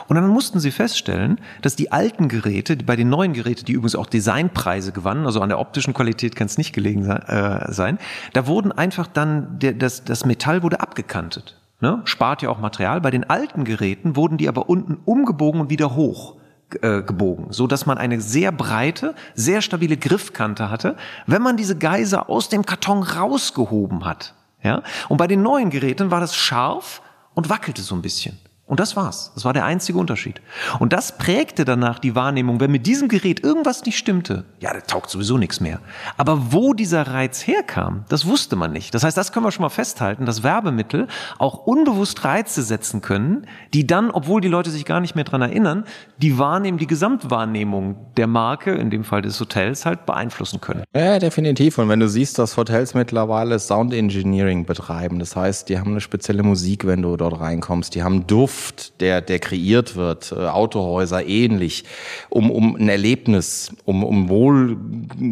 Und 0.09 0.17
dann 0.17 0.29
mussten 0.29 0.61
sie 0.61 0.71
feststellen, 0.71 1.41
dass 1.63 1.77
die 1.77 1.91
alten 1.93 2.29
Geräte, 2.29 2.77
bei 2.77 2.95
den 2.95 3.09
neuen 3.09 3.33
Geräten, 3.33 3.65
die 3.65 3.73
übrigens 3.73 3.97
auch 3.97 4.07
Designpreise 4.07 4.93
gewannen, 4.93 5.25
also 5.25 5.41
an 5.41 5.49
der 5.49 5.59
optischen 5.59 5.95
Qualität 5.95 6.37
kann 6.37 6.47
es 6.47 6.59
nicht 6.59 6.75
gelegen 6.75 7.09
äh, 7.09 7.73
sein, 7.73 7.99
da 8.35 8.47
wurden 8.47 8.71
einfach 8.71 9.07
dann, 9.07 9.59
der, 9.61 9.73
das, 9.73 10.05
das 10.05 10.27
Metall 10.27 10.63
wurde 10.63 10.81
abgekantet. 10.81 11.59
Ne? 11.81 12.03
Spart 12.05 12.43
ja 12.43 12.51
auch 12.51 12.59
Material. 12.59 13.01
Bei 13.01 13.11
den 13.11 13.29
alten 13.29 13.65
Geräten 13.65 14.15
wurden 14.15 14.37
die 14.37 14.49
aber 14.49 14.69
unten 14.69 14.99
umgebogen 15.07 15.63
und 15.63 15.71
wieder 15.71 15.97
hoch 15.97 16.37
äh, 16.83 17.03
gebogen, 17.03 17.47
so 17.51 17.67
dass 17.67 17.87
man 17.87 17.99
eine 17.99 18.21
sehr 18.21 18.53
breite, 18.53 19.15
sehr 19.35 19.63
stabile 19.63 19.97
Griffkante 19.97 20.71
hatte, 20.71 20.97
wenn 21.27 21.43
man 21.43 21.57
diese 21.57 21.77
Geiser 21.77 22.29
aus 22.29 22.49
dem 22.49 22.65
Karton 22.65 23.03
rausgehoben 23.03 24.05
hat. 24.05 24.35
Ja? 24.63 24.83
Und 25.09 25.17
bei 25.17 25.27
den 25.27 25.43
neuen 25.43 25.71
Geräten 25.71 26.11
war 26.11 26.21
das 26.21 26.35
scharf 26.35 27.03
und 27.35 27.49
wackelte 27.49 27.83
so 27.83 27.95
ein 27.95 28.03
bisschen. 28.03 28.39
Und 28.73 28.81
das 28.81 28.97
war's. 28.97 29.33
Das 29.35 29.45
war 29.45 29.53
der 29.53 29.67
einzige 29.67 29.99
Unterschied. 29.99 30.41
Und 30.79 30.95
das 30.95 31.19
prägte 31.19 31.67
danach 31.67 31.99
die 31.99 32.15
Wahrnehmung, 32.15 32.59
wenn 32.59 32.71
mit 32.71 32.87
diesem 32.87 33.09
Gerät 33.09 33.45
irgendwas 33.45 33.85
nicht 33.85 33.99
stimmte, 33.99 34.47
ja, 34.61 34.73
da 34.73 34.81
taugt 34.81 35.11
sowieso 35.11 35.37
nichts 35.37 35.61
mehr. 35.61 35.81
Aber 36.17 36.55
wo 36.55 36.73
dieser 36.73 37.07
Reiz 37.07 37.47
herkam, 37.47 38.07
das 38.09 38.25
wusste 38.25 38.57
man 38.57 38.73
nicht. 38.73 38.95
Das 38.95 39.05
heißt, 39.05 39.15
das 39.15 39.31
können 39.31 39.45
wir 39.45 39.53
schon 39.53 39.61
mal 39.61 39.69
festhalten, 39.69 40.25
dass 40.25 40.43
Werbemittel 40.43 41.07
auch 41.39 41.67
unbewusst 41.67 42.25
Reize 42.25 42.63
setzen 42.63 43.03
können, 43.03 43.47
die 43.75 43.87
dann, 43.87 44.11
obwohl 44.11 44.41
die 44.41 44.49
Leute 44.49 44.71
sich 44.71 44.87
gar 44.87 45.01
nicht 45.01 45.17
mehr 45.17 45.25
dran 45.25 45.43
erinnern, 45.43 45.85
die 46.17 46.39
Wahrnehmung, 46.39 46.79
die 46.79 46.87
Gesamtwahrnehmung 46.87 47.97
der 48.17 48.27
Marke, 48.27 48.71
in 48.71 48.89
dem 48.89 49.05
Fall 49.05 49.21
des 49.21 49.39
Hotels, 49.39 49.85
halt 49.85 50.07
beeinflussen 50.07 50.63
können. 50.63 50.85
Ja, 50.97 51.19
definitiv. 51.19 51.77
Und 51.77 51.91
wenn 51.91 52.01
du 52.01 52.09
siehst, 52.09 52.39
dass 52.39 52.57
Hotels 52.57 52.95
mittlerweile 52.95 53.59
Sound 53.59 53.93
Engineering 53.93 54.65
betreiben, 54.65 55.19
das 55.19 55.37
heißt, 55.37 55.69
die 55.69 55.79
haben 55.79 55.91
eine 55.91 56.01
spezielle 56.01 56.43
Musik, 56.43 56.87
wenn 56.87 57.03
du 57.03 57.19
dort 57.19 57.39
reinkommst, 57.39 57.95
die 57.95 58.03
haben 58.03 58.27
Duft, 58.27 58.62
Duft, 58.63 59.01
der, 59.01 59.21
der 59.21 59.41
kreiert 59.41 59.97
wird, 59.97 60.31
äh, 60.31 60.47
Autohäuser 60.47 61.27
ähnlich, 61.27 61.85
um, 62.29 62.49
um 62.51 62.77
ein 62.77 62.89
Erlebnis, 62.89 63.75
um, 63.85 64.05
um 64.05 64.29
Wohl, 64.29 64.77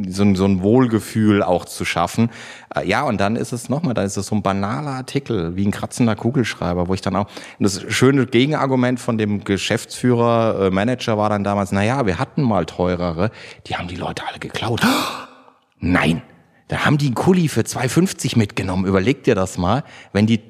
so, 0.09 0.35
so 0.35 0.45
ein 0.47 0.63
Wohlgefühl 0.63 1.43
auch 1.45 1.65
zu 1.65 1.85
schaffen. 1.85 2.31
Äh, 2.75 2.89
ja, 2.89 3.03
und 3.03 3.21
dann 3.21 3.37
ist 3.37 3.53
es 3.53 3.69
nochmal, 3.69 3.95
dann 3.95 4.05
ist 4.05 4.17
es 4.17 4.27
so 4.27 4.35
ein 4.35 4.43
banaler 4.43 4.91
Artikel, 4.91 5.55
wie 5.55 5.65
ein 5.65 5.71
kratzender 5.71 6.17
Kugelschreiber, 6.17 6.89
wo 6.89 6.95
ich 6.95 7.03
dann 7.03 7.15
auch, 7.15 7.29
das 7.61 7.85
schöne 7.89 8.27
Gegenargument 8.27 8.99
von 8.99 9.17
dem 9.17 9.45
Geschäftsführer, 9.45 10.67
äh, 10.67 10.71
Manager 10.71 11.17
war 11.17 11.31
dann 11.31 11.45
damals, 11.45 11.71
na 11.71 11.85
ja, 11.85 12.07
wir 12.07 12.19
hatten 12.19 12.43
mal 12.43 12.67
teurere, 12.67 13.31
die 13.69 13.77
haben 13.77 13.87
die 13.87 13.97
Leute 13.97 14.25
alle 14.29 14.41
geklaut. 14.41 14.81
Nein! 15.79 16.23
Da 16.67 16.85
haben 16.85 16.99
die 16.99 17.07
einen 17.07 17.17
Kuli 17.17 17.49
für 17.49 17.63
2,50 17.63 18.39
mitgenommen. 18.39 18.87
Überleg 18.87 19.25
dir 19.25 19.35
das 19.35 19.59
mal, 19.59 19.83
wenn 20.13 20.27
die 20.27 20.41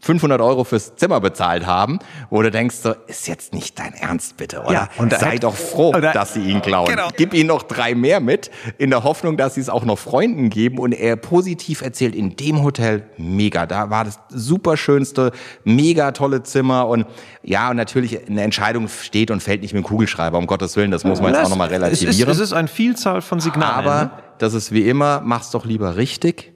500 0.00 0.40
Euro 0.40 0.64
fürs 0.64 0.96
Zimmer 0.96 1.20
bezahlt 1.20 1.66
haben, 1.66 1.98
wo 2.30 2.40
du 2.42 2.50
denkst, 2.50 2.76
so, 2.76 2.94
ist 3.06 3.26
jetzt 3.26 3.52
nicht 3.52 3.78
dein 3.78 3.94
Ernst 3.94 4.36
bitte, 4.36 4.60
oder? 4.60 4.72
Ja, 4.72 4.88
und 4.96 5.12
sei 5.12 5.38
doch 5.38 5.54
froh, 5.54 5.92
da, 5.92 6.12
dass 6.12 6.34
sie 6.34 6.42
ihn 6.42 6.62
klauen. 6.62 6.88
Genau. 6.88 7.08
Gib 7.16 7.34
ihnen 7.34 7.48
noch 7.48 7.64
drei 7.64 7.94
mehr 7.94 8.20
mit, 8.20 8.50
in 8.78 8.90
der 8.90 9.02
Hoffnung, 9.02 9.36
dass 9.36 9.54
sie 9.54 9.60
es 9.60 9.68
auch 9.68 9.84
noch 9.84 9.98
Freunden 9.98 10.50
geben 10.50 10.78
und 10.78 10.92
er 10.92 11.16
positiv 11.16 11.82
erzählt, 11.82 12.14
in 12.14 12.36
dem 12.36 12.62
Hotel, 12.62 13.08
mega, 13.16 13.66
da 13.66 13.90
war 13.90 14.04
das 14.04 14.20
super 14.28 14.76
schönste, 14.76 15.32
mega 15.64 16.12
tolle 16.12 16.42
Zimmer 16.42 16.86
und 16.86 17.06
ja, 17.42 17.70
und 17.70 17.76
natürlich 17.76 18.26
eine 18.26 18.42
Entscheidung 18.42 18.88
steht 18.88 19.30
und 19.30 19.42
fällt 19.42 19.62
nicht 19.62 19.74
mit 19.74 19.82
dem 19.82 19.86
Kugelschreiber, 19.86 20.38
um 20.38 20.46
Gottes 20.46 20.76
Willen, 20.76 20.90
das 20.90 21.04
muss 21.04 21.20
man 21.20 21.34
jetzt 21.34 21.44
auch 21.44 21.50
nochmal 21.50 21.68
relativieren. 21.68 22.10
Es 22.10 22.18
ist, 22.18 22.28
es 22.28 22.38
ist 22.38 22.52
eine 22.52 22.68
Vielzahl 22.68 23.20
von 23.20 23.40
Signalen. 23.40 23.86
Aber 23.86 24.02
ne? 24.04 24.10
das 24.38 24.54
ist 24.54 24.72
wie 24.72 24.88
immer, 24.88 25.20
mach's 25.24 25.50
doch 25.50 25.64
lieber 25.64 25.96
richtig 25.96 26.52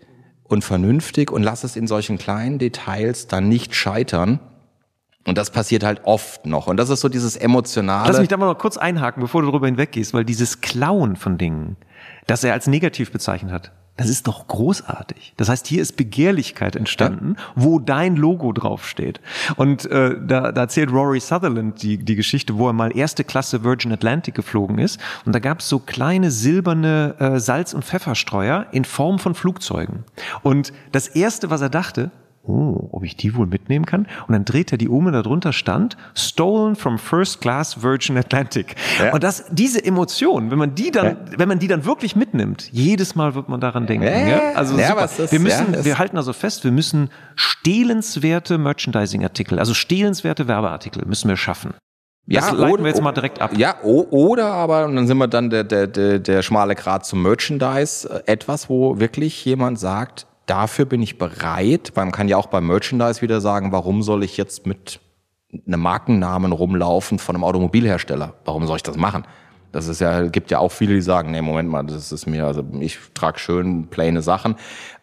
und 0.52 0.62
vernünftig 0.62 1.30
und 1.30 1.42
lass 1.42 1.64
es 1.64 1.76
in 1.76 1.86
solchen 1.86 2.18
kleinen 2.18 2.58
Details 2.58 3.26
dann 3.26 3.48
nicht 3.48 3.74
scheitern. 3.74 4.40
Und 5.24 5.38
das 5.38 5.50
passiert 5.50 5.84
halt 5.84 6.00
oft 6.04 6.46
noch. 6.46 6.66
Und 6.66 6.78
das 6.78 6.90
ist 6.90 7.00
so 7.00 7.08
dieses 7.08 7.36
emotionale. 7.36 8.08
Lass 8.08 8.18
mich 8.18 8.28
da 8.28 8.36
mal 8.36 8.46
noch 8.46 8.58
kurz 8.58 8.76
einhaken, 8.76 9.20
bevor 9.20 9.42
du 9.42 9.48
darüber 9.48 9.66
hinweggehst, 9.66 10.12
weil 10.14 10.24
dieses 10.24 10.60
Klauen 10.60 11.14
von 11.14 11.38
Dingen, 11.38 11.76
das 12.26 12.42
er 12.42 12.52
als 12.52 12.66
negativ 12.66 13.12
bezeichnet 13.12 13.52
hat, 13.52 13.72
das 13.96 14.08
ist 14.08 14.26
doch 14.26 14.46
großartig. 14.46 15.34
Das 15.36 15.50
heißt, 15.50 15.66
hier 15.66 15.82
ist 15.82 15.96
Begehrlichkeit 15.96 16.76
entstanden, 16.76 17.36
ja. 17.36 17.44
wo 17.54 17.78
dein 17.78 18.16
Logo 18.16 18.52
draufsteht. 18.52 19.20
Und 19.56 19.84
äh, 19.90 20.16
da, 20.18 20.50
da 20.50 20.62
erzählt 20.62 20.90
Rory 20.90 21.20
Sutherland 21.20 21.82
die, 21.82 21.98
die 21.98 22.16
Geschichte, 22.16 22.56
wo 22.56 22.68
er 22.68 22.72
mal 22.72 22.96
erste 22.96 23.22
Klasse 23.22 23.64
Virgin 23.64 23.92
Atlantic 23.92 24.34
geflogen 24.34 24.78
ist. 24.78 24.98
Und 25.26 25.34
da 25.34 25.40
gab 25.40 25.60
es 25.60 25.68
so 25.68 25.78
kleine 25.78 26.30
silberne 26.30 27.16
äh, 27.18 27.38
Salz- 27.38 27.74
und 27.74 27.84
Pfefferstreuer 27.84 28.66
in 28.72 28.86
Form 28.86 29.18
von 29.18 29.34
Flugzeugen. 29.34 30.04
Und 30.42 30.72
das 30.92 31.08
Erste, 31.08 31.50
was 31.50 31.60
er 31.60 31.70
dachte, 31.70 32.10
oh, 32.44 32.88
ob 32.92 33.04
ich 33.04 33.16
die 33.16 33.34
wohl 33.34 33.46
mitnehmen 33.46 33.86
kann? 33.86 34.06
Und 34.26 34.32
dann 34.32 34.44
dreht 34.44 34.72
er 34.72 34.78
die 34.78 34.88
um 34.88 35.06
und 35.06 35.12
darunter 35.12 35.52
stand, 35.52 35.96
stolen 36.14 36.76
from 36.76 36.98
first 36.98 37.40
class 37.40 37.82
Virgin 37.82 38.18
Atlantic. 38.18 38.74
Ja. 38.98 39.12
Und 39.12 39.22
das, 39.22 39.44
diese 39.50 39.84
Emotion, 39.84 40.50
wenn 40.50 40.58
man 40.58 40.74
die 40.74 40.90
dann, 40.90 41.06
ja. 41.06 41.16
wenn 41.38 41.48
man 41.48 41.58
die 41.58 41.68
dann 41.68 41.84
wirklich 41.84 42.16
mitnimmt, 42.16 42.68
jedes 42.72 43.14
Mal 43.14 43.34
wird 43.34 43.48
man 43.48 43.60
daran 43.60 43.86
denken. 43.86 44.06
Ja. 44.06 44.52
Also 44.54 44.76
super. 44.76 45.04
Ist, 45.04 45.32
wir 45.32 45.40
müssen, 45.40 45.84
wir 45.84 45.98
halten 45.98 46.16
also 46.16 46.32
fest, 46.32 46.64
wir 46.64 46.72
müssen 46.72 47.10
stehlenswerte 47.36 48.58
Merchandising-Artikel, 48.58 49.58
also 49.58 49.74
stehlenswerte 49.74 50.48
Werbeartikel 50.48 51.04
müssen 51.06 51.28
wir 51.28 51.36
schaffen. 51.36 51.74
Das 52.26 52.46
ja, 52.46 52.52
leiten 52.52 52.74
oder, 52.74 52.84
wir 52.84 52.90
jetzt 52.90 53.02
mal 53.02 53.12
direkt 53.12 53.40
ab. 53.40 53.50
Ja, 53.56 53.82
oder 53.82 54.46
aber, 54.46 54.84
und 54.84 54.94
dann 54.94 55.08
sind 55.08 55.18
wir 55.18 55.26
dann 55.26 55.50
der, 55.50 55.64
der, 55.64 55.88
der, 55.88 56.20
der 56.20 56.42
schmale 56.42 56.76
Grad 56.76 57.04
zum 57.04 57.20
Merchandise, 57.22 58.22
etwas, 58.26 58.70
wo 58.70 59.00
wirklich 59.00 59.44
jemand 59.44 59.80
sagt, 59.80 60.26
dafür 60.46 60.84
bin 60.84 61.02
ich 61.02 61.18
bereit. 61.18 61.92
Man 61.94 62.12
kann 62.12 62.28
ja 62.28 62.36
auch 62.36 62.46
beim 62.46 62.66
Merchandise 62.66 63.22
wieder 63.22 63.40
sagen, 63.40 63.72
warum 63.72 64.02
soll 64.02 64.24
ich 64.24 64.36
jetzt 64.36 64.66
mit 64.66 65.00
einem 65.66 65.80
Markennamen 65.80 66.52
rumlaufen 66.52 67.18
von 67.18 67.36
einem 67.36 67.44
Automobilhersteller? 67.44 68.34
Warum 68.44 68.66
soll 68.66 68.76
ich 68.76 68.82
das 68.82 68.96
machen? 68.96 69.24
Das 69.70 69.88
ist 69.88 70.00
ja, 70.00 70.26
gibt 70.26 70.50
ja 70.50 70.58
auch 70.58 70.70
viele, 70.70 70.94
die 70.94 71.00
sagen, 71.00 71.30
nee, 71.30 71.40
Moment 71.40 71.70
mal, 71.70 71.82
das 71.82 72.12
ist 72.12 72.26
mir, 72.26 72.46
also 72.46 72.62
ich 72.80 72.98
trage 73.14 73.38
schön 73.38 73.86
plane 73.88 74.20
Sachen. 74.20 74.56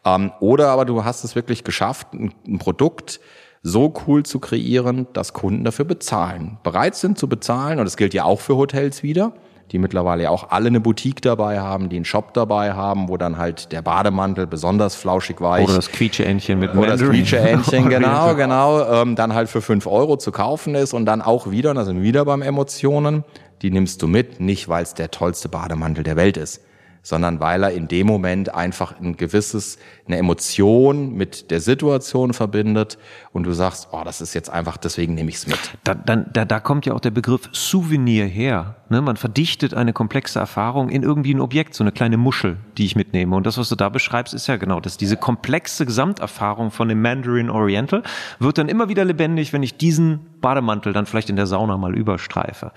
Ähm, 0.05 0.31
oder 0.39 0.69
aber 0.69 0.85
du 0.85 1.03
hast 1.03 1.23
es 1.23 1.35
wirklich 1.35 1.63
geschafft, 1.63 2.13
ein, 2.13 2.33
ein 2.47 2.59
Produkt 2.59 3.19
so 3.63 3.93
cool 4.07 4.23
zu 4.23 4.39
kreieren, 4.39 5.07
dass 5.13 5.33
Kunden 5.33 5.63
dafür 5.63 5.85
bezahlen, 5.85 6.59
bereit 6.63 6.95
sind 6.95 7.17
zu 7.17 7.27
bezahlen. 7.27 7.79
Und 7.79 7.85
das 7.85 7.97
gilt 7.97 8.13
ja 8.13 8.23
auch 8.23 8.39
für 8.39 8.55
Hotels 8.57 9.01
wieder 9.03 9.33
die 9.71 9.77
mittlerweile 9.77 10.23
ja 10.23 10.29
auch 10.29 10.49
alle 10.49 10.67
eine 10.67 10.79
Boutique 10.79 11.21
dabei 11.21 11.59
haben, 11.59 11.89
die 11.89 11.97
einen 11.97 12.05
Shop 12.05 12.33
dabei 12.33 12.73
haben, 12.73 13.07
wo 13.07 13.17
dann 13.17 13.37
halt 13.37 13.71
der 13.71 13.81
Bademantel 13.81 14.47
besonders 14.47 14.95
flauschig 14.95 15.41
weich. 15.41 15.65
Oder 15.65 15.75
das 15.75 15.91
Quietscheentchen 15.91 16.59
mit 16.59 16.73
Oder 16.73 16.97
das 16.97 17.01
Quietscheentchen, 17.01 17.89
genau, 17.89 18.35
genau, 18.35 19.01
ähm, 19.01 19.15
dann 19.15 19.33
halt 19.33 19.49
für 19.49 19.61
fünf 19.61 19.85
Euro 19.85 20.17
zu 20.17 20.31
kaufen 20.31 20.75
ist 20.75 20.93
und 20.93 21.05
dann 21.05 21.21
auch 21.21 21.51
wieder, 21.51 21.69
und 21.69 21.75
da 21.75 21.85
sind 21.85 21.97
wir 21.97 22.03
wieder 22.03 22.25
beim 22.25 22.41
Emotionen, 22.41 23.23
die 23.61 23.71
nimmst 23.71 24.01
du 24.01 24.07
mit, 24.07 24.39
nicht 24.39 24.69
weil 24.69 24.83
es 24.83 24.93
der 24.93 25.11
tollste 25.11 25.49
Bademantel 25.49 26.03
der 26.03 26.15
Welt 26.15 26.37
ist, 26.37 26.61
sondern 27.01 27.39
weil 27.39 27.63
er 27.63 27.71
in 27.71 27.87
dem 27.87 28.07
Moment 28.07 28.53
einfach 28.53 28.99
ein 28.99 29.17
gewisses, 29.17 29.77
eine 30.07 30.17
Emotion 30.17 31.13
mit 31.15 31.51
der 31.51 31.61
Situation 31.61 32.33
verbindet 32.33 32.97
und 33.31 33.43
du 33.43 33.53
sagst, 33.53 33.89
oh, 33.91 34.01
das 34.03 34.21
ist 34.21 34.33
jetzt 34.33 34.49
einfach, 34.49 34.77
deswegen 34.77 35.13
nehme 35.13 35.29
ich 35.29 35.37
es 35.37 35.47
mit. 35.47 35.59
Da, 35.83 35.95
dann, 35.95 36.27
da, 36.33 36.45
da 36.45 36.59
kommt 36.59 36.85
ja 36.85 36.93
auch 36.93 36.99
der 36.99 37.11
Begriff 37.11 37.49
Souvenir 37.51 38.25
her. 38.25 38.75
Ne? 38.89 39.01
Man 39.01 39.17
verdichtet 39.17 39.73
eine 39.73 39.93
komplexe 39.93 40.39
Erfahrung 40.39 40.89
in 40.89 41.03
irgendwie 41.03 41.33
ein 41.33 41.41
Objekt, 41.41 41.73
so 41.73 41.83
eine 41.83 41.91
kleine 41.91 42.17
Muschel, 42.17 42.57
die 42.77 42.85
ich 42.85 42.95
mitnehme. 42.95 43.35
Und 43.35 43.45
das, 43.45 43.57
was 43.57 43.69
du 43.69 43.75
da 43.75 43.89
beschreibst, 43.89 44.33
ist 44.33 44.47
ja 44.47 44.57
genau 44.57 44.79
das. 44.79 44.97
Diese 44.97 45.17
komplexe 45.17 45.85
Gesamterfahrung 45.85 46.71
von 46.71 46.89
dem 46.89 47.01
Mandarin 47.01 47.49
Oriental 47.49 48.03
wird 48.39 48.57
dann 48.57 48.69
immer 48.69 48.89
wieder 48.89 49.05
lebendig, 49.05 49.53
wenn 49.53 49.63
ich 49.63 49.77
diesen 49.77 50.19
Bademantel 50.41 50.93
dann 50.93 51.05
vielleicht 51.05 51.29
in 51.29 51.35
der 51.35 51.47
Sauna 51.47 51.77
mal 51.77 51.95
überstreife. 51.95 52.71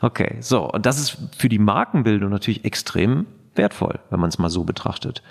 Okay, 0.00 0.36
so. 0.40 0.70
Und 0.70 0.86
das 0.86 0.98
ist 0.98 1.18
für 1.36 1.48
die 1.48 1.58
Markenbildung 1.58 2.30
natürlich 2.30 2.64
extrem 2.64 3.26
wertvoll, 3.58 3.98
wenn 4.10 4.20
man 4.20 4.28
es 4.28 4.38
mal 4.38 4.48
so 4.48 4.64
betrachtet. 4.64 5.22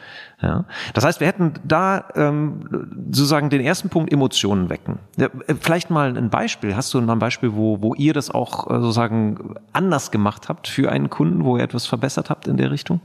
Ja. 0.42 0.66
Das 0.94 1.04
heißt, 1.04 1.20
wir 1.20 1.28
hätten 1.28 1.54
da 1.64 2.06
ähm, 2.16 2.90
sozusagen 3.12 3.50
den 3.50 3.62
ersten 3.62 3.90
Punkt 3.90 4.12
Emotionen 4.14 4.70
wecken. 4.70 5.00
Ja, 5.18 5.28
äh, 5.48 5.56
vielleicht 5.60 5.90
mal 5.90 6.16
ein 6.16 6.30
Beispiel. 6.30 6.76
Hast 6.76 6.94
du 6.94 7.02
mal 7.02 7.14
ein 7.14 7.20
Beispiel, 7.20 7.56
wo, 7.56 7.82
wo 7.82 7.96
ihr 7.96 8.14
das 8.14 8.30
auch 8.30 8.70
äh, 8.70 8.76
sozusagen 8.76 9.56
anders 9.74 10.12
gemacht 10.12 10.50
habt 10.50 10.68
für 10.68 10.92
einen 10.92 11.10
Kunden, 11.10 11.44
wo 11.44 11.58
ihr 11.58 11.64
etwas 11.64 11.88
verbessert 11.88 12.30
habt 12.30 12.48
in 12.48 12.58
der 12.58 12.70
Richtung? 12.70 13.02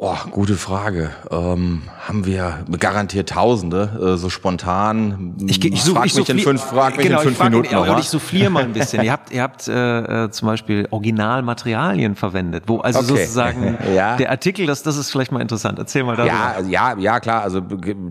Oh, 0.00 0.14
gute 0.30 0.54
Frage. 0.54 1.10
Ähm, 1.28 1.82
haben 2.06 2.24
wir 2.24 2.64
garantiert 2.78 3.30
Tausende, 3.30 4.14
äh, 4.14 4.16
so 4.16 4.30
spontan. 4.30 5.34
Ich, 5.44 5.64
ich, 5.64 5.82
such, 5.82 5.96
frag 5.96 6.06
ich 6.06 6.14
mich 6.14 6.28
in 6.28 6.38
fünf, 6.38 6.62
frag 6.62 6.96
mich 6.96 7.08
genau, 7.08 7.20
in 7.20 7.34
fünf 7.34 7.42
Minuten 7.42 7.74
noch. 7.74 7.88
Und 7.88 7.98
ich 7.98 8.08
souffliere 8.08 8.48
mal 8.48 8.62
ein 8.62 8.72
bisschen. 8.72 9.02
ihr 9.02 9.10
habt, 9.10 9.32
ihr 9.32 9.42
habt 9.42 9.66
äh, 9.66 10.26
äh, 10.26 10.30
zum 10.30 10.46
Beispiel 10.46 10.86
Originalmaterialien 10.92 12.14
verwendet, 12.14 12.62
wo 12.68 12.78
also 12.78 13.00
okay. 13.00 13.08
sozusagen 13.08 13.76
ja. 13.92 14.16
der 14.16 14.30
Artikel, 14.30 14.66
das, 14.66 14.84
das 14.84 14.96
ist 14.96 15.10
vielleicht 15.10 15.32
mal 15.32 15.40
interessant. 15.40 15.80
Erzähl 15.80 16.04
mal 16.04 16.14
darüber. 16.14 16.32
Ja, 16.32 16.60
ja, 16.60 16.96
ja, 16.96 17.18
klar. 17.18 17.42
Also 17.42 17.60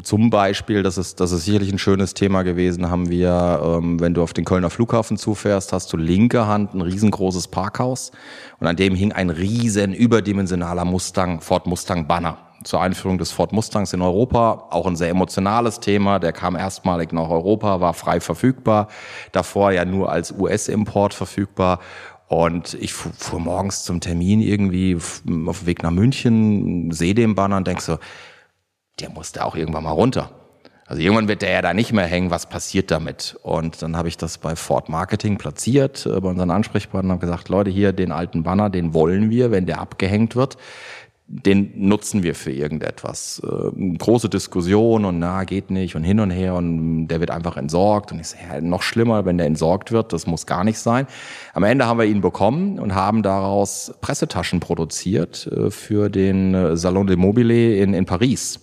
zum 0.04 0.30
Beispiel, 0.30 0.84
das 0.84 0.98
ist, 0.98 1.22
das 1.22 1.32
ist 1.32 1.46
sicherlich 1.46 1.72
ein 1.72 1.80
schönes 1.80 2.14
Thema 2.14 2.44
gewesen. 2.44 2.90
Haben 2.90 3.10
wir, 3.10 3.62
ähm, 3.64 4.02
wenn 4.02 4.14
du 4.14 4.24
auf 4.24 4.34
den 4.34 4.44
Kölner 4.44 4.70
Flughafen 4.70 5.16
zufährst, 5.16 5.72
hast 5.72 5.94
du 5.94 5.96
linke 5.96 6.48
Hand 6.48 6.74
ein 6.74 6.82
riesengroßes 6.82 7.48
Parkhaus 7.48 8.12
und 8.60 8.68
an 8.68 8.76
dem 8.76 8.94
hing 8.94 9.14
ein 9.14 9.30
riesen 9.30 9.94
überdimensionaler 9.94 10.84
Mustang, 10.84 11.40
Ford 11.40 11.66
Mustang 11.66 11.77
Banner. 11.86 12.38
zur 12.64 12.82
Einführung 12.82 13.18
des 13.20 13.32
Ford 13.32 13.54
Mustangs 13.54 13.94
in 13.94 14.02
Europa. 14.02 14.68
Auch 14.72 14.88
ein 14.88 14.96
sehr 14.96 15.10
emotionales 15.10 15.80
Thema. 15.80 16.20
Der 16.20 16.34
kam 16.34 16.56
erstmalig 16.56 17.14
nach 17.14 17.30
Europa, 17.30 17.80
war 17.82 17.94
frei 17.94 18.20
verfügbar. 18.20 18.88
Davor 19.32 19.72
ja 19.72 19.86
nur 19.86 20.12
als 20.12 20.32
US-Import 20.32 21.14
verfügbar. 21.14 21.80
Und 22.28 22.74
ich 22.74 22.94
fuhr 22.94 23.40
morgens 23.40 23.84
zum 23.84 24.02
Termin 24.02 24.42
irgendwie 24.42 24.96
auf 24.96 25.22
dem 25.24 25.66
Weg 25.66 25.84
nach 25.84 25.92
München, 25.92 26.92
sehe 26.92 27.14
den 27.14 27.36
Banner 27.36 27.58
und 27.58 27.68
denk 27.68 27.80
so, 27.80 28.00
der 29.00 29.12
musste 29.12 29.46
auch 29.46 29.56
irgendwann 29.56 29.84
mal 29.84 29.92
runter. 29.92 30.32
Also 30.88 31.02
irgendwann 31.02 31.28
wird 31.28 31.42
der 31.42 31.52
ja 31.52 31.62
da 31.62 31.74
nicht 31.74 31.92
mehr 31.92 32.06
hängen, 32.06 32.32
was 32.32 32.48
passiert 32.48 32.92
damit? 32.92 33.38
Und 33.44 33.82
dann 33.82 33.98
habe 33.98 34.08
ich 34.08 34.16
das 34.16 34.38
bei 34.38 34.56
Ford 34.56 34.88
Marketing 34.88 35.38
platziert, 35.38 36.06
äh, 36.06 36.20
bei 36.22 36.30
unseren 36.30 36.50
Ansprechpartnern, 36.50 37.12
habe 37.12 37.22
gesagt, 37.22 37.50
Leute, 37.50 37.70
hier 37.70 37.92
den 37.92 38.14
alten 38.14 38.44
Banner, 38.44 38.70
den 38.70 38.94
wollen 38.94 39.30
wir, 39.30 39.52
wenn 39.52 39.66
der 39.66 39.82
abgehängt 39.82 40.38
wird, 40.38 40.56
den 41.30 41.74
nutzen 41.76 42.24
wir 42.24 42.36
für 42.36 42.52
irgendetwas. 42.52 43.42
Äh, 43.44 43.98
große 43.98 44.30
Diskussion 44.30 45.04
und 45.04 45.20
na, 45.20 45.44
geht 45.44 45.70
nicht 45.70 45.96
und 45.96 46.04
hin 46.04 46.22
und 46.22 46.32
her 46.32 46.56
und 46.56 47.08
der 47.08 47.20
wird 47.20 47.32
einfach 47.32 47.58
entsorgt. 47.58 48.14
Und 48.14 48.22
ich 48.22 48.28
sage, 48.28 48.44
ja, 48.50 48.62
noch 48.62 48.82
schlimmer, 48.82 49.26
wenn 49.26 49.38
der 49.38 49.48
entsorgt 49.48 49.92
wird, 49.92 50.14
das 50.14 50.26
muss 50.26 50.46
gar 50.46 50.64
nicht 50.64 50.80
sein. 50.80 51.06
Am 51.54 51.64
Ende 51.64 51.86
haben 51.86 52.00
wir 52.00 52.06
ihn 52.06 52.22
bekommen 52.22 52.80
und 52.80 52.96
haben 52.96 53.24
daraus 53.24 53.94
Pressetaschen 54.00 54.62
produziert 54.62 55.48
äh, 55.48 55.70
für 55.70 56.10
den 56.10 56.54
äh, 56.54 56.78
Salon 56.78 57.08
de 57.08 57.18
Mobile 57.18 57.76
in, 57.76 57.94
in 57.94 58.06
Paris. 58.06 58.62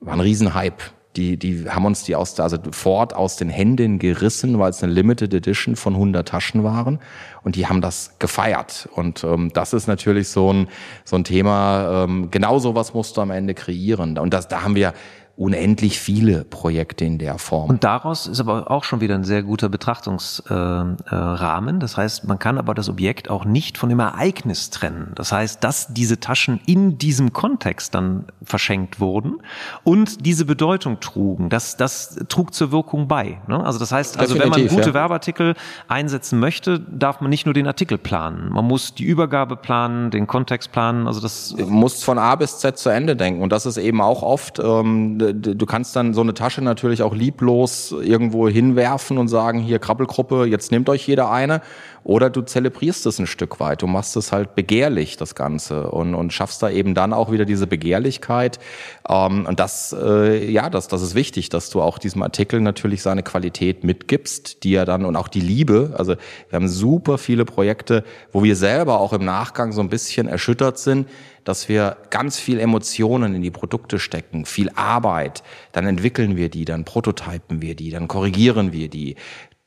War 0.00 0.12
ein 0.12 0.20
Riesenhype 0.20 0.97
die, 1.16 1.36
die 1.36 1.68
haben 1.68 1.84
uns 1.84 2.04
die 2.04 2.14
aus, 2.14 2.38
also 2.38 2.58
Ford 2.70 3.14
aus 3.14 3.36
den 3.36 3.48
Händen 3.48 3.98
gerissen, 3.98 4.58
weil 4.58 4.70
es 4.70 4.82
eine 4.82 4.92
Limited 4.92 5.34
Edition 5.34 5.74
von 5.74 5.94
100 5.94 6.28
Taschen 6.28 6.64
waren. 6.64 7.00
Und 7.42 7.56
die 7.56 7.66
haben 7.66 7.80
das 7.80 8.16
gefeiert. 8.18 8.88
Und 8.94 9.24
ähm, 9.24 9.50
das 9.52 9.72
ist 9.72 9.86
natürlich 9.86 10.28
so 10.28 10.52
ein, 10.52 10.68
so 11.04 11.16
ein 11.16 11.24
Thema, 11.24 12.04
ähm, 12.04 12.30
genau 12.30 12.58
sowas 12.58 12.94
musst 12.94 13.16
du 13.16 13.20
am 13.20 13.30
Ende 13.30 13.54
kreieren. 13.54 14.18
Und 14.18 14.32
das, 14.34 14.48
da 14.48 14.62
haben 14.62 14.74
wir 14.74 14.92
unendlich 15.38 16.00
viele 16.00 16.44
Projekte 16.44 17.04
in 17.04 17.18
der 17.18 17.38
Form. 17.38 17.70
Und 17.70 17.84
daraus 17.84 18.26
ist 18.26 18.40
aber 18.40 18.70
auch 18.72 18.82
schon 18.82 19.00
wieder 19.00 19.14
ein 19.14 19.22
sehr 19.22 19.44
guter 19.44 19.68
Betrachtungsrahmen. 19.68 20.96
Äh, 21.08 21.76
äh, 21.76 21.78
das 21.78 21.96
heißt, 21.96 22.26
man 22.26 22.40
kann 22.40 22.58
aber 22.58 22.74
das 22.74 22.88
Objekt 22.88 23.30
auch 23.30 23.44
nicht 23.44 23.78
von 23.78 23.88
dem 23.88 24.00
Ereignis 24.00 24.70
trennen. 24.70 25.12
Das 25.14 25.30
heißt, 25.30 25.62
dass 25.62 25.94
diese 25.94 26.18
Taschen 26.18 26.58
in 26.66 26.98
diesem 26.98 27.32
Kontext 27.32 27.94
dann 27.94 28.24
verschenkt 28.42 28.98
wurden 28.98 29.36
und 29.84 30.26
diese 30.26 30.44
Bedeutung 30.44 30.98
trugen, 30.98 31.50
das, 31.50 31.76
das 31.76 32.18
trug 32.28 32.52
zur 32.52 32.72
Wirkung 32.72 33.06
bei. 33.06 33.40
Ne? 33.46 33.64
Also 33.64 33.78
das 33.78 33.92
heißt, 33.92 34.18
also 34.18 34.36
wenn 34.40 34.48
man 34.48 34.66
gute 34.66 34.88
ja. 34.88 34.94
Werbeartikel 34.94 35.54
einsetzen 35.86 36.40
möchte, 36.40 36.80
darf 36.80 37.20
man 37.20 37.30
nicht 37.30 37.46
nur 37.46 37.54
den 37.54 37.68
Artikel 37.68 37.96
planen. 37.96 38.50
Man 38.50 38.64
muss 38.64 38.92
die 38.92 39.04
Übergabe 39.04 39.54
planen, 39.54 40.10
den 40.10 40.26
Kontext 40.26 40.72
planen. 40.72 41.06
Also 41.06 41.20
das 41.20 41.54
du 41.56 41.66
musst 41.66 42.04
von 42.04 42.18
A 42.18 42.34
bis 42.34 42.58
Z 42.58 42.76
zu 42.76 42.88
Ende 42.88 43.14
denken. 43.14 43.40
Und 43.40 43.52
das 43.52 43.66
ist 43.66 43.76
eben 43.76 44.00
auch 44.00 44.24
oft 44.24 44.58
ähm, 44.58 45.27
du 45.34 45.66
kannst 45.66 45.94
dann 45.96 46.14
so 46.14 46.20
eine 46.20 46.34
Tasche 46.34 46.62
natürlich 46.62 47.02
auch 47.02 47.14
lieblos 47.14 47.92
irgendwo 47.92 48.48
hinwerfen 48.48 49.18
und 49.18 49.28
sagen, 49.28 49.60
hier 49.60 49.78
Krabbelgruppe, 49.78 50.44
jetzt 50.46 50.72
nehmt 50.72 50.88
euch 50.88 51.06
jeder 51.06 51.30
eine. 51.30 51.60
Oder 52.08 52.30
du 52.30 52.40
zelebrierst 52.40 53.04
es 53.04 53.18
ein 53.18 53.26
Stück 53.26 53.60
weit. 53.60 53.82
Du 53.82 53.86
machst 53.86 54.16
es 54.16 54.32
halt 54.32 54.54
begehrlich, 54.54 55.18
das 55.18 55.34
Ganze. 55.34 55.90
Und, 55.90 56.14
und 56.14 56.32
schaffst 56.32 56.62
da 56.62 56.70
eben 56.70 56.94
dann 56.94 57.12
auch 57.12 57.30
wieder 57.30 57.44
diese 57.44 57.66
Begehrlichkeit. 57.66 58.58
Ähm, 59.06 59.44
und 59.44 59.60
das, 59.60 59.94
äh, 59.94 60.50
ja, 60.50 60.70
das, 60.70 60.88
das 60.88 61.02
ist 61.02 61.14
wichtig, 61.14 61.50
dass 61.50 61.68
du 61.68 61.82
auch 61.82 61.98
diesem 61.98 62.22
Artikel 62.22 62.62
natürlich 62.62 63.02
seine 63.02 63.22
Qualität 63.22 63.84
mitgibst, 63.84 64.64
die 64.64 64.70
ja 64.70 64.86
dann 64.86 65.04
und 65.04 65.16
auch 65.16 65.28
die 65.28 65.42
Liebe. 65.42 65.96
Also 65.98 66.14
wir 66.48 66.56
haben 66.56 66.68
super 66.68 67.18
viele 67.18 67.44
Projekte, 67.44 68.04
wo 68.32 68.42
wir 68.42 68.56
selber 68.56 69.00
auch 69.00 69.12
im 69.12 69.26
Nachgang 69.26 69.72
so 69.72 69.82
ein 69.82 69.90
bisschen 69.90 70.28
erschüttert 70.28 70.78
sind, 70.78 71.08
dass 71.48 71.68
wir 71.68 71.96
ganz 72.10 72.38
viel 72.38 72.60
Emotionen 72.60 73.34
in 73.34 73.40
die 73.40 73.50
Produkte 73.50 73.98
stecken, 73.98 74.44
viel 74.44 74.70
Arbeit, 74.74 75.42
dann 75.72 75.86
entwickeln 75.86 76.36
wir 76.36 76.50
die, 76.50 76.66
dann 76.66 76.84
prototypen 76.84 77.62
wir 77.62 77.74
die, 77.74 77.90
dann 77.90 78.06
korrigieren 78.06 78.72
wir 78.72 78.88
die, 78.88 79.16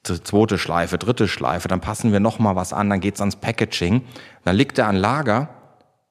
zweite 0.04 0.58
Schleife, 0.58 0.98
dritte 0.98 1.28
Schleife, 1.28 1.68
dann 1.68 1.82
passen 1.82 2.12
wir 2.12 2.20
noch 2.20 2.40
mal 2.40 2.56
was 2.56 2.74
an, 2.74 2.90
dann 2.90 3.00
geht's 3.00 3.20
ans 3.20 3.36
Packaging, 3.36 4.02
dann 4.44 4.56
liegt 4.56 4.78
er 4.80 4.88
an 4.88 4.96
Lager 4.96 5.50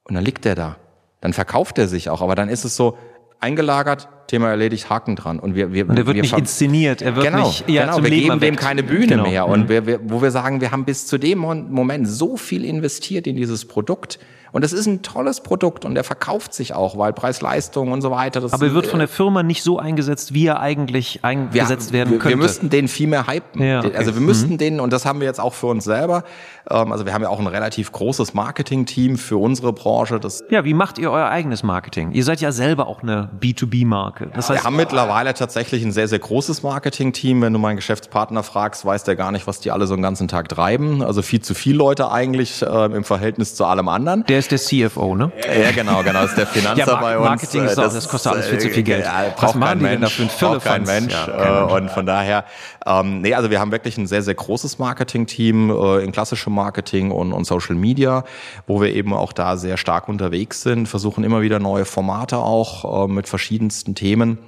und 0.05 0.15
dann 0.15 0.25
liegt 0.25 0.47
er 0.47 0.55
da. 0.55 0.77
Dann 1.21 1.33
verkauft 1.33 1.79
er 1.79 1.89
sich 1.89 2.09
auch, 2.09 2.23
aber 2.23 2.35
dann 2.35 2.49
ist 2.49 2.65
es 2.65 2.77
so 2.77 2.97
eingelagert, 3.41 4.09
Thema 4.29 4.51
erledigt, 4.51 4.89
Haken 4.89 5.17
dran. 5.17 5.41
Und 5.41 5.55
wir, 5.55 5.73
wir, 5.73 5.89
und 5.89 5.99
er 5.99 6.07
wird 6.07 6.15
wir 6.15 6.23
nicht 6.23 6.39
inszeniert, 6.39 7.03
er 7.03 7.17
wird 7.17 7.27
genau, 7.27 7.47
nicht, 7.47 7.69
ja, 7.69 7.85
genau, 7.85 8.03
wir 8.03 8.11
Leben 8.11 8.29
geben 8.29 8.41
dem 8.41 8.57
keine 8.57 8.83
Bühne 8.83 9.07
genau. 9.07 9.23
mehr. 9.25 9.47
Und 9.49 9.65
mhm. 9.65 9.69
wir, 9.69 9.87
wir, 9.87 10.01
wo 10.05 10.23
wir 10.23 10.31
sagen, 10.31 10.61
wir 10.61 10.71
haben 10.71 10.85
bis 10.85 11.07
zu 11.07 11.19
dem 11.19 11.39
Moment 11.39 12.09
so 12.09 12.37
viel 12.37 12.65
investiert 12.65 13.27
in 13.27 13.35
dieses 13.35 13.65
Produkt, 13.65 14.19
und 14.53 14.65
es 14.65 14.73
ist 14.73 14.87
ein 14.87 15.03
tolles 15.03 15.41
Produkt 15.41 15.85
und 15.85 15.95
der 15.95 16.05
verkauft 16.05 16.55
sich 16.55 16.75
auch, 16.75 16.99
weil 16.99 17.13
Preis-Leistung 17.13 17.93
und 17.93 18.03
so 18.03 18.11
weiter. 18.11 18.43
Aber 18.51 18.67
er 18.67 18.75
wird 18.75 18.87
von 18.87 18.99
der 18.99 19.09
Firma 19.09 19.43
nicht 19.43 19.63
so 19.63 19.79
eingesetzt, 19.79 20.35
wie 20.35 20.47
er 20.47 20.61
eigentlich 20.61 21.25
eingesetzt 21.25 21.93
wir, 21.93 21.99
werden 21.99 22.19
könnte. 22.19 22.31
Wir 22.31 22.37
müssten 22.37 22.71
den 22.71 22.89
viel 22.89 23.07
mehr 23.07 23.27
hypen. 23.27 23.63
Ja, 23.63 23.81
okay. 23.81 23.97
Also 23.97 24.15
wir 24.15 24.21
müssten 24.21 24.55
mhm. 24.55 24.59
den, 24.59 24.81
und 24.81 24.93
das 24.93 25.07
haben 25.07 25.21
wir 25.21 25.27
jetzt 25.27 25.41
auch 25.41 25.55
für 25.55 25.67
uns 25.67 25.85
selber, 25.85 26.25
ähm, 26.69 26.93
also 26.93 27.07
wir 27.07 27.15
haben 27.15 27.23
ja 27.23 27.29
auch 27.29 27.39
ein 27.39 27.47
relativ 27.47 27.93
großes 27.93 28.35
Marketing-Team 28.35 29.19
für 29.19 29.37
unsere 29.37 29.73
Branche. 29.73 30.19
Das 30.21 30.43
ja, 30.51 30.65
wie 30.65 30.75
macht 30.75 30.99
ihr 30.99 31.11
euer 31.11 31.29
eigenes 31.29 31.63
Marketing? 31.63 32.13
Ihr 32.13 32.25
seid 32.25 32.41
ja 32.41 32.53
selber 32.53 32.87
auch 32.87 33.03
eine 33.03 33.31
B2B-Marke. 33.41 34.31
Das 34.35 34.51
heißt, 34.51 34.61
wir 34.61 34.65
haben 34.65 34.77
mittlerweile 34.77 35.35
tatsächlich 35.35 35.85
ein 35.85 35.93
sehr, 35.93 36.09
sehr 36.09 36.19
großes 36.19 36.63
Marketing-Team. 36.63 37.43
Wenn 37.43 37.53
du 37.53 37.59
meinen 37.59 37.77
Geschäftspartner 37.77 38.43
fragst, 38.43 38.85
weiß 38.85 39.05
der 39.05 39.17
gar 39.17 39.33
nicht, 39.33 39.47
was 39.47 39.61
die 39.61 39.71
alle 39.71 39.87
so 39.87 39.95
einen 39.95 40.03
ganzen 40.03 40.29
Tag 40.29 40.49
treiben. 40.49 41.03
Also 41.03 41.23
viel 41.23 41.41
zu 41.41 41.55
viele 41.55 41.79
Leute 41.79 42.11
eigentlich 42.11 42.63
äh, 42.63 42.85
im 42.87 43.05
Verhältnis 43.05 43.55
zu 43.55 43.65
allem 43.65 43.89
anderen. 43.89 44.25
Der 44.27 44.40
ist 44.41 44.51
der 44.51 44.59
CFO, 44.59 45.15
ne? 45.15 45.33
Ja, 45.47 45.71
genau, 45.71 46.03
genau. 46.03 46.23
Das 46.23 46.31
ist 46.31 46.39
der 46.39 46.47
Finanzer 46.47 46.87
ja, 46.87 47.01
bei 47.01 47.17
uns. 47.17 47.29
Marketing 47.29 47.65
ist 47.65 47.79
auch, 47.79 47.85
das, 47.85 47.95
das 47.95 48.09
kostet 48.09 48.33
alles 48.33 48.47
viel 48.47 48.59
zu 48.59 48.69
viel 48.71 48.83
Geld. 48.83 49.05
Ja, 49.05 49.33
braucht 49.37 49.55
Was 49.55 49.61
kein 49.61 49.81
Mensch, 49.81 50.17
denn 50.17 50.29
braucht 50.29 50.65
kein 50.65 50.83
Mensch. 50.83 51.13
Ja, 51.13 51.69
äh, 51.69 51.73
und 51.73 51.91
von 51.91 52.07
daher, 52.07 52.45
ähm, 52.87 53.21
nee, 53.21 53.35
also 53.35 53.51
wir 53.51 53.61
haben 53.61 53.73
wirklich 53.73 53.97
ein 53.99 54.07
sehr, 54.07 54.23
sehr 54.23 54.35
großes 54.35 54.79
Marketing-Team 54.79 55.71
äh, 55.71 56.05
in 56.05 56.13
klassischem 56.13 56.53
Marketing 56.53 57.11
und, 57.11 57.33
und 57.33 57.45
Social 57.45 57.77
Media, 57.77 58.25
wo 58.67 58.81
wir 58.81 58.95
eben 58.95 59.13
auch 59.13 59.33
da 59.33 59.57
sehr 59.57 59.77
stark 59.77 60.09
unterwegs 60.09 60.63
sind, 60.63 60.89
versuchen 60.89 61.25
immer 61.25 61.43
wieder 61.43 61.59
neue 61.59 61.85
Formate 61.85 62.39
auch 62.39 63.05
äh, 63.05 63.13
mit 63.13 63.29
verschiedensten 63.29 63.95
Themen 63.95 64.39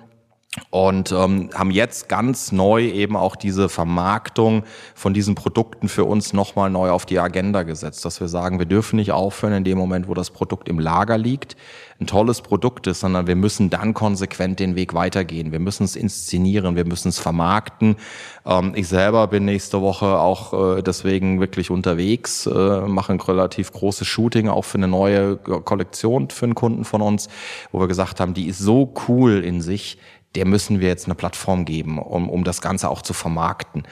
und 0.68 1.12
ähm, 1.12 1.48
haben 1.54 1.70
jetzt 1.70 2.10
ganz 2.10 2.52
neu 2.52 2.84
eben 2.84 3.16
auch 3.16 3.36
diese 3.36 3.70
Vermarktung 3.70 4.64
von 4.94 5.14
diesen 5.14 5.34
Produkten 5.34 5.88
für 5.88 6.04
uns 6.04 6.34
nochmal 6.34 6.68
neu 6.68 6.90
auf 6.90 7.06
die 7.06 7.18
Agenda 7.18 7.62
gesetzt, 7.62 8.04
dass 8.04 8.20
wir 8.20 8.28
sagen, 8.28 8.58
wir 8.58 8.66
dürfen 8.66 8.96
nicht 8.96 9.12
aufhören 9.12 9.54
in 9.54 9.64
dem 9.64 9.78
Moment, 9.78 10.08
wo 10.08 10.14
das 10.14 10.30
Produkt 10.30 10.68
im 10.68 10.78
Lager 10.78 11.16
liegt, 11.16 11.56
ein 11.98 12.06
tolles 12.06 12.42
Produkt 12.42 12.86
ist, 12.86 13.00
sondern 13.00 13.26
wir 13.26 13.36
müssen 13.36 13.70
dann 13.70 13.94
konsequent 13.94 14.60
den 14.60 14.76
Weg 14.76 14.92
weitergehen. 14.92 15.52
Wir 15.52 15.58
müssen 15.58 15.84
es 15.84 15.96
inszenieren, 15.96 16.76
wir 16.76 16.84
müssen 16.84 17.08
es 17.08 17.18
vermarkten. 17.18 17.96
Ähm, 18.44 18.72
ich 18.74 18.88
selber 18.88 19.28
bin 19.28 19.46
nächste 19.46 19.80
Woche 19.80 20.18
auch 20.18 20.76
äh, 20.76 20.82
deswegen 20.82 21.40
wirklich 21.40 21.70
unterwegs, 21.70 22.46
äh, 22.46 22.80
mache 22.82 23.14
ein 23.14 23.20
relativ 23.20 23.72
großes 23.72 24.06
Shooting 24.06 24.48
auch 24.48 24.66
für 24.66 24.78
eine 24.78 24.88
neue 24.88 25.36
Kollektion 25.36 26.28
für 26.28 26.44
einen 26.44 26.54
Kunden 26.54 26.84
von 26.84 27.00
uns, 27.00 27.28
wo 27.70 27.80
wir 27.80 27.88
gesagt 27.88 28.20
haben, 28.20 28.34
die 28.34 28.48
ist 28.48 28.58
so 28.58 28.92
cool 29.08 29.42
in 29.42 29.62
sich, 29.62 29.96
der 30.34 30.46
müssen 30.46 30.80
wir 30.80 30.88
jetzt 30.88 31.06
eine 31.06 31.14
Plattform 31.14 31.64
geben, 31.64 31.98
um, 31.98 32.30
um 32.30 32.44
das 32.44 32.60
Ganze 32.60 32.88
auch 32.88 33.02
zu 33.02 33.12
vermarkten. 33.12 33.84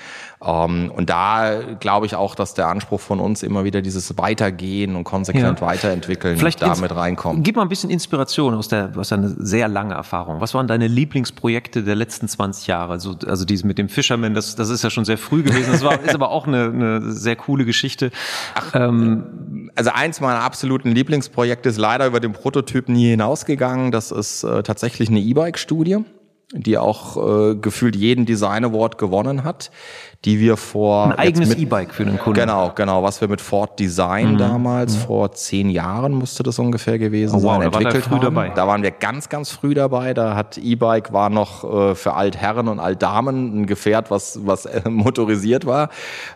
Ähm, 0.43 0.91
und 0.95 1.11
da 1.11 1.61
glaube 1.79 2.07
ich 2.07 2.15
auch, 2.15 2.35
dass 2.35 2.55
der 2.55 2.69
Anspruch 2.69 3.01
von 3.01 3.21
uns 3.21 3.43
immer 3.43 3.65
wieder 3.65 3.83
dieses 3.83 4.17
Weitergehen 4.17 4.97
und 4.97 5.05
konsequent 5.05 5.61
ja. 5.61 5.67
weiterentwickeln 5.67 6.39
Vielleicht 6.39 6.63
damit 6.63 6.95
reinkommt. 6.95 7.45
Gib 7.45 7.57
mal 7.57 7.63
ein 7.63 7.69
bisschen 7.69 7.91
Inspiration 7.91 8.55
aus 8.55 8.69
der, 8.69 8.93
aus 8.97 9.13
einer 9.13 9.29
sehr 9.39 9.69
lange 9.69 9.95
Erfahrung. 9.95 10.41
Was 10.41 10.55
waren 10.55 10.67
deine 10.67 10.87
Lieblingsprojekte 10.87 11.83
der 11.83 11.95
letzten 11.95 12.27
20 12.27 12.67
Jahre? 12.67 12.93
Also, 12.93 13.17
also 13.27 13.45
dieses 13.45 13.65
mit 13.65 13.77
dem 13.77 13.91
Fisherman, 13.91 14.33
das, 14.33 14.57
das 14.57 14.71
ist 14.71 14.83
ja 14.83 14.89
schon 14.89 15.05
sehr 15.05 15.19
früh 15.19 15.43
gewesen. 15.43 15.73
Das 15.73 15.85
war, 15.85 16.01
ist 16.01 16.15
aber 16.15 16.31
auch 16.31 16.47
eine, 16.47 16.65
eine 16.65 17.13
sehr 17.13 17.37
coole 17.37 17.67
Geschichte. 17.67 18.11
Ach, 18.55 18.75
ähm, 18.75 19.71
also 19.75 19.91
eins 19.91 20.21
meiner 20.21 20.43
absoluten 20.43 20.93
Lieblingsprojekte 20.93 21.69
ist 21.69 21.77
leider 21.77 22.07
über 22.07 22.21
den 22.21 22.33
Prototyp 22.33 22.89
nie 22.89 23.11
hinausgegangen. 23.11 23.93
Das 23.93 24.11
ist 24.11 24.43
äh, 24.43 24.63
tatsächlich 24.63 25.11
eine 25.11 25.21
E-Bike-Studie 25.21 25.99
die 26.53 26.79
auch 26.79 27.17
äh, 27.17 27.55
gefühlt 27.55 27.97
jeden 27.97 28.27
Design 28.27 28.65
Award 28.65 28.99
gewonnen 28.99 29.45
hat 29.45 29.71
die 30.27 30.39
wir 30.39 30.59
vor 30.59 31.07
ein 31.07 31.13
eigenes 31.13 31.55
E-Bike 31.55 31.95
für 31.95 32.05
den 32.05 32.19
Kunden. 32.19 32.41
Genau, 32.41 32.73
genau, 32.75 33.03
was 33.03 33.23
wir 33.23 33.29
mit 33.29 33.41
Ford 33.41 33.79
Design 33.79 34.33
mhm. 34.33 34.39
damals 34.39 34.97
mhm. 34.97 35.01
vor 35.01 35.33
zehn 35.33 35.71
Jahren 35.71 36.13
musste 36.13 36.43
das 36.43 36.59
ungefähr 36.59 36.99
gewesen 36.99 37.37
oh, 37.37 37.43
wow, 37.43 37.53
sein 37.53 37.63
entwickelt 37.63 38.05
da 38.05 38.11
war 38.11 38.21
haben. 38.21 38.35
Dabei. 38.35 38.49
Da 38.51 38.67
waren 38.67 38.83
wir 38.83 38.91
ganz, 38.91 39.31
ganz 39.31 39.51
früh 39.51 39.73
dabei. 39.73 40.13
Da 40.13 40.37
hat 40.37 40.59
E-Bike 40.59 41.15
war 41.15 41.31
noch 41.31 41.65
äh, 41.65 41.95
für 41.95 42.15
Altherren 42.15 42.69
und 42.69 42.81
Altdamen 42.81 43.63
ein 43.63 43.67
Gefährt, 43.67 44.11
was 44.11 44.41
was 44.45 44.67
äh, 44.67 44.83
motorisiert 44.91 45.65
war. 45.65 45.89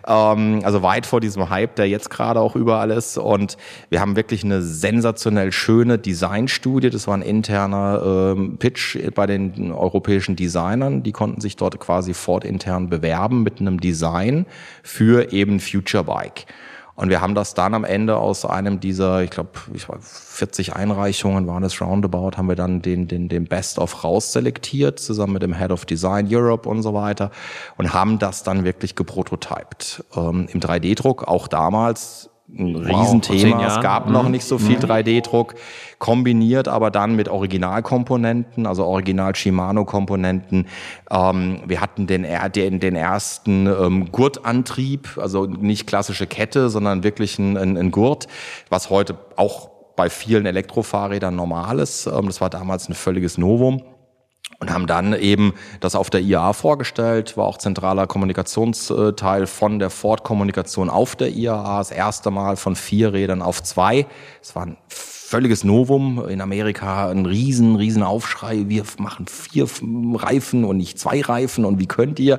Ähm, 0.06 0.60
also 0.64 0.82
weit 0.82 1.04
vor 1.04 1.20
diesem 1.20 1.50
Hype, 1.50 1.76
der 1.76 1.86
jetzt 1.86 2.08
gerade 2.08 2.40
auch 2.40 2.56
überall 2.56 2.90
ist. 2.90 3.18
Und 3.18 3.58
wir 3.90 4.00
haben 4.00 4.16
wirklich 4.16 4.44
eine 4.44 4.62
sensationell 4.62 5.52
schöne 5.52 5.98
Designstudie. 5.98 6.88
Das 6.88 7.06
war 7.06 7.14
ein 7.14 7.22
interner 7.22 8.32
ähm, 8.34 8.56
Pitch 8.56 8.96
bei 9.14 9.26
den 9.26 9.72
europäischen 9.72 10.36
Designern. 10.36 11.02
Die 11.02 11.12
konnten 11.12 11.42
sich 11.42 11.56
dort 11.56 11.78
quasi 11.80 12.14
Ford 12.14 12.46
intern 12.46 12.88
bewerben 12.88 13.42
mit 13.42 13.60
einem 13.60 13.73
einem 13.74 13.80
Design 13.80 14.46
für 14.82 15.32
eben 15.32 15.60
Future 15.60 16.04
Bike. 16.04 16.46
Und 16.96 17.08
wir 17.08 17.20
haben 17.20 17.34
das 17.34 17.54
dann 17.54 17.74
am 17.74 17.82
Ende 17.82 18.16
aus 18.16 18.44
einem 18.44 18.78
dieser, 18.78 19.22
ich 19.22 19.30
glaube, 19.30 19.50
40 20.00 20.76
Einreichungen 20.76 21.48
waren 21.48 21.64
es 21.64 21.80
roundabout, 21.80 22.36
haben 22.36 22.48
wir 22.48 22.54
dann 22.54 22.82
den, 22.82 23.08
den, 23.08 23.28
den 23.28 23.46
Best 23.46 23.80
of 23.80 24.04
rausselektiert, 24.04 25.00
zusammen 25.00 25.32
mit 25.32 25.42
dem 25.42 25.54
Head 25.54 25.72
of 25.72 25.86
Design 25.86 26.28
Europe 26.30 26.68
und 26.68 26.82
so 26.82 26.94
weiter 26.94 27.32
und 27.76 27.92
haben 27.92 28.20
das 28.20 28.44
dann 28.44 28.64
wirklich 28.64 28.94
geprototypt. 28.94 30.04
Ähm, 30.14 30.46
Im 30.52 30.60
3D-Druck, 30.60 31.26
auch 31.26 31.48
damals 31.48 32.30
ein 32.58 32.74
wow, 32.74 33.00
Riesenthema. 33.00 33.66
Es 33.66 33.80
gab 33.80 34.08
noch 34.08 34.24
mhm. 34.24 34.32
nicht 34.32 34.44
so 34.44 34.58
viel 34.58 34.78
3D-Druck, 34.78 35.54
kombiniert 35.98 36.68
aber 36.68 36.90
dann 36.90 37.16
mit 37.16 37.28
Originalkomponenten, 37.28 38.66
also 38.66 38.84
Original 38.84 39.34
Shimano-Komponenten. 39.34 40.66
Ähm, 41.10 41.62
wir 41.66 41.80
hatten 41.80 42.06
den, 42.06 42.26
den, 42.54 42.80
den 42.80 42.96
ersten 42.96 43.66
ähm, 43.66 44.12
Gurtantrieb, 44.12 45.18
also 45.18 45.46
nicht 45.46 45.86
klassische 45.86 46.26
Kette, 46.26 46.70
sondern 46.70 47.04
wirklich 47.04 47.38
ein, 47.38 47.56
ein, 47.56 47.76
ein 47.76 47.90
Gurt, 47.90 48.26
was 48.68 48.90
heute 48.90 49.18
auch 49.36 49.70
bei 49.96 50.10
vielen 50.10 50.46
Elektrofahrrädern 50.46 51.34
normal 51.34 51.78
ist. 51.78 52.06
Ähm, 52.06 52.26
das 52.26 52.40
war 52.40 52.50
damals 52.50 52.88
ein 52.88 52.94
völliges 52.94 53.38
Novum 53.38 53.82
und 54.60 54.72
haben 54.72 54.86
dann 54.86 55.14
eben 55.14 55.54
das 55.80 55.94
auf 55.94 56.10
der 56.10 56.20
IAA 56.20 56.52
vorgestellt, 56.52 57.36
war 57.36 57.46
auch 57.46 57.58
zentraler 57.58 58.06
Kommunikationsteil 58.06 59.46
von 59.46 59.78
der 59.78 59.90
Ford-Kommunikation 59.90 60.90
auf 60.90 61.16
der 61.16 61.30
IAA, 61.30 61.78
das 61.78 61.90
erste 61.90 62.30
Mal 62.30 62.56
von 62.56 62.76
vier 62.76 63.12
Rädern 63.12 63.42
auf 63.42 63.62
zwei. 63.62 64.06
Es 64.40 64.54
war 64.54 64.66
ein 64.66 64.76
völliges 64.88 65.64
Novum. 65.64 66.24
In 66.28 66.40
Amerika 66.40 67.10
ein 67.10 67.26
riesen, 67.26 67.76
riesen 67.76 68.02
Aufschrei. 68.02 68.64
Wir 68.68 68.84
machen 68.98 69.26
vier 69.26 69.66
Reifen 70.14 70.64
und 70.64 70.76
nicht 70.76 70.98
zwei 70.98 71.20
Reifen 71.20 71.64
und 71.64 71.80
wie 71.80 71.86
könnt 71.86 72.20
ihr? 72.20 72.38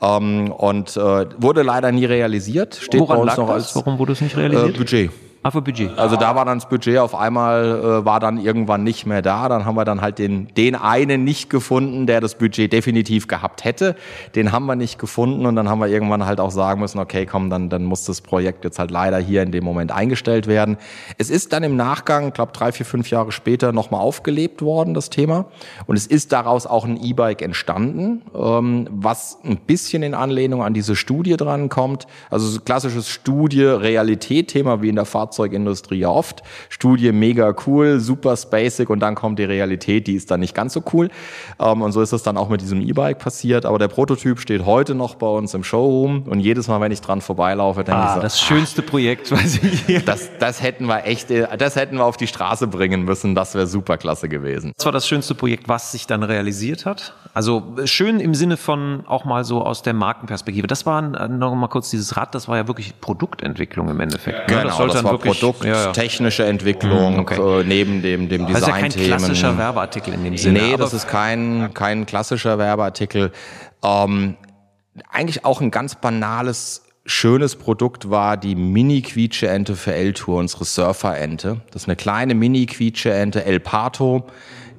Ähm, 0.00 0.50
und 0.50 0.96
äh, 0.96 1.26
wurde 1.36 1.62
leider 1.62 1.92
nie 1.92 2.06
realisiert. 2.06 2.76
Steht 2.76 3.00
Woran 3.00 3.18
bei 3.18 3.22
uns 3.24 3.36
noch 3.36 3.48
als 3.50 3.76
Warum 3.76 3.98
wurde 3.98 4.12
es 4.12 4.20
nicht 4.20 4.36
realisiert? 4.36 4.74
Äh, 4.74 4.78
Budget. 4.78 5.10
Ah, 5.42 5.50
für 5.50 5.62
Budget. 5.62 5.96
Also 5.96 6.16
da 6.16 6.34
war 6.34 6.44
dann 6.44 6.58
das 6.58 6.68
Budget 6.68 6.98
auf 6.98 7.14
einmal, 7.14 7.64
äh, 7.64 8.04
war 8.04 8.20
dann 8.20 8.36
irgendwann 8.36 8.84
nicht 8.84 9.06
mehr 9.06 9.22
da. 9.22 9.48
Dann 9.48 9.64
haben 9.64 9.74
wir 9.74 9.86
dann 9.86 10.02
halt 10.02 10.18
den, 10.18 10.48
den 10.48 10.74
einen 10.74 11.24
nicht 11.24 11.48
gefunden, 11.48 12.06
der 12.06 12.20
das 12.20 12.34
Budget 12.34 12.70
definitiv 12.70 13.26
gehabt 13.26 13.64
hätte. 13.64 13.96
Den 14.34 14.52
haben 14.52 14.66
wir 14.66 14.76
nicht 14.76 14.98
gefunden 14.98 15.46
und 15.46 15.56
dann 15.56 15.66
haben 15.70 15.78
wir 15.78 15.86
irgendwann 15.86 16.26
halt 16.26 16.40
auch 16.40 16.50
sagen 16.50 16.82
müssen, 16.82 16.98
okay, 16.98 17.24
komm, 17.24 17.48
dann, 17.48 17.70
dann 17.70 17.84
muss 17.84 18.04
das 18.04 18.20
Projekt 18.20 18.64
jetzt 18.64 18.78
halt 18.78 18.90
leider 18.90 19.16
hier 19.16 19.42
in 19.42 19.50
dem 19.50 19.64
Moment 19.64 19.92
eingestellt 19.92 20.46
werden. 20.46 20.76
Es 21.16 21.30
ist 21.30 21.54
dann 21.54 21.62
im 21.62 21.74
Nachgang, 21.74 22.34
glaube 22.34 22.52
drei, 22.52 22.70
vier, 22.70 22.84
fünf 22.84 23.08
Jahre 23.08 23.32
später 23.32 23.72
nochmal 23.72 24.02
aufgelebt 24.02 24.60
worden, 24.60 24.92
das 24.92 25.08
Thema. 25.08 25.46
Und 25.86 25.96
es 25.96 26.06
ist 26.06 26.32
daraus 26.32 26.66
auch 26.66 26.84
ein 26.84 27.02
E-Bike 27.02 27.40
entstanden, 27.40 28.20
ähm, 28.34 28.88
was 28.90 29.38
ein 29.42 29.56
bisschen 29.56 30.02
in 30.02 30.12
Anlehnung 30.12 30.62
an 30.62 30.74
diese 30.74 30.96
Studie 30.96 31.38
dran 31.38 31.70
kommt. 31.70 32.06
Also 32.28 32.60
klassisches 32.60 33.08
Studie-Realität-Thema 33.08 34.82
wie 34.82 34.90
in 34.90 34.96
der 34.96 35.06
Fahrt 35.06 35.29
Fahrzeugindustrie 35.30 36.00
ja 36.00 36.08
oft. 36.08 36.42
Studie 36.68 37.12
mega 37.12 37.54
cool, 37.66 38.00
super 38.00 38.34
basic 38.50 38.90
und 38.90 39.00
dann 39.00 39.14
kommt 39.14 39.38
die 39.38 39.44
Realität, 39.44 40.06
die 40.06 40.14
ist 40.14 40.30
dann 40.30 40.40
nicht 40.40 40.54
ganz 40.54 40.72
so 40.72 40.82
cool. 40.92 41.10
Ähm, 41.60 41.82
und 41.82 41.92
so 41.92 42.02
ist 42.02 42.12
es 42.12 42.22
dann 42.22 42.36
auch 42.36 42.48
mit 42.48 42.60
diesem 42.60 42.80
E-Bike 42.80 43.18
passiert. 43.18 43.64
Aber 43.64 43.78
der 43.78 43.88
Prototyp 43.88 44.40
steht 44.40 44.64
heute 44.64 44.94
noch 44.94 45.14
bei 45.14 45.26
uns 45.26 45.54
im 45.54 45.64
Showroom 45.64 46.24
und 46.24 46.40
jedes 46.40 46.68
Mal, 46.68 46.80
wenn 46.80 46.92
ich 46.92 47.00
dran 47.00 47.20
vorbeilaufe, 47.20 47.84
denke 47.84 48.00
ah, 48.00 48.08
ich 48.08 48.14
so, 48.14 48.20
das 48.20 48.40
schönste 48.40 48.82
Projekt, 48.82 49.30
weiß 49.30 49.60
ich. 49.62 50.04
Das, 50.04 50.30
das 50.38 50.62
hätten 50.62 50.86
wir 50.86 51.04
echt, 51.04 51.30
das 51.30 51.76
hätten 51.76 51.96
wir 51.96 52.04
auf 52.04 52.16
die 52.16 52.26
Straße 52.26 52.66
bringen 52.66 53.04
müssen. 53.04 53.34
Das 53.34 53.54
wäre 53.54 53.66
super 53.66 53.96
klasse 53.96 54.28
gewesen. 54.28 54.72
Das 54.76 54.84
war 54.84 54.92
das 54.92 55.06
schönste 55.06 55.34
Projekt, 55.34 55.68
was 55.68 55.92
sich 55.92 56.06
dann 56.06 56.22
realisiert 56.22 56.86
hat. 56.86 57.14
Also 57.32 57.76
schön 57.84 58.18
im 58.18 58.34
Sinne 58.34 58.56
von 58.56 59.04
auch 59.06 59.24
mal 59.24 59.44
so 59.44 59.62
aus 59.62 59.82
der 59.82 59.94
Markenperspektive. 59.94 60.66
Das 60.66 60.84
war 60.86 61.00
noch 61.02 61.54
mal 61.54 61.68
kurz 61.68 61.90
dieses 61.90 62.16
Rad, 62.16 62.34
das 62.34 62.48
war 62.48 62.56
ja 62.56 62.66
wirklich 62.66 63.00
Produktentwicklung 63.00 63.88
im 63.88 64.00
Endeffekt. 64.00 64.48
Genau, 64.48 64.64
das, 64.64 64.76
sollte 64.76 64.94
das 64.94 65.04
war 65.04 65.18
wirklich, 65.24 65.40
Produkt, 65.40 65.64
ja, 65.64 65.84
ja. 65.84 65.92
technische 65.92 66.44
Entwicklung 66.44 67.14
mhm, 67.14 67.20
okay. 67.20 67.60
äh, 67.60 67.64
neben 67.64 68.02
dem, 68.02 68.28
dem 68.28 68.46
Design-Themen. 68.46 68.52
Das 68.52 68.62
ist 68.62 68.68
ja 68.68 68.72
kein 68.72 68.90
klassischer 68.90 69.58
Werbeartikel 69.58 70.14
in 70.14 70.24
dem 70.24 70.36
Sinne. 70.36 70.60
Nee, 70.60 70.76
das 70.76 70.94
ist 70.94 71.08
kein, 71.08 71.70
kein 71.74 72.06
klassischer 72.06 72.58
Werbeartikel. 72.58 73.32
Ähm, 73.82 74.36
eigentlich 75.10 75.44
auch 75.44 75.60
ein 75.60 75.70
ganz 75.70 75.94
banales 75.94 76.82
schönes 77.06 77.56
Produkt 77.56 78.10
war 78.10 78.36
die 78.36 78.54
Mini-Quietsche-Ente 78.54 79.74
für 79.74 79.94
L-Tour, 79.94 80.38
unsere 80.38 80.64
Surfer-Ente. 80.64 81.60
Das 81.70 81.82
ist 81.82 81.88
eine 81.88 81.96
kleine 81.96 82.34
Mini-Quietsche-Ente, 82.34 83.44
El 83.44 83.60
Pato. 83.60 84.26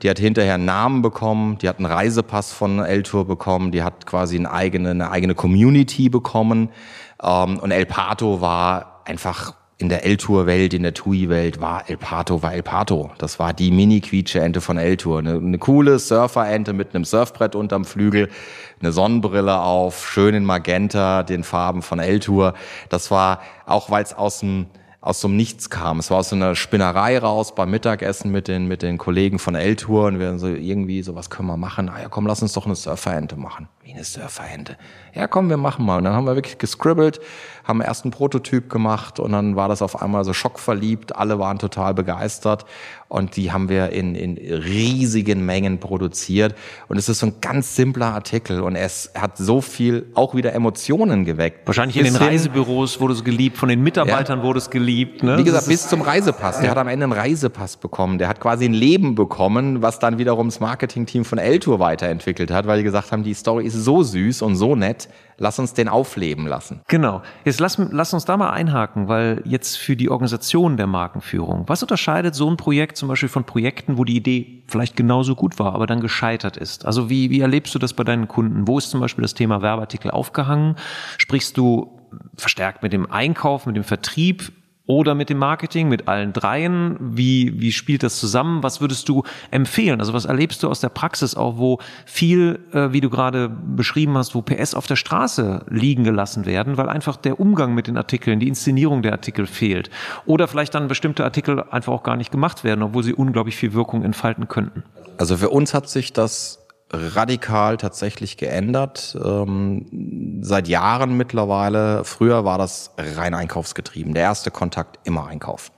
Die 0.01 0.09
hat 0.09 0.17
hinterher 0.17 0.55
einen 0.55 0.65
Namen 0.65 1.01
bekommen, 1.03 1.59
die 1.59 1.69
hat 1.69 1.77
einen 1.77 1.85
Reisepass 1.85 2.53
von 2.53 2.79
L-Tour 2.79 3.25
bekommen, 3.25 3.71
die 3.71 3.83
hat 3.83 4.07
quasi 4.07 4.35
eine 4.35 4.51
eigene, 4.51 4.91
eine 4.91 5.11
eigene 5.11 5.35
Community 5.35 6.09
bekommen. 6.09 6.69
Ähm, 7.21 7.59
und 7.59 7.71
El 7.71 7.85
Pato 7.85 8.41
war 8.41 9.01
einfach 9.05 9.53
in 9.82 9.89
der 9.89 10.05
L-Tour-Welt, 10.05 10.73
in 10.73 10.84
der 10.84 10.93
TUI-Welt 10.93 11.59
war 11.59 11.89
El 11.89 11.97
Pato, 11.97 12.43
war 12.43 12.53
El 12.53 12.63
Pato. 12.63 13.11
Das 13.17 13.39
war 13.39 13.53
die 13.53 13.71
Mini-Quietsche-Ente 13.71 14.61
von 14.61 14.77
L-Tour. 14.77 15.19
Eine, 15.19 15.36
eine 15.36 15.57
coole 15.57 15.99
Surfer-Ente 15.99 16.73
mit 16.73 16.93
einem 16.93 17.03
Surfbrett 17.03 17.55
unterm 17.55 17.86
Flügel, 17.86 18.29
eine 18.79 18.91
Sonnenbrille 18.91 19.59
auf, 19.59 20.07
schön 20.07 20.36
in 20.36 20.45
Magenta, 20.45 21.23
den 21.23 21.43
Farben 21.43 21.82
von 21.82 21.99
L-Tour. 21.99 22.53
Das 22.89 23.11
war, 23.11 23.41
auch 23.65 23.89
weil 23.89 24.03
es 24.03 24.13
aus 24.13 24.39
dem 24.39 24.67
aus 25.01 25.19
so 25.19 25.27
einem 25.27 25.36
Nichts 25.36 25.71
kam. 25.71 25.97
Es 25.97 26.11
war 26.11 26.19
aus 26.19 26.29
so 26.29 26.36
einer 26.36 26.53
Spinnerei 26.53 27.17
raus 27.17 27.55
beim 27.55 27.71
Mittagessen 27.71 28.32
mit 28.32 28.47
den, 28.47 28.67
mit 28.67 28.84
den 28.84 28.99
Kollegen 28.99 29.39
von 29.39 29.55
L-Tour 29.55 30.05
und 30.05 30.19
wir 30.19 30.38
so 30.38 30.47
irgendwie 30.47 31.01
so, 31.01 31.15
was 31.15 31.32
können 31.32 31.47
wir 31.47 31.57
machen? 31.57 31.89
Ah 31.89 31.99
ja, 31.99 32.07
komm, 32.07 32.27
lass 32.27 32.43
uns 32.43 32.53
doch 32.53 32.67
eine 32.67 32.75
Surferente 32.75 33.36
machen. 33.36 33.67
Wie 33.84 33.93
eine 33.93 34.03
Surferente? 34.03 34.77
Ja, 35.15 35.25
komm, 35.25 35.49
wir 35.49 35.57
machen 35.57 35.84
mal. 35.86 35.97
Und 35.97 36.03
dann 36.03 36.13
haben 36.13 36.25
wir 36.25 36.36
wirklich 36.36 36.59
gescribbelt, 36.59 37.19
haben 37.63 37.82
erst 37.82 38.05
einen 38.05 38.11
Prototyp 38.11 38.69
gemacht 38.69 39.19
und 39.19 39.32
dann 39.32 39.55
war 39.55 39.69
das 39.69 39.82
auf 39.82 40.01
einmal 40.01 40.23
so 40.23 40.34
schockverliebt. 40.34 41.15
Alle 41.15 41.39
waren 41.39 41.57
total 41.57 41.95
begeistert 41.95 42.65
und 43.09 43.36
die 43.36 43.51
haben 43.51 43.69
wir 43.69 43.89
in, 43.89 44.13
in 44.13 44.38
riesigen 44.38 45.45
Mengen 45.45 45.79
produziert. 45.79 46.53
Und 46.89 46.97
es 46.97 47.09
ist 47.09 47.19
so 47.19 47.25
ein 47.25 47.41
ganz 47.41 47.75
simpler 47.75 48.13
Artikel 48.13 48.61
und 48.61 48.75
es 48.75 49.11
hat 49.15 49.38
so 49.38 49.61
viel 49.61 50.05
auch 50.13 50.36
wieder 50.36 50.53
Emotionen 50.53 51.25
geweckt. 51.25 51.67
Wahrscheinlich 51.67 51.97
in 51.97 52.03
den 52.03 52.15
Reisebüros 52.15 52.99
wurde 52.99 53.15
es 53.15 53.23
geliebt, 53.23 53.57
von 53.57 53.67
den 53.67 53.82
Mitarbeitern 53.82 54.39
ja. 54.39 54.45
wurde 54.45 54.59
es 54.59 54.69
geliebt. 54.69 55.23
Ne? 55.23 55.39
Wie 55.39 55.43
gesagt, 55.43 55.67
bis 55.67 55.89
zum 55.89 56.01
Reisepass. 56.01 56.59
Der 56.59 56.69
hat 56.69 56.77
am 56.77 56.88
Ende 56.88 57.05
einen 57.05 57.13
Reisepass 57.13 57.77
bekommen. 57.77 58.19
Der 58.19 58.27
hat 58.27 58.39
quasi 58.39 58.65
ein 58.65 58.73
Leben 58.73 59.15
bekommen, 59.15 59.82
was 59.82 59.97
dann 59.97 60.19
wiederum 60.19 60.49
das 60.49 60.59
Marketingteam 60.59 61.25
von 61.25 61.39
L-Tour 61.39 61.79
weiterentwickelt 61.79 62.51
hat, 62.51 62.67
weil 62.67 62.77
die 62.77 62.84
gesagt 62.84 63.11
haben, 63.11 63.23
die 63.23 63.34
Story 63.34 63.70
ist 63.74 63.86
so 63.86 64.03
süß 64.03 64.41
und 64.41 64.55
so 64.55 64.76
nett 64.76 65.07
Lass 65.41 65.57
uns 65.57 65.74
den 65.74 65.89
aufleben 65.89 66.45
lassen. 66.45 66.82
Genau. 66.88 67.24
Jetzt 67.45 67.59
lass, 67.59 67.80
lass 67.80 68.13
uns 68.13 68.26
da 68.26 68.38
mal 68.38 68.51
einhaken, 68.51 69.07
weil 69.07 69.41
jetzt 69.43 69.76
für 69.76 69.95
die 69.95 70.11
Organisation 70.11 70.78
der 70.78 70.86
Markenführung, 70.86 71.63
was 71.65 71.82
unterscheidet 71.82 72.36
so 72.36 72.47
ein 72.47 72.57
Projekt 72.57 72.95
zum 72.95 73.07
Beispiel 73.07 73.28
von 73.28 73.43
Projekten, 73.43 73.97
wo 73.97 74.03
die 74.03 74.15
Idee 74.15 74.61
vielleicht 74.67 74.95
genauso 74.95 75.34
gut 75.34 75.57
war, 75.57 75.74
aber 75.74 75.88
dann 75.88 75.99
gescheitert 75.99 76.57
ist? 76.57 76.86
Also 76.86 77.09
wie, 77.09 77.32
wie 77.32 77.41
erlebst 77.41 77.74
du 77.74 77.80
das 77.80 77.95
bei 77.95 78.03
deinen 78.03 78.28
Kunden? 78.28 78.67
Wo 78.67 78.78
ist 78.78 78.91
zum 78.91 78.99
Beispiel 78.99 79.24
das 79.24 79.34
Thema 79.34 79.63
Werbeartikel 79.63 80.11
aufgehangen? 80.11 80.76
Sprichst 81.17 81.57
du 81.57 81.99
verstärkt 82.36 82.84
mit 82.84 82.93
dem 82.93 83.11
Einkauf, 83.11 83.65
mit 83.65 83.76
dem 83.76 83.84
Vertrieb? 83.84 84.51
Oder 84.88 85.15
mit 85.15 85.29
dem 85.29 85.38
Marketing, 85.38 85.88
mit 85.89 86.07
allen 86.07 86.34
dreien? 86.34 86.97
Wie, 86.99 87.59
wie 87.61 87.71
spielt 87.71 88.03
das 88.03 88.19
zusammen? 88.19 88.63
Was 88.63 88.82
würdest 88.82 89.07
du 89.09 89.23
empfehlen? 89.51 89.99
Also 89.99 90.13
was 90.13 90.25
erlebst 90.25 90.63
du 90.63 90.69
aus 90.69 90.79
der 90.79 90.89
Praxis 90.89 91.36
auch, 91.36 91.57
wo 91.57 91.79
viel, 92.05 92.59
äh, 92.73 92.91
wie 92.91 93.01
du 93.01 93.09
gerade 93.09 93.49
beschrieben 93.49 94.17
hast, 94.17 94.36
wo 94.36 94.41
PS 94.41 94.73
auf 94.73 94.88
der 94.88 94.95
Straße 94.95 95.65
liegen 95.69 96.03
gelassen 96.03 96.45
werden, 96.45 96.77
weil 96.77 96.89
einfach 96.89 97.15
der 97.15 97.39
Umgang 97.39 97.73
mit 97.73 97.88
den 97.88 97.97
Artikeln, 97.97 98.39
die 98.39 98.47
Inszenierung 98.47 99.01
der 99.01 99.13
Artikel 99.13 99.45
fehlt? 99.45 99.89
Oder 100.25 100.47
vielleicht 100.47 100.75
dann 100.75 100.88
bestimmte 100.88 101.23
Artikel 101.23 101.63
einfach 101.69 101.93
auch 101.93 102.03
gar 102.03 102.17
nicht 102.17 102.32
gemacht 102.32 102.63
werden, 102.63 102.82
obwohl 102.82 103.03
sie 103.03 103.13
unglaublich 103.13 103.55
viel 103.55 103.73
Wirkung 103.73 104.03
entfalten 104.03 104.47
könnten? 104.47 104.84
Also 105.17 105.38
für 105.38 105.49
uns 105.49 105.73
hat 105.73 105.88
sich 105.88 106.13
das 106.13 106.61
radikal 106.91 107.77
tatsächlich 107.77 108.37
geändert. 108.37 109.17
Ähm, 109.23 110.39
seit 110.41 110.67
Jahren 110.67 111.15
mittlerweile. 111.15 112.03
Früher 112.03 112.45
war 112.45 112.57
das 112.57 112.91
rein 112.97 113.33
einkaufsgetrieben. 113.33 114.13
Der 114.13 114.23
erste 114.23 114.51
Kontakt 114.51 114.99
immer 115.05 115.27
Einkauf. 115.27 115.71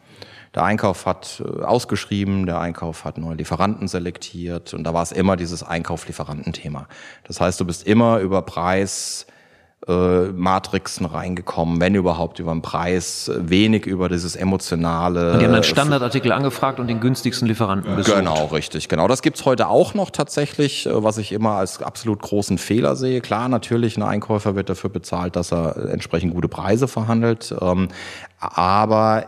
Der 0.56 0.64
Einkauf 0.64 1.06
hat 1.06 1.44
äh, 1.44 1.64
ausgeschrieben, 1.64 2.46
der 2.46 2.60
Einkauf 2.60 3.06
hat 3.06 3.18
neue 3.18 3.36
Lieferanten 3.36 3.88
selektiert 3.88 4.74
und 4.74 4.84
da 4.84 4.94
war 4.94 5.04
es 5.04 5.12
immer 5.12 5.36
dieses 5.36 5.64
Einkauf-Lieferanten-Thema. 5.64 6.88
Das 7.24 7.42
heißt, 7.42 7.60
du 7.60 7.66
bist 7.66 7.88
immer 7.88 8.20
über 8.20 8.44
Preis, 8.44 9.26
äh, 9.88 10.32
Matrixen 10.32 11.06
reingekommen, 11.06 11.82
wenn 11.82 11.96
überhaupt 11.96 12.40
über 12.40 12.52
den 12.52 12.62
Preis, 12.62 13.30
wenig 13.36 13.86
über 13.86 14.10
dieses 14.10 14.36
emotionale. 14.36 15.34
Und 15.34 15.40
die 15.40 15.46
haben 15.46 15.54
dann 15.54 15.64
Standardartikel 15.64 16.32
angefragt 16.32 16.80
und 16.80 16.88
den 16.88 17.00
günstigsten 17.00 17.48
Lieferanten 17.48 17.96
besucht. 17.96 18.18
Genau, 18.18 18.46
richtig, 18.46 18.88
genau. 18.88 19.08
Das 19.08 19.22
gibt's 19.22 19.46
heute 19.46 19.68
auch 19.68 19.94
noch 19.94 20.10
tatsächlich, 20.10 20.86
äh, 20.86 21.04
was 21.04 21.18
ich 21.18 21.32
immer 21.32 21.52
als 21.52 21.82
absolut 21.82 22.22
großen 22.22 22.58
Fehler 22.58 22.96
sehe. 22.96 23.22
Klar, 23.22 23.50
natürlich, 23.50 23.98
ein 23.98 24.04
Einkäufer 24.04 24.56
wird 24.56 24.70
dafür 24.70 24.90
bezahlt, 24.90 25.36
dass 25.36 25.52
er 25.52 25.90
entsprechend 25.90 26.34
gute 26.34 26.48
Preise 26.48 26.88
verhandelt. 26.88 27.54
Ähm, 27.60 27.90
aber 28.40 29.26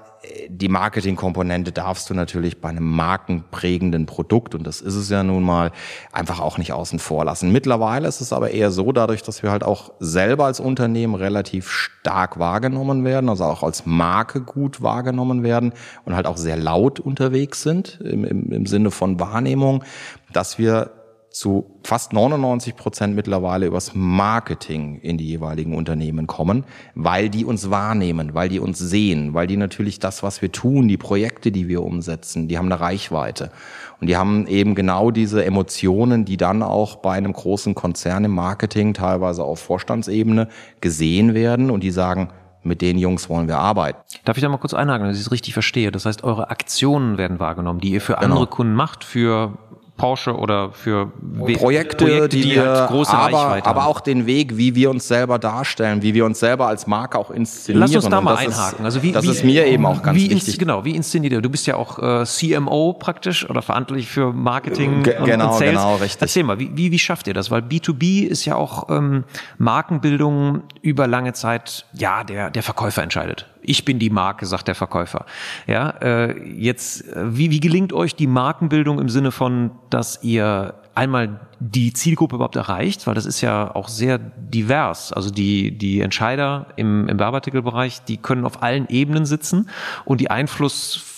die 0.50 0.70
Marketingkomponente 0.70 1.72
darfst 1.72 2.10
du 2.10 2.14
natürlich 2.14 2.62
bei 2.62 2.70
einem 2.70 2.90
markenprägenden 2.90 4.06
Produkt, 4.06 4.56
und 4.56 4.66
das 4.66 4.82
ist 4.82 4.96
es 4.96 5.10
ja 5.10 5.24
nun 5.24 5.44
mal, 5.44 5.72
einfach 6.12 6.40
auch 6.40 6.58
nicht 6.58 6.74
außen 6.74 7.00
vor 7.00 7.26
lassen. 7.26 7.52
Mittlerweile 7.52 8.08
ist 8.08 8.22
es 8.22 8.34
aber 8.34 8.52
eher 8.52 8.72
so, 8.72 8.92
dadurch, 8.92 9.24
dass 9.24 9.44
wir 9.44 9.52
halt 9.52 9.64
auch 9.64 9.92
selber 10.00 10.46
als 10.46 10.60
Unternehmen 10.60 11.16
relativ 11.16 11.70
stark 11.70 12.40
wahrgenommen 12.40 13.04
werden, 13.04 13.30
also 13.30 13.46
auch 13.46 13.64
als 13.64 13.86
Marke 13.86 14.42
gut 14.42 14.82
wahrgenommen 14.82 15.44
werden 15.44 15.74
und 16.06 16.16
halt 16.16 16.28
auch 16.28 16.38
sehr 16.38 16.58
laut 16.58 17.00
unterwegs 17.00 17.62
sind 17.62 18.00
im, 18.02 18.24
im, 18.24 18.52
im 18.52 18.66
Sinne 18.66 18.92
von 18.92 19.20
Wahrnehmung, 19.20 19.84
dass 20.32 20.58
wir 20.58 20.92
zu 21.36 21.66
fast 21.84 22.14
99 22.14 22.78
Prozent 22.78 23.14
mittlerweile 23.14 23.66
übers 23.66 23.92
Marketing 23.94 25.02
in 25.02 25.18
die 25.18 25.28
jeweiligen 25.28 25.76
Unternehmen 25.76 26.28
kommen, 26.28 26.64
weil 26.96 27.28
die 27.28 27.44
uns 27.44 27.70
wahrnehmen, 27.70 28.34
weil 28.34 28.48
die 28.48 28.62
uns 28.62 28.80
sehen, 28.80 29.34
weil 29.34 29.46
die 29.46 29.58
natürlich 29.58 30.00
das, 30.00 30.24
was 30.24 30.42
wir 30.42 30.54
tun, 30.54 30.88
die 30.88 30.96
Projekte, 30.96 31.52
die 31.52 31.68
wir 31.68 31.84
umsetzen, 31.84 32.48
die 32.48 32.58
haben 32.58 32.72
eine 32.72 32.80
Reichweite. 32.80 33.52
Und 34.00 34.08
die 34.08 34.16
haben 34.16 34.48
eben 34.48 34.76
genau 34.76 35.12
diese 35.12 35.44
Emotionen, 35.44 36.24
die 36.24 36.38
dann 36.38 36.64
auch 36.64 36.96
bei 36.96 37.18
einem 37.18 37.34
großen 37.34 37.76
Konzern 37.76 38.24
im 38.24 38.32
Marketing, 38.32 38.94
teilweise 38.94 39.44
auf 39.44 39.60
Vorstandsebene, 39.60 40.48
gesehen 40.80 41.34
werden 41.34 41.70
und 41.70 41.84
die 41.84 41.92
sagen, 41.92 42.30
mit 42.66 42.82
den 42.82 42.98
Jungs 42.98 43.30
wollen 43.30 43.48
wir 43.48 43.60
arbeiten. 43.60 44.00
Darf 44.26 44.38
ich 44.38 44.42
da 44.42 44.50
mal 44.50 44.58
kurz 44.58 44.74
einhaken, 44.74 45.08
dass 45.08 45.16
ich 45.16 45.22
es 45.22 45.32
richtig 45.32 45.54
verstehe? 45.54 45.92
Das 45.92 46.06
heißt, 46.06 46.24
eure 46.24 46.50
Aktionen 46.50 47.18
werden 47.18 47.40
wahrgenommen, 47.40 47.80
die 47.80 47.92
ihr 47.92 48.02
für 48.02 48.18
andere 48.18 48.40
genau. 48.40 48.50
Kunden 48.50 48.74
macht, 48.74 49.04
für 49.04 49.58
Porsche 49.98 50.36
oder 50.36 50.72
für 50.72 51.12
Projekte, 51.56 52.06
Projekte 52.06 52.30
die, 52.30 52.42
die 52.42 52.60
halt 52.60 52.90
große 52.90 53.14
aber, 53.14 53.38
Reichweite 53.38 53.70
aber 53.70 53.86
auch 53.86 54.02
den 54.02 54.26
Weg, 54.26 54.58
wie 54.58 54.76
wir 54.76 54.90
uns 54.90 55.08
selber 55.08 55.40
darstellen, 55.40 56.02
wie 56.02 56.14
wir 56.14 56.26
uns 56.26 56.40
selber 56.40 56.68
als 56.68 56.86
Marke 56.86 57.18
auch 57.18 57.32
inszenieren. 57.32 57.80
Lass 57.80 57.96
uns 57.96 58.10
da 58.10 58.20
mal 58.20 58.36
einhaken. 58.36 58.80
Ist, 58.80 58.86
also 58.86 59.04
wie, 59.04 59.14
das 59.14 59.24
wie, 59.24 59.30
ist 59.30 59.46
mir 59.46 59.66
eben 59.66 59.86
auch 59.86 60.02
ganz 60.02 60.18
wie 60.18 60.30
wichtig. 60.30 60.60
Genau, 60.60 60.84
wie 60.84 60.96
inszeniert 60.96 61.32
ihr? 61.32 61.42
Du 61.42 61.50
bist 61.50 61.66
ja 61.66 61.78
auch 61.78 62.00
äh, 62.00 62.26
CMO 62.26 62.94
praktisch 62.94 63.50
oder 63.50 63.62
verantwortlich 63.62 64.10
für 64.10 64.34
Marketing 64.34 65.04
G 65.04 65.16
und, 65.16 65.26
genau, 65.26 65.54
und 65.54 65.60
Sales. 65.60 65.72
Genau, 65.72 65.96
richtig. 65.96 66.22
Erzähl 66.22 66.44
mal, 66.44 66.60
wie, 66.60 66.76
wie, 66.76 66.92
wie 66.92 67.00
schafft 67.00 67.28
ihr 67.28 67.34
das? 67.34 67.50
Weil 67.50 67.62
B2B 67.62 68.28
ist 68.28 68.44
ja 68.44 68.56
auch 68.56 68.90
ähm, 68.90 69.24
Markenbildung 69.58 70.64
über 70.82 71.08
lange 71.08 71.32
Zeit, 71.32 71.86
ja, 71.94 72.26
der, 72.26 72.50
der 72.50 72.64
Verkäufer 72.64 73.02
entscheidet. 73.02 73.48
Ich 73.68 73.86
bin 73.86 74.00
die 74.00 74.10
Marke, 74.10 74.46
sagt 74.46 74.68
der 74.68 74.76
Verkäufer. 74.76 75.26
Ja, 75.68 75.90
äh, 76.02 76.50
jetzt, 76.50 77.08
äh, 77.08 77.38
wie, 77.38 77.52
wie 77.52 77.60
gelingt 77.60 77.94
euch 77.94 78.16
die 78.16 78.28
Markenbildung 78.28 79.00
im 79.00 79.10
Sinne 79.10 79.32
von, 79.32 79.72
dass 79.90 80.24
ihr 80.24 80.76
einmal 80.96 81.42
die 81.60 81.94
Zielgruppe 81.94 82.36
überhaupt 82.36 82.56
erreicht, 82.56 83.06
weil 83.06 83.16
das 83.16 83.26
ist 83.26 83.42
ja 83.42 83.76
auch 83.76 83.90
sehr 83.90 84.18
divers. 84.18 85.12
Also 85.12 85.30
die, 85.30 85.78
die 85.78 86.02
Entscheider 86.02 86.68
im, 86.78 87.08
im 87.08 87.20
Werbeartikelbereich, 87.20 88.04
die 88.04 88.18
können 88.18 88.46
auf 88.46 88.64
allen 88.64 88.88
Ebenen 88.88 89.26
sitzen 89.26 89.70
und 90.06 90.22
die 90.22 90.32
Einfluss 90.32 91.15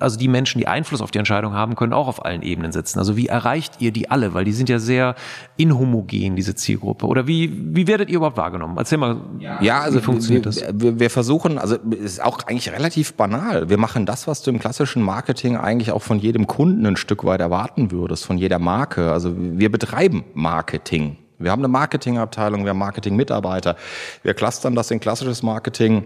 also 0.00 0.18
die 0.18 0.28
Menschen, 0.28 0.58
die 0.58 0.66
Einfluss 0.66 1.00
auf 1.00 1.10
die 1.10 1.18
Entscheidung 1.18 1.54
haben, 1.54 1.76
können 1.76 1.92
auch 1.92 2.08
auf 2.08 2.24
allen 2.24 2.42
Ebenen 2.42 2.72
sitzen. 2.72 2.98
Also 2.98 3.16
wie 3.16 3.26
erreicht 3.26 3.74
ihr 3.80 3.92
die 3.92 4.10
alle? 4.10 4.34
Weil 4.34 4.44
die 4.44 4.52
sind 4.52 4.68
ja 4.68 4.78
sehr 4.78 5.14
inhomogen, 5.56 6.36
diese 6.36 6.54
Zielgruppe. 6.54 7.06
Oder 7.06 7.26
wie, 7.26 7.52
wie 7.74 7.86
werdet 7.86 8.08
ihr 8.08 8.16
überhaupt 8.16 8.36
wahrgenommen? 8.36 8.76
Erzähl 8.78 8.98
mal, 8.98 9.16
ja, 9.38 9.80
also 9.80 9.98
wie 9.98 10.02
funktioniert 10.02 10.44
wir, 10.44 10.52
das? 10.52 10.80
Wir, 10.80 10.98
wir 10.98 11.10
versuchen, 11.10 11.58
also 11.58 11.76
ist 11.76 12.22
auch 12.22 12.38
eigentlich 12.46 12.72
relativ 12.72 13.14
banal. 13.14 13.68
Wir 13.68 13.78
machen 13.78 14.06
das, 14.06 14.26
was 14.26 14.42
du 14.42 14.50
im 14.50 14.58
klassischen 14.58 15.02
Marketing 15.02 15.56
eigentlich 15.56 15.92
auch 15.92 16.02
von 16.02 16.18
jedem 16.18 16.46
Kunden 16.46 16.86
ein 16.86 16.96
Stück 16.96 17.24
weit 17.24 17.40
erwarten 17.40 17.90
würdest, 17.90 18.24
von 18.24 18.38
jeder 18.38 18.58
Marke. 18.58 19.12
Also 19.12 19.34
wir 19.36 19.70
betreiben 19.70 20.24
Marketing. 20.34 21.18
Wir 21.38 21.50
haben 21.50 21.60
eine 21.60 21.68
Marketingabteilung, 21.68 22.64
wir 22.64 22.70
haben 22.70 22.78
Marketingmitarbeiter. 22.78 23.76
Wir 24.22 24.34
clustern 24.34 24.74
das 24.74 24.90
in 24.90 25.00
klassisches 25.00 25.42
Marketing 25.42 26.04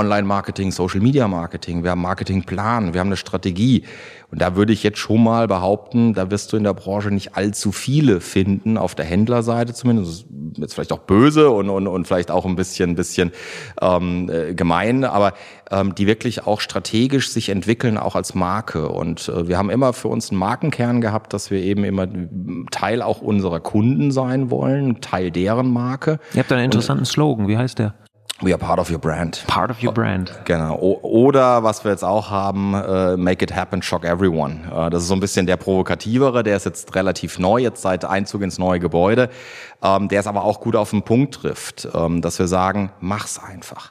Online-Marketing, 0.00 0.72
Social-Media-Marketing, 0.72 1.84
wir 1.84 1.90
haben 1.90 2.00
Marketingplan, 2.00 2.94
wir 2.94 3.00
haben 3.00 3.08
eine 3.08 3.16
Strategie. 3.16 3.84
Und 4.30 4.40
da 4.40 4.54
würde 4.54 4.72
ich 4.72 4.82
jetzt 4.82 4.98
schon 4.98 5.22
mal 5.24 5.48
behaupten, 5.48 6.14
da 6.14 6.30
wirst 6.30 6.52
du 6.52 6.56
in 6.56 6.62
der 6.62 6.72
Branche 6.72 7.10
nicht 7.10 7.36
allzu 7.36 7.72
viele 7.72 8.20
finden, 8.20 8.78
auf 8.78 8.94
der 8.94 9.04
Händlerseite 9.04 9.74
zumindest. 9.74 10.26
Jetzt 10.56 10.74
vielleicht 10.74 10.92
auch 10.92 11.00
böse 11.00 11.50
und, 11.50 11.68
und, 11.68 11.86
und 11.86 12.06
vielleicht 12.06 12.30
auch 12.30 12.46
ein 12.46 12.56
bisschen, 12.56 12.94
bisschen 12.94 13.32
ähm, 13.80 14.30
äh, 14.30 14.54
gemein, 14.54 15.04
aber 15.04 15.34
ähm, 15.70 15.94
die 15.94 16.06
wirklich 16.06 16.46
auch 16.46 16.60
strategisch 16.60 17.30
sich 17.30 17.48
entwickeln, 17.48 17.98
auch 17.98 18.14
als 18.14 18.34
Marke. 18.34 18.88
Und 18.88 19.28
äh, 19.28 19.48
wir 19.48 19.58
haben 19.58 19.70
immer 19.70 19.92
für 19.92 20.08
uns 20.08 20.30
einen 20.30 20.38
Markenkern 20.38 21.00
gehabt, 21.00 21.32
dass 21.32 21.50
wir 21.50 21.60
eben 21.60 21.84
immer 21.84 22.06
Teil 22.70 23.02
auch 23.02 23.20
unserer 23.20 23.60
Kunden 23.60 24.12
sein 24.12 24.50
wollen, 24.50 25.00
Teil 25.00 25.30
deren 25.30 25.72
Marke. 25.72 26.20
Ihr 26.34 26.40
habt 26.40 26.52
einen 26.52 26.64
interessanten 26.64 27.02
und, 27.02 27.06
Slogan, 27.06 27.48
wie 27.48 27.58
heißt 27.58 27.80
der? 27.80 27.94
We 28.42 28.52
are 28.52 28.58
part 28.58 28.78
of 28.78 28.90
your 28.90 28.98
brand. 28.98 29.44
Part 29.46 29.70
of 29.70 29.82
your 29.82 29.92
brand. 29.92 30.32
Genau. 30.46 30.76
Oder 30.78 31.62
was 31.62 31.84
wir 31.84 31.90
jetzt 31.90 32.04
auch 32.04 32.30
haben, 32.30 32.74
uh, 32.74 33.16
make 33.18 33.44
it 33.44 33.54
happen, 33.54 33.82
shock 33.82 34.04
everyone. 34.04 34.60
Uh, 34.72 34.88
das 34.88 35.02
ist 35.02 35.08
so 35.08 35.14
ein 35.14 35.20
bisschen 35.20 35.46
der 35.46 35.58
provokativere, 35.58 36.42
der 36.42 36.56
ist 36.56 36.64
jetzt 36.64 36.94
relativ 36.94 37.38
neu, 37.38 37.58
jetzt 37.58 37.82
seit 37.82 38.04
Einzug 38.06 38.40
ins 38.40 38.58
neue 38.58 38.80
Gebäude. 38.80 39.28
Ähm, 39.82 40.08
der 40.08 40.20
es 40.20 40.26
aber 40.26 40.44
auch 40.44 40.60
gut 40.60 40.74
auf 40.74 40.90
den 40.90 41.02
Punkt 41.02 41.34
trifft, 41.34 41.86
ähm, 41.94 42.22
dass 42.22 42.38
wir 42.38 42.46
sagen, 42.46 42.92
mach's 43.00 43.38
einfach. 43.38 43.90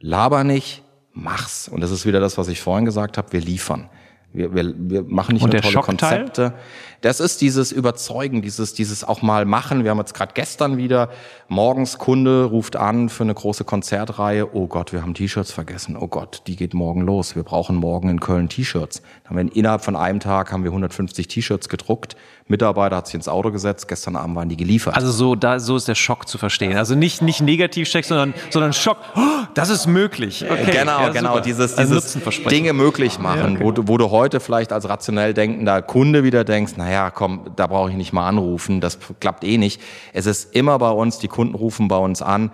Laber 0.00 0.44
nicht, 0.44 0.82
mach's. 1.12 1.68
Und 1.68 1.80
das 1.80 1.90
ist 1.90 2.04
wieder 2.04 2.20
das, 2.20 2.36
was 2.36 2.48
ich 2.48 2.60
vorhin 2.60 2.84
gesagt 2.84 3.16
habe, 3.16 3.32
wir 3.32 3.40
liefern. 3.40 3.88
Wir, 4.34 4.54
wir, 4.54 4.74
wir 4.76 5.02
machen 5.02 5.32
nicht 5.32 5.42
Und 5.42 5.52
nur 5.54 5.62
tolle 5.62 5.72
Schockteil? 5.72 6.24
Konzepte. 6.24 6.52
Das 7.00 7.20
ist 7.20 7.40
dieses 7.40 7.72
Überzeugen, 7.72 8.42
dieses, 8.42 8.74
dieses 8.74 9.04
auch 9.04 9.22
mal 9.22 9.44
machen. 9.44 9.84
Wir 9.84 9.90
haben 9.90 9.98
jetzt 9.98 10.14
gerade 10.14 10.32
gestern 10.34 10.76
wieder 10.76 11.10
morgens 11.48 11.98
Kunde 11.98 12.44
ruft 12.44 12.76
an 12.76 13.08
für 13.08 13.24
eine 13.24 13.34
große 13.34 13.64
Konzertreihe. 13.64 14.54
Oh 14.54 14.66
Gott, 14.66 14.92
wir 14.92 15.02
haben 15.02 15.14
T-Shirts 15.14 15.52
vergessen. 15.52 15.96
Oh 15.98 16.08
Gott, 16.08 16.42
die 16.46 16.56
geht 16.56 16.74
morgen 16.74 17.02
los. 17.02 17.36
Wir 17.36 17.42
brauchen 17.42 17.76
morgen 17.76 18.08
in 18.08 18.20
Köln 18.20 18.48
T-Shirts. 18.48 19.02
Dann 19.24 19.38
haben 19.38 19.48
wir 19.48 19.56
innerhalb 19.56 19.84
von 19.84 19.96
einem 19.96 20.20
Tag 20.20 20.52
haben 20.52 20.64
wir 20.64 20.70
150 20.70 21.28
T-Shirts 21.28 21.68
gedruckt. 21.68 22.16
Mitarbeiter 22.48 22.96
hat 22.96 23.06
sich 23.06 23.16
ins 23.16 23.28
Auto 23.28 23.50
gesetzt. 23.50 23.88
Gestern 23.88 24.16
Abend 24.16 24.36
waren 24.36 24.48
die 24.48 24.56
geliefert. 24.56 24.94
Also 24.94 25.10
so, 25.10 25.34
da, 25.34 25.58
so 25.58 25.76
ist 25.76 25.88
der 25.88 25.96
Schock 25.96 26.28
zu 26.28 26.38
verstehen. 26.38 26.76
Also 26.76 26.94
nicht, 26.94 27.22
nicht 27.22 27.40
Negativcheck, 27.40 28.04
sondern, 28.04 28.34
sondern 28.50 28.72
Schock. 28.72 28.98
Oh, 29.16 29.20
das 29.54 29.68
ist 29.68 29.86
möglich. 29.86 30.44
Okay. 30.48 30.70
Genau, 30.72 31.00
ja, 31.00 31.08
genau. 31.08 31.30
Super. 31.30 31.40
Dieses, 31.42 31.76
also 31.76 31.94
dieses 31.94 32.44
Dinge 32.48 32.72
möglich 32.72 33.18
machen, 33.18 33.38
ja, 33.38 33.56
okay. 33.56 33.64
wo, 33.64 33.72
du, 33.72 33.88
wo 33.88 33.98
du 33.98 34.10
heute 34.10 34.38
vielleicht 34.38 34.72
als 34.72 34.88
rationell 34.88 35.34
denkender 35.34 35.82
Kunde 35.82 36.22
wieder 36.22 36.44
denkst, 36.44 36.76
naja, 36.86 37.10
komm, 37.10 37.50
da 37.56 37.66
brauche 37.66 37.90
ich 37.90 37.96
nicht 37.96 38.12
mal 38.12 38.28
anrufen. 38.28 38.80
Das 38.80 39.00
klappt 39.18 39.42
eh 39.42 39.58
nicht. 39.58 39.82
Es 40.12 40.26
ist 40.26 40.54
immer 40.54 40.78
bei 40.78 40.90
uns, 40.90 41.18
die 41.18 41.26
Kunden 41.26 41.56
rufen 41.56 41.88
bei 41.88 41.98
uns 41.98 42.22
an 42.22 42.52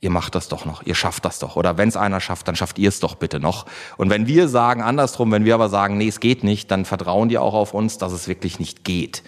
ihr 0.00 0.10
macht 0.10 0.34
das 0.34 0.48
doch 0.48 0.66
noch, 0.66 0.82
ihr 0.84 0.94
schafft 0.94 1.24
das 1.24 1.38
doch. 1.38 1.56
Oder 1.56 1.78
wenn 1.78 1.88
es 1.88 1.96
einer 1.96 2.20
schafft, 2.20 2.46
dann 2.46 2.54
schafft 2.54 2.78
ihr 2.78 2.90
es 2.90 3.00
doch 3.00 3.14
bitte 3.14 3.40
noch. 3.40 3.64
Und 3.96 4.10
wenn 4.10 4.26
wir 4.26 4.46
sagen, 4.46 4.82
andersrum, 4.82 5.32
wenn 5.32 5.44
wir 5.44 5.54
aber 5.54 5.68
sagen, 5.68 5.96
nee, 5.96 6.06
es 6.06 6.20
geht 6.20 6.44
nicht, 6.44 6.70
dann 6.70 6.84
vertrauen 6.84 7.28
die 7.28 7.38
auch 7.38 7.54
auf 7.54 7.72
uns, 7.74 7.96
dass 7.98 8.12
es 8.12 8.28
wirklich 8.28 8.60
nicht 8.60 8.84
geht. 8.84 9.22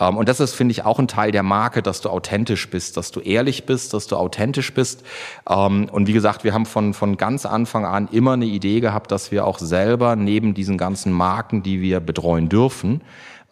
Ähm, 0.00 0.16
und 0.16 0.28
das 0.28 0.40
ist, 0.40 0.54
finde 0.54 0.72
ich, 0.72 0.84
auch 0.84 0.98
ein 0.98 1.08
Teil 1.08 1.32
der 1.32 1.42
Marke, 1.42 1.82
dass 1.82 2.00
du 2.00 2.10
authentisch 2.10 2.68
bist, 2.70 2.96
dass 2.96 3.10
du 3.10 3.20
ehrlich 3.20 3.66
bist, 3.66 3.94
dass 3.94 4.06
du 4.06 4.16
authentisch 4.16 4.72
bist. 4.74 5.04
Ähm, 5.48 5.88
und 5.90 6.06
wie 6.06 6.12
gesagt, 6.12 6.44
wir 6.44 6.54
haben 6.54 6.66
von, 6.66 6.94
von 6.94 7.16
ganz 7.16 7.46
Anfang 7.46 7.84
an 7.84 8.08
immer 8.10 8.32
eine 8.32 8.46
Idee 8.46 8.80
gehabt, 8.80 9.10
dass 9.10 9.30
wir 9.30 9.46
auch 9.46 9.58
selber 9.58 10.16
neben 10.16 10.54
diesen 10.54 10.78
ganzen 10.78 11.12
Marken, 11.12 11.62
die 11.62 11.80
wir 11.80 12.00
betreuen 12.00 12.48
dürfen, 12.48 13.02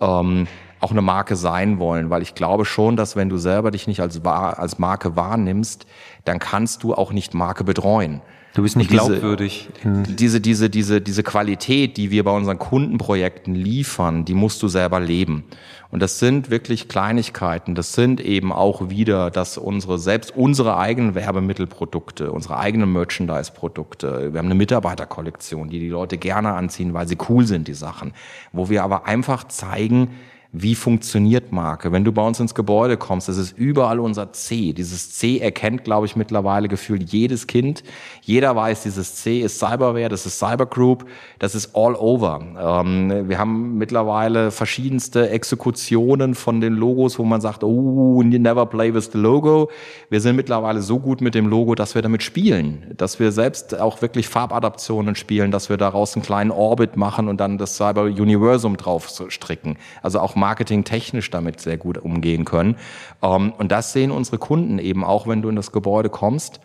ähm, 0.01 0.47
auch 0.81 0.91
eine 0.91 1.03
Marke 1.03 1.35
sein 1.37 1.79
wollen, 1.79 2.11
weil 2.11 2.23
ich 2.23 2.35
glaube 2.35 2.65
schon, 2.65 2.97
dass 2.97 3.17
wenn 3.17 3.29
du 3.29 3.39
selber 3.39 3.71
dich 3.71 3.87
nicht 3.87 4.01
als, 4.01 4.23
als 4.25 4.79
Marke 4.79 5.17
wahrnimmst, 5.17 5.87
dann 6.25 6.39
kannst 6.39 6.83
du 6.83 6.95
auch 6.95 7.13
nicht 7.13 7.33
Marke 7.33 7.65
betreuen. 7.65 8.21
Du 8.55 8.63
bist 8.63 8.77
nicht 8.77 8.93
diese, 8.93 9.07
glaubwürdig. 9.07 9.69
Diese, 9.85 10.41
diese, 10.41 10.71
diese, 10.71 11.01
diese 11.01 11.23
Qualität, 11.25 11.97
die 11.97 12.13
wir 12.13 12.23
bei 12.23 12.31
unseren 12.31 12.61
Kundenprojekten 12.61 13.53
liefern, 13.53 14.25
die 14.25 14.35
musst 14.35 14.63
du 14.63 14.69
selber 14.69 15.01
leben. 15.01 15.43
Und 15.91 16.01
das 16.01 16.21
sind 16.21 16.51
wirklich 16.51 16.89
Kleinigkeiten. 16.89 17.75
Das 17.75 17.95
sind 17.95 18.21
eben 18.21 18.53
auch 18.53 18.91
wieder, 18.91 19.33
dass 19.33 19.59
unsere, 19.59 19.99
selbst 19.99 20.37
unsere 20.37 20.77
eigenen 20.77 21.17
Werbemittelprodukte, 21.17 22.31
unsere 22.31 22.57
eigenen 22.57 22.93
Merchandise-Produkte, 22.93 24.33
wir 24.33 24.39
haben 24.39 24.47
eine 24.47 24.55
Mitarbeiterkollektion, 24.55 25.69
die 25.69 25.81
die 25.81 25.89
Leute 25.89 26.17
gerne 26.17 26.53
anziehen, 26.53 26.95
weil 26.95 27.09
sie 27.09 27.19
cool 27.29 27.47
sind, 27.47 27.67
die 27.67 27.75
Sachen. 27.75 28.13
Wo 28.53 28.69
wir 28.69 28.85
aber 28.85 29.07
einfach 29.07 29.49
zeigen, 29.49 30.11
wie 30.57 30.77
funktioniert 30.77 31.51
Marke. 31.51 31.91
Wenn 31.91 32.05
du 32.05 32.13
bei 32.13 32.23
uns 32.23 32.39
ins 32.39 32.55
Gebäude 32.55 32.97
kommst, 32.97 33.29
das 33.29 33.37
ist 33.37 33.59
überall 33.59 33.99
unser 33.99 34.33
C. 34.33 34.73
Dieses 34.73 35.11
C 35.11 35.39
erkennt, 35.39 35.83
glaube 35.83 36.07
ich, 36.07 36.15
mittlerweile 36.15 36.69
gefühlt 36.69 37.11
jedes 37.11 37.49
Kind. 37.49 37.83
Jeder 38.23 38.55
weiß, 38.55 38.85
dieses 38.85 39.17
C 39.17 39.41
ist 39.41 39.59
Cyberware, 39.59 40.09
das 40.09 40.27
ist 40.27 40.39
Cybergroup, 40.39 41.07
das 41.41 41.57
ist 41.57 41.75
all 41.75 41.97
over. 41.97 42.41
Ähm, 42.57 43.29
wir 43.29 43.37
haben 43.37 43.79
mittlerweile 43.79 44.53
verschiedenste 44.53 45.29
Exekutionen 45.29 46.37
von 46.37 46.61
den 46.61 46.75
Logos, 46.75 47.19
wo 47.19 47.25
man 47.25 47.41
sagt, 47.41 47.65
oh, 47.65 48.23
you 48.23 48.39
never 48.39 48.65
play 48.65 48.95
with 48.95 49.11
the 49.13 49.19
logo. 49.19 49.71
Wir 50.09 50.21
sind 50.21 50.37
mittlerweile 50.37 50.83
so 50.83 51.01
gut 51.01 51.21
mit 51.21 51.35
dem 51.35 51.49
Logo, 51.49 51.75
dass 51.75 51.97
wir 51.97 52.03
damit 52.03 52.23
spielen, 52.23 52.95
dass 52.97 53.19
wir 53.19 53.33
selbst 53.33 53.81
auch 53.81 54.03
wirklich 54.03 54.29
Farbadaptionen 54.29 55.17
spielen, 55.17 55.51
dass 55.51 55.69
wir 55.69 55.79
daraus 55.79 56.15
einen 56.15 56.23
kleinen 56.23 56.53
Orbit 56.53 56.97
machen 56.97 57.27
und 57.27 57.41
dann 57.41 57.59
das 57.59 57.77
Cyber 57.77 58.03
Universum 58.05 58.77
drauf 58.77 59.11
stricken. 59.29 59.77
Also 60.01 60.21
auch 60.21 60.37
marketingtechnisch 60.45 61.31
damit 61.31 61.59
sehr 61.59 61.79
gut 61.79 61.97
umgehen 61.97 62.45
können. 62.45 62.77
Ähm, 63.23 63.53
und 63.57 63.73
das 63.73 63.95
sehen 63.95 64.11
unsere 64.11 64.37
Kunden 64.37 64.79
eben 64.79 65.03
auch, 65.03 65.27
wenn 65.27 65.41
du 65.41 65.49
in 65.49 65.57
das 65.57 65.73
Gebäude 65.73 66.11
kommst. 66.11 66.61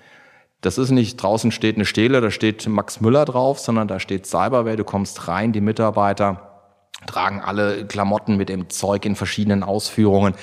Das 0.59 0.77
ist 0.77 0.91
nicht, 0.91 1.15
draußen 1.15 1.53
steht 1.53 1.77
eine 1.77 1.85
Stele, 1.85 2.19
da 2.19 2.29
steht 2.29 2.67
Max 2.67 2.99
Müller 2.99 3.23
drauf, 3.23 3.59
sondern 3.59 3.87
da 3.87 4.01
steht 4.01 4.25
Cyberware, 4.25 4.75
du 4.75 4.83
kommst 4.83 5.29
rein, 5.29 5.53
die 5.53 5.61
Mitarbeiter 5.61 6.49
tragen 7.07 7.39
alle 7.39 7.85
Klamotten 7.87 8.35
mit 8.35 8.49
dem 8.49 8.69
Zeug 8.69 9.05
in 9.05 9.15
verschiedenen 9.15 9.63
Ausführungen. 9.63 10.33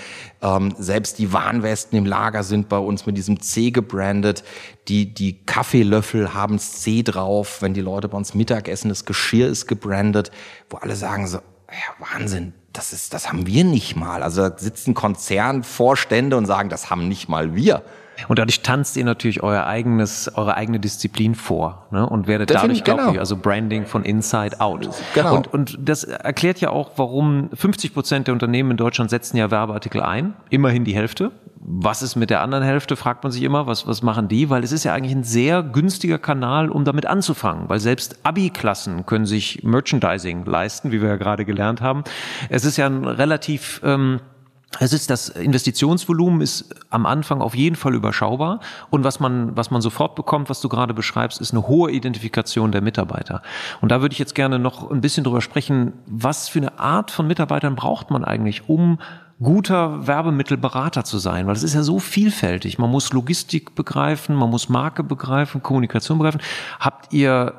Ähm, 0.41 0.75
selbst 0.79 1.19
die 1.19 1.35
Warnwesten 1.35 1.99
im 1.99 2.07
Lager 2.07 2.43
sind 2.43 2.71
bei 2.71 2.79
uns 2.79 3.05
mit 3.05 3.19
diesem 3.19 3.41
C 3.41 3.71
gebrandet. 3.71 4.43
Die, 4.89 5.13
die 5.13 5.45
Kaffeelöffel 5.45 6.33
haben 6.33 6.59
C 6.59 7.03
drauf. 7.03 7.61
Wenn 7.61 7.75
die 7.75 7.83
Leute 7.83 8.09
bei 8.09 8.17
uns 8.17 8.35
Mittag 8.35 8.69
essen, 8.69 8.89
das 8.89 9.05
Geschirr 9.05 9.49
ist 9.49 9.67
gebrandet, 9.67 10.31
wo 10.71 10.79
alle 10.79 10.97
sagen 10.97 11.27
so, 11.27 11.41
ja, 11.71 12.07
Wahnsinn, 12.13 12.53
das 12.73 12.93
ist, 12.93 13.15
das 13.15 13.29
haben 13.29 13.47
wir 13.47 13.65
nicht 13.65 13.97
mal. 13.97 14.23
Also 14.23 14.49
da 14.49 14.59
sitzen 14.59 14.95
Konzernvorstände 14.95 16.37
und 16.37 16.47
sagen, 16.47 16.69
das 16.69 16.91
haben 16.91 17.09
nicht 17.09 17.29
mal 17.29 17.55
wir. 17.55 17.83
Und 18.29 18.39
dadurch 18.39 18.63
tanzt 18.63 18.97
ihr 18.97 19.05
natürlich 19.05 19.43
euer 19.43 19.67
eigenes, 19.67 20.31
eure 20.35 20.57
eigene 20.57 20.81
Disziplin 20.81 21.35
vor 21.35 21.87
ne? 21.91 22.09
und 22.09 22.27
werdet 22.27 22.51
dadurch 22.51 22.85
genau. 22.85 23.11
auch, 23.11 23.17
also 23.17 23.37
Branding 23.37 23.87
von 23.87 24.05
Inside 24.05 24.61
Out. 24.61 24.89
Genau. 25.15 25.37
Und, 25.37 25.53
und 25.53 25.79
das 25.81 26.05
erklärt 26.05 26.61
ja 26.61 26.71
auch, 26.71 26.93
warum 26.97 27.51
50 27.55 27.95
Prozent 27.95 28.27
der 28.27 28.35
Unternehmen 28.35 28.73
in 28.73 28.77
Deutschland 28.77 29.11
setzen 29.11 29.37
ja 29.37 29.51
Werbeartikel 29.51 30.03
ein, 30.03 30.35
immerhin 30.51 30.85
die 30.85 30.95
Hälfte. 30.95 31.33
Was 31.69 32.01
ist 32.03 32.15
mit 32.15 32.31
der 32.31 32.43
anderen 32.43 32.63
Hälfte, 32.63 32.95
fragt 32.95 33.25
man 33.25 33.33
sich 33.33 33.43
immer, 33.43 33.67
was, 33.67 33.89
was 33.89 34.01
machen 34.03 34.29
die? 34.29 34.51
Weil 34.51 34.63
es 34.63 34.71
ist 34.71 34.85
ja 34.85 34.95
eigentlich 34.95 35.15
ein 35.15 35.25
sehr 35.25 35.65
günstiger 35.65 36.19
Kanal, 36.19 36.71
um 36.71 36.85
damit 36.85 37.07
anzufangen, 37.07 37.69
weil 37.69 37.81
selbst 37.81 38.21
Abi-Klassen 38.23 39.05
können 39.05 39.27
sich 39.27 39.65
Merchandising 39.65 40.45
leisten, 40.45 40.93
wie 40.93 41.03
wir 41.03 41.09
ja 41.09 41.17
gerade 41.17 41.45
gelernt 41.45 41.81
haben. 41.81 42.05
Es 42.49 42.65
ist 42.65 42.77
ja 42.77 42.87
ein 42.87 43.05
relativ... 43.05 43.81
Ähm, 43.85 44.21
es 44.81 44.93
ist 44.93 45.11
das 45.11 45.29
Investitionsvolumen 45.29 46.41
ist 46.41 46.75
am 46.91 47.07
Anfang 47.07 47.41
auf 47.41 47.55
jeden 47.55 47.77
Fall 47.77 47.95
überschaubar 47.95 48.61
und 48.91 49.05
was 49.05 49.21
man 49.21 49.57
was 49.57 49.71
man 49.71 49.81
sofort 49.81 50.15
bekommt, 50.15 50.51
was 50.51 50.61
du 50.61 50.69
gerade 50.69 50.93
beschreibst, 50.93 51.41
ist 51.41 51.53
eine 51.53 51.67
hohe 51.67 51.91
Identifikation 51.91 52.73
der 52.73 52.83
Mitarbeiter. 52.83 53.43
Und 53.81 53.91
da 53.91 54.01
würde 54.01 54.13
ich 54.13 54.19
jetzt 54.19 54.35
gerne 54.35 54.59
noch 54.59 54.91
ein 54.91 55.01
bisschen 55.01 55.25
drüber 55.25 55.41
sprechen, 55.41 55.93
was 56.07 56.49
für 56.49 56.59
eine 56.59 56.79
Art 56.79 57.11
von 57.11 57.27
Mitarbeitern 57.27 57.77
braucht 57.77 58.11
man 58.11 58.25
eigentlich, 58.25 58.69
um 58.69 58.99
guter 59.41 60.07
Werbemittelberater 60.07 61.05
zu 61.05 61.19
sein, 61.19 61.47
weil 61.47 61.55
es 61.55 61.63
ist 61.63 61.75
ja 61.75 61.83
so 61.83 61.99
vielfältig. 61.99 62.79
Man 62.79 62.91
muss 62.91 63.13
Logistik 63.13 63.75
begreifen, 63.75 64.35
man 64.35 64.51
muss 64.51 64.69
Marke 64.69 65.05
begreifen, 65.05 65.63
Kommunikation 65.63 66.19
begreifen. 66.19 66.41
Habt 66.81 67.13
ihr 67.13 67.55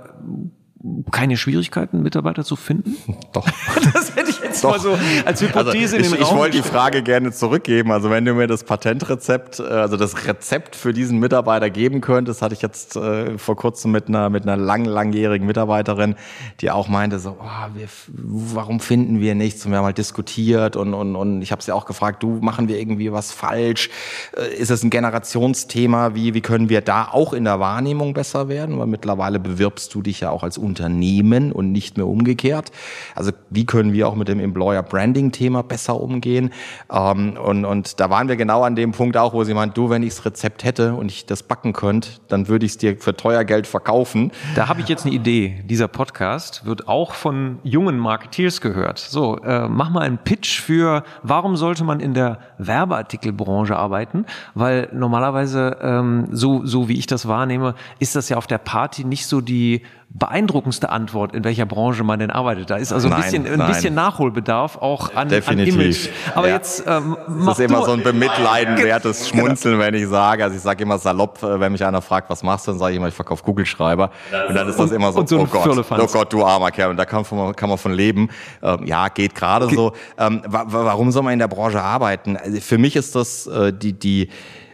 keine 1.12 1.38
Schwierigkeiten, 1.38 2.01
Mitarbeiter 2.01 2.43
zu 2.43 2.55
finden? 2.55 2.95
Doch. 3.34 3.47
Das 3.93 4.16
jetzt 4.58 4.64
Doch. 4.64 4.72
mal 4.72 4.80
so 4.80 4.97
als 5.26 5.41
Hypothese 5.41 5.95
also 5.95 5.95
in 5.95 6.03
den 6.03 6.14
ich, 6.14 6.28
Raum. 6.28 6.36
Ich 6.36 6.39
wollte 6.39 6.58
die 6.58 6.64
Frage 6.64 7.03
gerne 7.03 7.32
zurückgeben. 7.32 7.91
Also 7.91 8.10
wenn 8.10 8.26
du 8.26 8.34
mir 8.34 8.47
das 8.47 8.64
Patentrezept, 8.64 9.60
äh, 9.60 9.64
also 9.64 9.97
das 9.97 10.28
Rezept 10.28 10.76
für 10.76 10.93
diesen 10.93 11.20
Mitarbeiter 11.20 11.70
geben 11.70 12.01
könntest, 12.01 12.41
hatte 12.41 12.53
ich 12.53 12.62
jetzt 12.62 12.95
äh, 12.95 13.38
vor 13.38 13.55
kurzem 13.55 13.91
mit 13.91 14.08
einer 14.08 14.30
mit 14.30 14.43
einer 14.43 14.58
lang 14.58 14.86
langjährigen 14.86 15.45
Mitarbeiterin, 15.45 16.16
die 16.62 16.72
auch 16.72 16.88
meinte 16.88 17.20
so, 17.20 17.38
oh, 17.39 17.76
wir, 17.76 17.88
warum 18.08 18.80
finden 18.80 19.20
wir 19.20 19.36
nichts? 19.36 19.66
Und 19.66 19.72
wir 19.72 19.80
haben 19.80 19.86
halt 19.86 19.97
diskutiert 19.97 20.76
und 20.76 20.93
und 20.93 21.16
und 21.16 21.41
ich 21.41 21.51
habe 21.51 21.62
sie 21.62 21.72
auch 21.72 21.86
gefragt, 21.86 22.24
du 22.24 22.39
machen 22.41 22.68
wir 22.68 22.80
irgendwie 22.80 23.12
was 23.12 23.32
falsch? 23.32 23.89
Äh, 24.36 24.55
ist 24.55 24.72
es 24.72 24.84
ein 24.84 24.89
Generationsthema? 24.89 26.16
Wie 26.16 26.34
wie 26.34 26.41
können 26.41 26.70
wir 26.70 26.82
da 26.82 27.10
auch 27.12 27.34
in 27.34 27.43
der 27.43 27.60
Wahrnehmung 27.60 28.14
besser 28.14 28.49
werden? 28.49 28.80
Weil 28.80 28.88
mittlerweile 28.88 29.39
bewirbst 29.39 29.93
du 29.93 30.01
dich 30.01 30.22
ja 30.22 30.30
auch 30.30 30.43
als 30.43 30.58
Unternehmen 30.58 31.51
und 31.51 31.72
nicht 31.72 31.97
mehr 31.97 32.08
umgekehrt. 32.08 32.72
Also 33.16 33.32
wie 33.49 33.66
können 33.66 33.93
wir 33.93 34.08
auch 34.08 34.16
mit 34.16 34.28
dem 34.28 34.39
Employer 34.47 34.83
Branding 34.83 35.31
Thema 35.31 35.63
besser 35.63 35.99
umgehen? 35.99 36.51
Ähm, 36.91 37.37
und, 37.37 37.65
und 37.65 37.99
da 37.99 38.09
waren 38.09 38.27
wir 38.27 38.35
genau 38.35 38.63
an 38.63 38.75
dem 38.75 38.91
Punkt 38.91 39.17
auch, 39.17 39.33
wo 39.33 39.43
sie 39.43 39.53
meint, 39.53 39.77
du, 39.77 39.89
wenn 39.89 40.03
ich 40.03 40.15
das 40.15 40.25
Rezept 40.25 40.63
hätte 40.63 40.93
und 40.93 41.11
ich 41.11 41.25
das 41.25 41.43
backen 41.43 41.73
könnte, 41.73 42.09
dann 42.27 42.47
würde 42.47 42.65
ich 42.65 42.73
es 42.73 42.77
dir 42.77 42.97
für 42.97 43.15
teuer 43.15 43.43
Geld 43.43 43.67
verkaufen. 43.67 44.31
Da 44.55 44.67
habe 44.67 44.81
ich 44.81 44.87
jetzt 44.87 45.05
eine 45.05 45.15
Idee. 45.15 45.63
Dieser 45.65 45.87
Podcast 45.87 46.65
wird 46.65 46.87
auch 46.87 47.13
von 47.13 47.59
jungen 47.63 47.97
Marketeers 47.97 48.61
gehört. 48.61 48.99
So, 48.99 49.37
äh, 49.37 49.67
mach 49.67 49.89
mal 49.89 50.01
einen 50.01 50.17
Pitch 50.17 50.61
für, 50.61 51.03
warum 51.23 51.55
sollte 51.57 51.83
man 51.83 51.99
in 51.99 52.13
der 52.13 52.39
Werbeartikelbranche 52.58 53.76
arbeiten? 53.76 54.26
Weil 54.53 54.89
normalerweise, 54.93 55.78
ähm, 55.82 56.28
so, 56.32 56.66
so 56.66 56.88
wie 56.89 56.97
ich 56.97 57.08
das 57.08 57.28
wahrnehme, 57.28 57.76
ist 57.99 58.16
das 58.16 58.30
ja 58.30 58.38
auf 58.38 58.47
der 58.47 58.58
Party 58.60 59.03
nicht 59.03 59.26
so 59.28 59.41
die 59.41 59.82
beeindruckendste 60.10 60.89
Antwort, 60.89 61.36
in 61.36 61.43
welcher 61.43 61.66
Branche 61.66 62.01
man 62.05 62.18
denn 62.20 62.32
arbeitet. 62.32 62.70
Da 62.70 62.78
ist 62.78 62.93
also 62.93 63.08
ein 63.10 63.12
Nein, 63.12 63.22
bisschen, 63.24 63.45
ein 63.45 63.58
nein. 63.60 63.68
bisschen 63.68 63.93
Nachholbedarf 63.93 64.78
auch 64.78 65.10
an, 65.12 65.18
an 65.24 65.30
Definitiv. 65.30 65.76
Image. 65.76 66.10
Aber 66.34 66.47
Ja. 66.47 66.55
jetzt 66.55 66.82
ähm, 66.88 67.18
Das 67.28 67.36
mach 67.36 67.51
ist 67.51 67.60
immer 67.60 67.84
so 67.84 67.91
ein 67.91 68.03
bemitleidenwertes 68.03 69.28
Schmunzeln, 69.30 69.80
wenn 69.80 69.93
ich 69.95 70.08
sage. 70.08 70.45
Also 70.45 70.55
ich 70.55 70.62
sage 70.62 70.82
immer 70.84 70.97
salopp, 70.97 71.43
äh, 71.43 71.60
wenn 71.60 71.74
mich 71.74 71.84
einer 71.86 72.01
fragt, 72.01 72.30
was 72.30 72.41
machst 72.41 72.68
du, 72.68 72.72
dann 72.72 72.80
sage 72.80 72.91
ich 72.93 72.97
immer, 72.97 73.10
ich 73.10 73.14
verkaufe 73.14 73.43
Kugelschreiber. 73.43 74.10
Und 74.47 74.55
dann 74.55 74.70
ist 74.70 74.80
das 74.80 74.89
Und- 74.91 74.95
immer 74.95 75.12
so, 75.12 75.26
so 75.26 75.39
ein 75.39 75.41
oh 75.41 75.45
Gott, 75.45 75.78
oh 75.99 76.08
Gott, 76.12 76.34
du 76.34 76.45
armer 76.45 76.72
Kerl. 76.72 76.91
Und 76.91 76.97
da 76.97 77.03
kann, 77.05 77.26
von, 77.26 77.53
kann 77.53 77.68
man 77.68 77.78
von 77.78 77.91
leben. 77.91 78.30
Ähm, 78.64 78.86
ja, 78.86 79.10
geht 79.10 79.36
gerade 79.36 79.68
so. 79.70 79.91
Ähm, 80.18 80.41
wa- 80.47 80.64
warum 80.68 81.12
soll 81.12 81.24
man 81.24 81.34
in 81.34 81.39
der 81.39 81.49
Branche 81.49 81.82
arbeiten? 81.82 82.38
Also 82.47 82.61
für 82.61 82.77
mich 82.77 82.95
ist 82.95 83.13
das 83.15 83.45
äh, 83.47 83.73
die, 83.73 83.93
die 83.93 84.29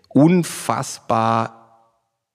unfassbar 0.10 1.60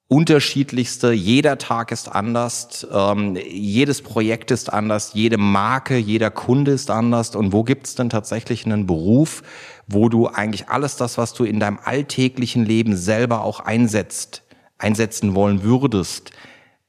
unterschiedlichste. 0.08 1.12
Jeder 1.12 1.58
Tag 1.58 1.92
ist 1.92 2.08
anders, 2.10 2.86
ähm, 2.90 3.36
jedes 3.36 4.02
Projekt 4.02 4.50
ist 4.50 4.72
anders, 4.72 5.12
jede 5.14 5.38
Marke, 5.38 5.96
jeder 5.96 6.30
Kunde 6.30 6.72
ist 6.72 6.90
anders. 6.90 7.36
Und 7.36 7.52
wo 7.52 7.62
gibt 7.62 7.86
es 7.86 7.94
denn 7.94 8.10
tatsächlich 8.10 8.66
einen 8.66 8.86
Beruf, 8.86 9.42
wo 9.86 10.08
du 10.08 10.26
eigentlich 10.26 10.68
alles 10.70 10.96
das, 10.96 11.18
was 11.18 11.34
du 11.34 11.44
in 11.44 11.60
deinem 11.60 11.78
alltäglichen 11.84 12.64
Leben 12.64 12.96
selber 12.96 13.42
auch 13.44 13.60
einsetzt, 13.60 14.42
einsetzen 14.78 15.34
wollen 15.34 15.62
würdest, 15.62 16.32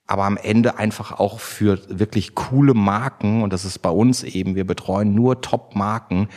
aber 0.08 0.24
am 0.24 0.38
Ende 0.38 0.80
einfach 0.80 1.20
auch 1.20 1.40
für 1.40 1.80
wirklich 1.88 2.34
coole 2.34 2.74
Marken, 2.74 3.44
und 3.44 3.54
das 3.54 3.64
ist 3.64 3.80
bei 3.80 3.92
uns 3.92 4.24
eben, 4.24 4.56
wir 4.56 4.66
betreuen 4.66 5.14
nur 5.14 5.42
Top-Marken, 5.42 6.30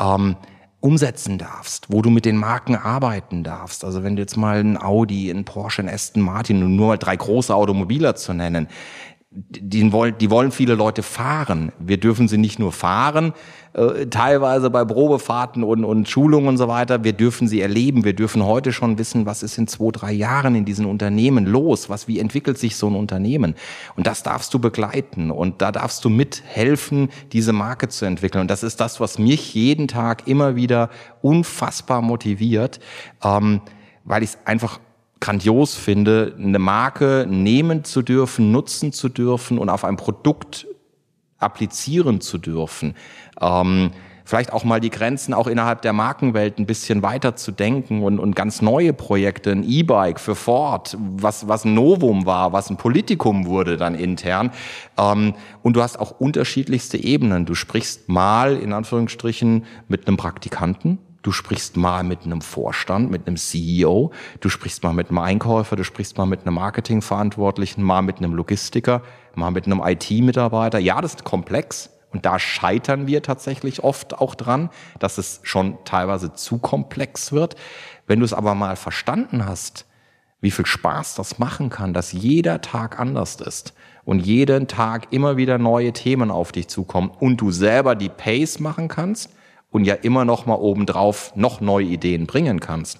ähm, 0.00 0.36
umsetzen 0.80 1.36
darfst, 1.36 1.86
wo 1.90 2.00
du 2.00 2.10
mit 2.10 2.24
den 2.24 2.36
Marken 2.36 2.74
arbeiten 2.74 3.44
darfst. 3.44 3.84
Also 3.84 4.02
wenn 4.02 4.16
du 4.16 4.22
jetzt 4.22 4.36
mal 4.36 4.60
ein 4.60 4.80
Audi, 4.80 5.30
ein 5.30 5.44
Porsche, 5.44 5.82
ein 5.82 5.88
Aston 5.88 6.22
Martin, 6.22 6.62
um 6.62 6.74
nur 6.74 6.88
mal 6.88 6.96
drei 6.96 7.16
große 7.16 7.54
Automobiler 7.54 8.16
zu 8.16 8.32
nennen, 8.32 8.68
die 9.32 9.92
wollen, 9.92 10.18
die 10.18 10.28
wollen 10.28 10.50
viele 10.50 10.74
Leute 10.74 11.04
fahren. 11.04 11.70
Wir 11.78 11.98
dürfen 11.98 12.26
sie 12.26 12.36
nicht 12.36 12.58
nur 12.58 12.72
fahren, 12.72 13.32
äh, 13.74 14.06
teilweise 14.06 14.70
bei 14.70 14.84
Probefahrten 14.84 15.62
und, 15.62 15.84
und 15.84 16.08
Schulungen 16.08 16.48
und 16.48 16.56
so 16.56 16.66
weiter. 16.66 17.04
Wir 17.04 17.12
dürfen 17.12 17.46
sie 17.46 17.60
erleben. 17.60 18.04
Wir 18.04 18.12
dürfen 18.12 18.44
heute 18.44 18.72
schon 18.72 18.98
wissen, 18.98 19.26
was 19.26 19.44
ist 19.44 19.56
in 19.56 19.68
zwei, 19.68 19.92
drei 19.92 20.10
Jahren 20.10 20.56
in 20.56 20.64
diesen 20.64 20.84
Unternehmen 20.84 21.46
los? 21.46 21.88
Was, 21.88 22.08
wie 22.08 22.18
entwickelt 22.18 22.58
sich 22.58 22.74
so 22.74 22.88
ein 22.88 22.96
Unternehmen? 22.96 23.54
Und 23.94 24.08
das 24.08 24.24
darfst 24.24 24.52
du 24.52 24.58
begleiten. 24.58 25.30
Und 25.30 25.62
da 25.62 25.70
darfst 25.70 26.04
du 26.04 26.10
mithelfen, 26.10 27.08
diese 27.30 27.52
Marke 27.52 27.86
zu 27.86 28.06
entwickeln. 28.06 28.40
Und 28.40 28.50
das 28.50 28.64
ist 28.64 28.80
das, 28.80 28.98
was 28.98 29.20
mich 29.20 29.54
jeden 29.54 29.86
Tag 29.86 30.26
immer 30.26 30.56
wieder 30.56 30.90
unfassbar 31.22 32.02
motiviert, 32.02 32.80
ähm, 33.22 33.60
weil 34.02 34.24
ich 34.24 34.30
es 34.30 34.38
einfach 34.44 34.80
grandios 35.20 35.74
finde, 35.74 36.34
eine 36.38 36.58
Marke 36.58 37.26
nehmen 37.28 37.84
zu 37.84 38.02
dürfen, 38.02 38.52
nutzen 38.52 38.92
zu 38.92 39.08
dürfen 39.08 39.58
und 39.58 39.68
auf 39.68 39.84
ein 39.84 39.96
Produkt 39.96 40.66
applizieren 41.38 42.20
zu 42.20 42.38
dürfen. 42.38 42.94
Ähm, 43.40 43.92
vielleicht 44.24 44.52
auch 44.52 44.64
mal 44.64 44.80
die 44.80 44.90
Grenzen 44.90 45.34
auch 45.34 45.46
innerhalb 45.46 45.82
der 45.82 45.92
Markenwelt 45.92 46.58
ein 46.58 46.66
bisschen 46.66 47.02
weiter 47.02 47.34
zu 47.34 47.50
denken 47.50 48.02
und, 48.02 48.18
und 48.18 48.36
ganz 48.36 48.62
neue 48.62 48.92
Projekte, 48.92 49.50
ein 49.50 49.64
E-Bike 49.64 50.20
für 50.20 50.34
Ford, 50.34 50.96
was, 50.98 51.48
was 51.48 51.64
ein 51.64 51.74
Novum 51.74 52.26
war, 52.26 52.52
was 52.52 52.70
ein 52.70 52.76
Politikum 52.76 53.46
wurde 53.46 53.76
dann 53.76 53.94
intern. 53.94 54.52
Ähm, 54.96 55.34
und 55.62 55.74
du 55.74 55.82
hast 55.82 55.98
auch 55.98 56.12
unterschiedlichste 56.20 56.96
Ebenen. 56.96 57.44
Du 57.44 57.54
sprichst 57.54 58.08
mal 58.08 58.56
in 58.56 58.72
Anführungsstrichen 58.72 59.64
mit 59.88 60.06
einem 60.06 60.16
Praktikanten, 60.16 60.98
Du 61.22 61.32
sprichst 61.32 61.76
mal 61.76 62.02
mit 62.02 62.24
einem 62.24 62.40
Vorstand, 62.40 63.10
mit 63.10 63.26
einem 63.26 63.36
CEO, 63.36 64.10
du 64.40 64.48
sprichst 64.48 64.82
mal 64.82 64.94
mit 64.94 65.10
einem 65.10 65.18
Einkäufer, 65.18 65.76
du 65.76 65.84
sprichst 65.84 66.16
mal 66.16 66.24
mit 66.24 66.46
einem 66.46 66.54
Marketingverantwortlichen, 66.54 67.84
mal 67.84 68.00
mit 68.00 68.18
einem 68.18 68.32
Logistiker, 68.32 69.02
mal 69.34 69.50
mit 69.50 69.66
einem 69.66 69.82
IT-Mitarbeiter. 69.84 70.78
Ja, 70.78 71.00
das 71.02 71.16
ist 71.16 71.24
komplex 71.24 71.90
und 72.10 72.24
da 72.24 72.38
scheitern 72.38 73.06
wir 73.06 73.22
tatsächlich 73.22 73.84
oft 73.84 74.18
auch 74.18 74.34
dran, 74.34 74.70
dass 74.98 75.18
es 75.18 75.40
schon 75.42 75.76
teilweise 75.84 76.32
zu 76.32 76.56
komplex 76.56 77.32
wird. 77.32 77.54
Wenn 78.06 78.20
du 78.20 78.24
es 78.24 78.32
aber 78.32 78.54
mal 78.54 78.76
verstanden 78.76 79.44
hast, 79.44 79.84
wie 80.40 80.50
viel 80.50 80.64
Spaß 80.64 81.16
das 81.16 81.38
machen 81.38 81.68
kann, 81.68 81.92
dass 81.92 82.12
jeder 82.12 82.62
Tag 82.62 82.98
anders 82.98 83.36
ist 83.36 83.74
und 84.04 84.20
jeden 84.20 84.68
Tag 84.68 85.12
immer 85.12 85.36
wieder 85.36 85.58
neue 85.58 85.92
Themen 85.92 86.30
auf 86.30 86.50
dich 86.50 86.68
zukommen 86.68 87.10
und 87.20 87.42
du 87.42 87.50
selber 87.50 87.94
die 87.94 88.08
Pace 88.08 88.58
machen 88.58 88.88
kannst 88.88 89.30
und 89.70 89.84
ja 89.84 89.94
immer 89.94 90.24
noch 90.24 90.46
mal 90.46 90.54
obendrauf 90.54 91.32
noch 91.36 91.60
neue 91.60 91.86
Ideen 91.86 92.26
bringen 92.26 92.60
kannst. 92.60 92.98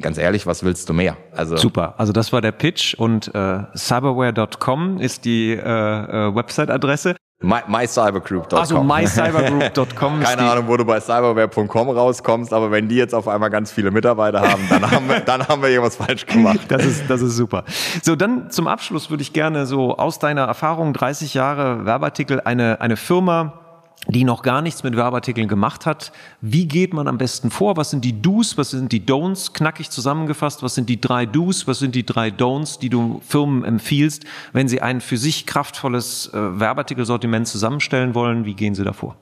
Ganz 0.00 0.18
ehrlich, 0.18 0.46
was 0.46 0.62
willst 0.62 0.88
du 0.90 0.92
mehr? 0.92 1.16
Also 1.34 1.56
Super, 1.56 1.94
also 1.96 2.12
das 2.12 2.30
war 2.32 2.42
der 2.42 2.52
Pitch 2.52 2.94
und 2.94 3.34
äh, 3.34 3.62
cyberware.com 3.74 4.98
ist 4.98 5.24
die 5.24 5.52
äh, 5.52 5.58
äh, 5.58 6.34
Website-Adresse. 6.34 7.16
My, 7.40 7.60
mycybergroup.com. 7.66 8.58
Also 8.58 8.82
mycybergroup.com. 8.82 10.20
Keine 10.22 10.50
Ahnung, 10.50 10.68
wo 10.68 10.76
du 10.76 10.84
bei 10.84 11.00
cyberware.com 11.00 11.90
rauskommst, 11.90 12.52
aber 12.52 12.70
wenn 12.70 12.88
die 12.88 12.96
jetzt 12.96 13.14
auf 13.14 13.28
einmal 13.28 13.50
ganz 13.50 13.72
viele 13.72 13.90
Mitarbeiter 13.90 14.40
haben, 14.40 14.66
dann 14.70 14.90
haben 14.90 15.08
wir, 15.08 15.20
dann 15.20 15.46
haben 15.46 15.62
wir 15.62 15.68
irgendwas 15.68 15.96
falsch 15.96 16.26
gemacht. 16.26 16.60
Das 16.68 16.84
ist, 16.84 17.08
das 17.08 17.22
ist 17.22 17.36
super. 17.36 17.64
So, 18.02 18.16
dann 18.16 18.50
zum 18.50 18.66
Abschluss 18.66 19.10
würde 19.10 19.22
ich 19.22 19.32
gerne 19.32 19.66
so 19.66 19.96
aus 19.96 20.18
deiner 20.18 20.44
Erfahrung 20.44 20.92
30 20.92 21.34
Jahre 21.34 21.84
Werbeartikel 21.86 22.40
eine, 22.40 22.80
eine 22.80 22.96
Firma 22.96 23.65
die 24.08 24.24
noch 24.24 24.42
gar 24.42 24.62
nichts 24.62 24.82
mit 24.82 24.96
Werbeartikeln 24.96 25.48
gemacht 25.48 25.86
hat. 25.86 26.12
Wie 26.40 26.66
geht 26.66 26.94
man 26.94 27.08
am 27.08 27.18
besten 27.18 27.50
vor? 27.50 27.76
Was 27.76 27.90
sind 27.90 28.04
die 28.04 28.20
Do's? 28.20 28.56
Was 28.56 28.70
sind 28.70 28.92
die 28.92 29.04
Don'ts? 29.04 29.52
Knackig 29.52 29.90
zusammengefasst. 29.90 30.62
Was 30.62 30.74
sind 30.74 30.88
die 30.88 31.00
drei 31.00 31.26
Do's? 31.26 31.66
Was 31.66 31.78
sind 31.78 31.94
die 31.94 32.06
drei 32.06 32.28
Don'ts, 32.28 32.78
die 32.78 32.88
du 32.88 33.20
Firmen 33.26 33.64
empfiehlst, 33.64 34.24
wenn 34.52 34.68
sie 34.68 34.80
ein 34.82 35.00
für 35.00 35.16
sich 35.16 35.46
kraftvolles 35.46 36.30
äh, 36.32 36.60
Werbeartikelsortiment 36.60 37.48
zusammenstellen 37.48 38.14
wollen? 38.14 38.44
Wie 38.44 38.54
gehen 38.54 38.74
sie 38.74 38.84
davor? 38.84 39.16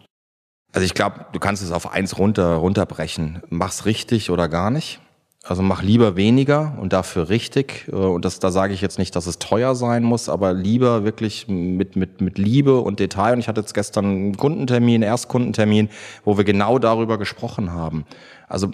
Also 0.72 0.84
ich 0.84 0.94
glaube, 0.94 1.26
du 1.32 1.38
kannst 1.38 1.62
es 1.62 1.70
auf 1.70 1.92
eins 1.92 2.18
runter, 2.18 2.54
runterbrechen. 2.56 3.42
Mach's 3.48 3.86
richtig 3.86 4.30
oder 4.30 4.48
gar 4.48 4.70
nicht. 4.70 5.00
Also 5.46 5.60
mach 5.60 5.82
lieber 5.82 6.16
weniger 6.16 6.72
und 6.80 6.94
dafür 6.94 7.28
richtig. 7.28 7.86
Äh, 7.88 7.96
und 7.96 8.24
das, 8.24 8.38
da 8.38 8.50
sage 8.50 8.72
ich 8.72 8.80
jetzt 8.80 8.98
nicht, 8.98 9.14
dass 9.14 9.26
es 9.26 9.38
teuer 9.38 9.74
sein 9.74 10.02
muss, 10.02 10.30
aber 10.30 10.54
lieber 10.54 11.04
wirklich 11.04 11.48
mit, 11.48 11.96
mit, 11.96 12.22
mit 12.22 12.38
Liebe 12.38 12.80
und 12.80 12.98
Detail. 12.98 13.34
Und 13.34 13.40
ich 13.40 13.48
hatte 13.48 13.60
jetzt 13.60 13.74
gestern 13.74 14.04
einen 14.06 14.36
Kundentermin, 14.38 15.02
Erstkundentermin, 15.02 15.90
wo 16.24 16.38
wir 16.38 16.44
genau 16.44 16.78
darüber 16.78 17.18
gesprochen 17.18 17.72
haben. 17.72 18.06
Also 18.48 18.70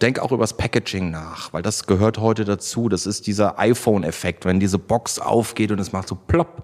denk 0.00 0.20
auch 0.20 0.30
übers 0.30 0.56
Packaging 0.56 1.10
nach, 1.10 1.52
weil 1.52 1.62
das 1.62 1.86
gehört 1.86 2.18
heute 2.18 2.44
dazu. 2.44 2.88
Das 2.88 3.06
ist 3.06 3.26
dieser 3.26 3.58
iPhone-Effekt, 3.58 4.44
wenn 4.44 4.60
diese 4.60 4.78
Box 4.78 5.18
aufgeht 5.18 5.72
und 5.72 5.80
es 5.80 5.92
macht 5.92 6.06
so 6.06 6.14
plopp 6.14 6.62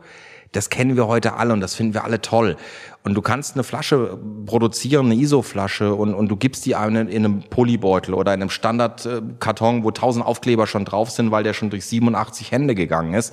das 0.53 0.69
kennen 0.69 0.97
wir 0.97 1.07
heute 1.07 1.35
alle 1.35 1.53
und 1.53 1.61
das 1.61 1.75
finden 1.75 1.95
wir 1.95 2.05
alle 2.05 2.21
toll. 2.21 2.57
Und 3.05 3.15
du 3.15 3.23
kannst 3.23 3.55
eine 3.55 3.63
Flasche 3.63 4.19
produzieren, 4.47 5.07
eine 5.07 5.15
ISO-Flasche, 5.15 5.95
und, 5.95 6.13
und 6.15 6.29
du 6.29 6.37
gibst 6.37 6.67
die 6.67 6.73
in, 6.73 6.97
in 6.97 7.25
einem 7.25 7.43
Polybeutel 7.43 8.15
oder 8.15 8.35
in 8.35 8.43
einem 8.43 8.51
Standardkarton, 8.51 9.85
wo 9.85 9.91
tausend 9.91 10.27
Aufkleber 10.27 10.67
schon 10.67 10.85
drauf 10.85 11.11
sind, 11.11 11.31
weil 11.31 11.45
der 11.45 11.55
schon 11.55 11.71
durch 11.71 11.87
87 11.87 12.51
Hände 12.51 12.75
gegangen 12.75 13.15
ist. 13.15 13.33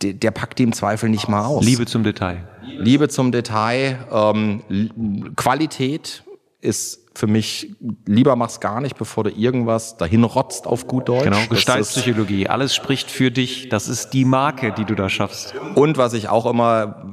Der, 0.00 0.14
der 0.14 0.30
packt 0.30 0.58
die 0.58 0.62
im 0.62 0.72
Zweifel 0.72 1.10
nicht 1.10 1.28
mal 1.28 1.44
aus. 1.44 1.64
Liebe 1.64 1.84
zum 1.84 2.04
Detail. 2.04 2.48
Liebe 2.62 3.08
zum 3.08 3.32
Detail, 3.32 3.98
ähm, 4.10 5.32
Qualität 5.36 6.24
ist 6.64 7.04
für 7.14 7.26
mich, 7.26 7.74
lieber 8.06 8.34
mach's 8.34 8.58
gar 8.58 8.80
nicht, 8.80 8.96
bevor 8.96 9.24
du 9.24 9.30
irgendwas 9.30 9.96
dahin 9.96 10.24
rotzt 10.24 10.66
auf 10.66 10.88
gut 10.88 11.08
Deutsch. 11.08 11.24
Genau, 11.24 11.38
Gestaltspsychologie. 11.48 12.48
Alles 12.48 12.74
spricht 12.74 13.10
für 13.10 13.30
dich. 13.30 13.68
Das 13.68 13.88
ist 13.88 14.10
die 14.10 14.24
Marke, 14.24 14.72
die 14.72 14.84
du 14.84 14.94
da 14.94 15.08
schaffst. 15.08 15.54
Und 15.76 15.96
was 15.96 16.12
ich 16.12 16.28
auch 16.28 16.46
immer 16.46 17.04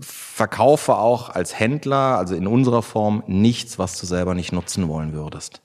verkaufe, 0.00 0.94
auch 0.94 1.30
als 1.30 1.58
Händler, 1.58 2.18
also 2.18 2.36
in 2.36 2.46
unserer 2.46 2.82
Form, 2.82 3.24
nichts, 3.26 3.78
was 3.78 3.98
du 3.98 4.06
selber 4.06 4.34
nicht 4.34 4.52
nutzen 4.52 4.88
wollen 4.88 5.12
würdest. 5.12 5.62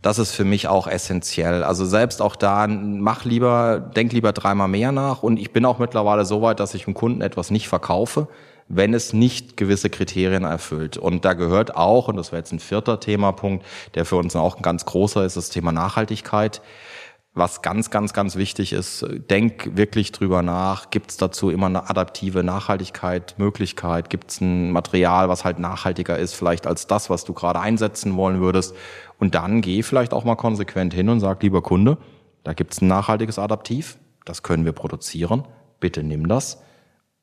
Das 0.00 0.18
ist 0.18 0.32
für 0.32 0.44
mich 0.44 0.66
auch 0.66 0.88
essentiell. 0.88 1.62
Also 1.62 1.84
selbst 1.84 2.22
auch 2.22 2.34
da, 2.34 2.66
mach 2.66 3.24
lieber, 3.24 3.78
denk 3.78 4.12
lieber 4.12 4.32
dreimal 4.32 4.68
mehr 4.68 4.90
nach. 4.90 5.22
Und 5.22 5.36
ich 5.36 5.52
bin 5.52 5.64
auch 5.64 5.78
mittlerweile 5.78 6.24
so 6.24 6.42
weit, 6.42 6.58
dass 6.58 6.74
ich 6.74 6.86
dem 6.86 6.94
Kunden 6.94 7.20
etwas 7.20 7.50
nicht 7.50 7.68
verkaufe, 7.68 8.28
wenn 8.74 8.94
es 8.94 9.12
nicht 9.12 9.58
gewisse 9.58 9.90
Kriterien 9.90 10.44
erfüllt. 10.44 10.96
Und 10.96 11.26
da 11.26 11.34
gehört 11.34 11.76
auch, 11.76 12.08
und 12.08 12.16
das 12.16 12.32
wäre 12.32 12.40
jetzt 12.40 12.52
ein 12.52 12.58
vierter 12.58 13.00
Themapunkt, 13.00 13.66
der 13.94 14.06
für 14.06 14.16
uns 14.16 14.34
auch 14.34 14.56
ein 14.56 14.62
ganz 14.62 14.86
großer 14.86 15.24
ist, 15.26 15.36
das 15.36 15.50
Thema 15.50 15.72
Nachhaltigkeit. 15.72 16.62
Was 17.34 17.60
ganz, 17.60 17.90
ganz, 17.90 18.14
ganz 18.14 18.36
wichtig 18.36 18.72
ist, 18.72 19.06
denk 19.30 19.76
wirklich 19.76 20.12
drüber 20.12 20.42
nach, 20.42 20.90
gibt 20.90 21.10
es 21.10 21.16
dazu 21.18 21.50
immer 21.50 21.66
eine 21.66 21.88
adaptive 21.88 22.42
Nachhaltigkeit, 22.42 23.34
Möglichkeit, 23.38 24.08
gibt 24.08 24.30
es 24.30 24.40
ein 24.40 24.70
Material, 24.70 25.28
was 25.28 25.44
halt 25.44 25.58
nachhaltiger 25.58 26.18
ist, 26.18 26.34
vielleicht 26.34 26.66
als 26.66 26.86
das, 26.86 27.10
was 27.10 27.24
du 27.24 27.34
gerade 27.34 27.60
einsetzen 27.60 28.16
wollen 28.16 28.40
würdest. 28.40 28.74
Und 29.18 29.34
dann 29.34 29.60
geh 29.60 29.82
vielleicht 29.82 30.14
auch 30.14 30.24
mal 30.24 30.36
konsequent 30.36 30.94
hin 30.94 31.10
und 31.10 31.20
sag, 31.20 31.42
lieber 31.42 31.60
Kunde, 31.60 31.98
da 32.42 32.54
gibt 32.54 32.72
es 32.72 32.80
ein 32.80 32.88
nachhaltiges 32.88 33.38
Adaptiv, 33.38 33.98
das 34.24 34.42
können 34.42 34.64
wir 34.64 34.72
produzieren, 34.72 35.44
bitte 35.78 36.02
nimm 36.02 36.26
das 36.26 36.58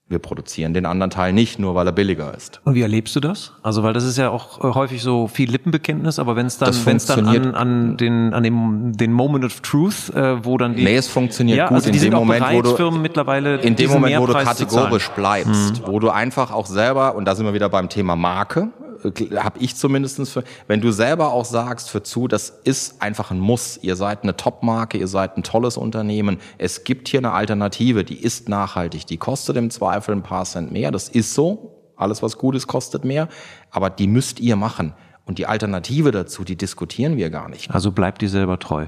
wir 0.09 0.19
produzieren 0.19 0.73
den 0.73 0.85
anderen 0.85 1.11
Teil 1.11 1.33
nicht, 1.33 1.59
nur 1.59 1.75
weil 1.75 1.85
er 1.87 1.91
billiger 1.91 2.33
ist. 2.35 2.59
Und 2.63 2.73
wie 2.73 2.81
erlebst 2.81 3.15
du 3.15 3.19
das? 3.19 3.53
Also, 3.61 3.83
weil 3.83 3.93
das 3.93 4.03
ist 4.03 4.17
ja 4.17 4.29
auch 4.29 4.63
äh, 4.63 4.73
häufig 4.73 5.03
so 5.03 5.27
viel 5.27 5.49
Lippenbekenntnis, 5.51 6.17
aber 6.17 6.35
wenn 6.35 6.47
es 6.47 6.57
dann, 6.57 6.75
wenn 6.85 6.97
es 6.97 7.05
dann 7.05 7.27
an, 7.27 7.53
an 7.53 7.97
den, 7.97 8.33
an 8.33 8.43
dem, 8.43 8.97
den 8.97 9.13
Moment 9.13 9.45
of 9.45 9.61
Truth, 9.61 10.09
äh, 10.15 10.43
wo 10.43 10.57
dann 10.57 10.75
die. 10.75 10.83
Nee, 10.83 10.95
es 10.95 11.07
funktioniert 11.07 11.59
ja, 11.59 11.67
gut 11.67 11.75
also 11.75 11.89
in 11.89 11.99
dem 11.99 12.13
Moment, 12.13 12.39
bereit, 12.39 12.57
wo 12.57 12.61
du, 12.63 12.75
Firmen 12.75 13.01
mittlerweile 13.01 13.57
in 13.57 13.75
dem 13.75 13.91
Moment, 13.91 14.19
wo 14.19 14.25
du 14.25 14.33
kategorisch 14.33 15.09
bleibst, 15.09 15.77
hm. 15.77 15.87
wo 15.87 15.99
du 15.99 16.09
einfach 16.09 16.51
auch 16.51 16.65
selber, 16.65 17.15
und 17.15 17.25
da 17.25 17.35
sind 17.35 17.45
wir 17.45 17.53
wieder 17.53 17.69
beim 17.69 17.87
Thema 17.87 18.15
Marke, 18.15 18.69
habe 19.03 19.59
ich 19.59 19.75
zumindestens 19.75 20.31
für, 20.31 20.43
wenn 20.67 20.81
du 20.81 20.91
selber 20.91 21.31
auch 21.31 21.45
sagst 21.45 21.89
für 21.89 22.03
zu, 22.03 22.27
das 22.27 22.49
ist 22.49 23.01
einfach 23.01 23.31
ein 23.31 23.39
Muss. 23.39 23.79
Ihr 23.81 23.95
seid 23.95 24.23
eine 24.23 24.35
Top-Marke, 24.35 24.97
ihr 24.97 25.07
seid 25.07 25.37
ein 25.37 25.43
tolles 25.43 25.77
Unternehmen. 25.77 26.37
Es 26.57 26.83
gibt 26.83 27.07
hier 27.07 27.19
eine 27.19 27.31
Alternative, 27.31 28.03
die 28.03 28.17
ist 28.21 28.49
nachhaltig, 28.49 29.05
die 29.05 29.17
kostet 29.17 29.57
im 29.57 29.69
Zweifel 29.69 30.15
ein 30.15 30.23
paar 30.23 30.45
Cent 30.45 30.71
mehr. 30.71 30.91
Das 30.91 31.09
ist 31.09 31.33
so. 31.33 31.75
Alles, 31.95 32.23
was 32.23 32.37
gut 32.37 32.55
ist, 32.55 32.67
kostet 32.67 33.03
mehr. 33.03 33.27
Aber 33.71 33.89
die 33.89 34.07
müsst 34.07 34.39
ihr 34.39 34.55
machen. 34.55 34.93
Und 35.25 35.37
die 35.37 35.45
Alternative 35.45 36.11
dazu, 36.11 36.43
die 36.43 36.55
diskutieren 36.55 37.17
wir 37.17 37.29
gar 37.29 37.49
nicht. 37.49 37.69
Also 37.71 37.91
bleibt 37.91 38.21
ihr 38.23 38.29
selber 38.29 38.57
treu. 38.57 38.87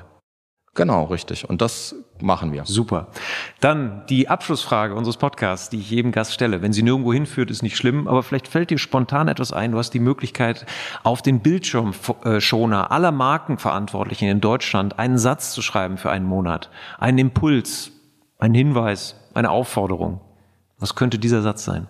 Genau, 0.73 1.03
richtig. 1.03 1.49
Und 1.49 1.61
das 1.61 1.95
machen 2.21 2.53
wir. 2.53 2.65
Super. 2.65 3.07
Dann 3.59 4.05
die 4.07 4.29
Abschlussfrage 4.29 4.95
unseres 4.95 5.17
Podcasts, 5.17 5.69
die 5.69 5.79
ich 5.79 5.89
jedem 5.89 6.13
Gast 6.13 6.33
stelle. 6.33 6.61
Wenn 6.61 6.71
sie 6.71 6.81
nirgendwo 6.81 7.11
hinführt, 7.11 7.51
ist 7.51 7.61
nicht 7.61 7.75
schlimm, 7.75 8.07
aber 8.07 8.23
vielleicht 8.23 8.47
fällt 8.47 8.69
dir 8.69 8.77
spontan 8.77 9.27
etwas 9.27 9.51
ein. 9.51 9.73
Du 9.73 9.77
hast 9.77 9.89
die 9.93 9.99
Möglichkeit, 9.99 10.65
auf 11.03 11.21
den 11.21 11.41
Bildschirmschoner 11.41 12.89
aller 12.89 13.11
Markenverantwortlichen 13.11 14.29
in 14.29 14.39
Deutschland 14.39 14.97
einen 14.97 15.17
Satz 15.17 15.51
zu 15.51 15.61
schreiben 15.61 15.97
für 15.97 16.09
einen 16.09 16.25
Monat. 16.25 16.69
Einen 16.99 17.17
Impuls, 17.17 17.91
einen 18.39 18.55
Hinweis, 18.55 19.17
eine 19.33 19.49
Aufforderung. 19.49 20.21
Was 20.79 20.95
könnte 20.95 21.19
dieser 21.19 21.41
Satz 21.41 21.65
sein? 21.65 21.87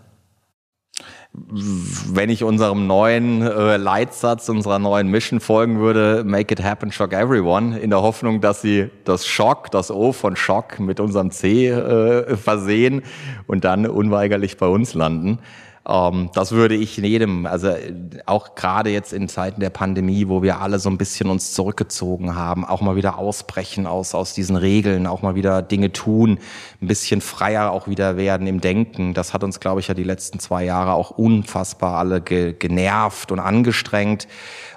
Wenn 1.33 2.29
ich 2.29 2.43
unserem 2.43 2.87
neuen 2.87 3.41
äh, 3.41 3.77
Leitsatz, 3.77 4.49
unserer 4.49 4.79
neuen 4.79 5.07
Mission 5.07 5.39
folgen 5.39 5.79
würde, 5.79 6.23
make 6.25 6.53
it 6.53 6.61
happen, 6.61 6.91
shock 6.91 7.13
everyone, 7.13 7.79
in 7.79 7.89
der 7.89 8.01
Hoffnung, 8.01 8.41
dass 8.41 8.61
sie 8.61 8.89
das 9.05 9.25
Schock, 9.25 9.71
das 9.71 9.91
O 9.91 10.11
von 10.11 10.35
Schock 10.35 10.79
mit 10.79 10.99
unserem 10.99 11.31
C 11.31 11.69
äh, 11.69 12.35
versehen 12.35 13.03
und 13.47 13.63
dann 13.63 13.87
unweigerlich 13.87 14.57
bei 14.57 14.67
uns 14.67 14.93
landen. 14.93 15.39
Ähm, 15.87 16.29
das 16.33 16.51
würde 16.51 16.75
ich 16.75 16.97
jedem, 16.97 17.45
also 17.45 17.69
äh, 17.69 17.93
auch 18.27 18.53
gerade 18.53 18.91
jetzt 18.91 19.13
in 19.13 19.27
Zeiten 19.27 19.61
der 19.61 19.71
Pandemie, 19.71 20.27
wo 20.27 20.43
wir 20.43 20.61
alle 20.61 20.77
so 20.77 20.89
ein 20.89 20.97
bisschen 20.97 21.29
uns 21.29 21.53
zurückgezogen 21.53 22.35
haben, 22.35 22.65
auch 22.65 22.81
mal 22.81 22.95
wieder 22.95 23.17
ausbrechen 23.17 23.87
aus, 23.87 24.13
aus 24.13 24.33
diesen 24.33 24.55
Regeln, 24.55 25.07
auch 25.07 25.23
mal 25.23 25.33
wieder 25.33 25.63
Dinge 25.63 25.91
tun, 25.91 26.37
ein 26.81 26.87
bisschen 26.87 27.21
freier 27.21 27.71
auch 27.71 27.87
wieder 27.87 28.15
werden 28.15 28.45
im 28.45 28.61
Denken. 28.61 29.15
Das 29.15 29.33
hat 29.33 29.43
uns, 29.43 29.59
glaube 29.59 29.79
ich, 29.79 29.87
ja 29.87 29.95
die 29.95 30.03
letzten 30.03 30.39
zwei 30.39 30.63
Jahre 30.63 30.93
auch 30.93 31.09
unfassbar 31.11 31.97
alle 31.97 32.21
ge 32.21 32.53
genervt 32.53 33.31
und 33.31 33.39
angestrengt. 33.39 34.27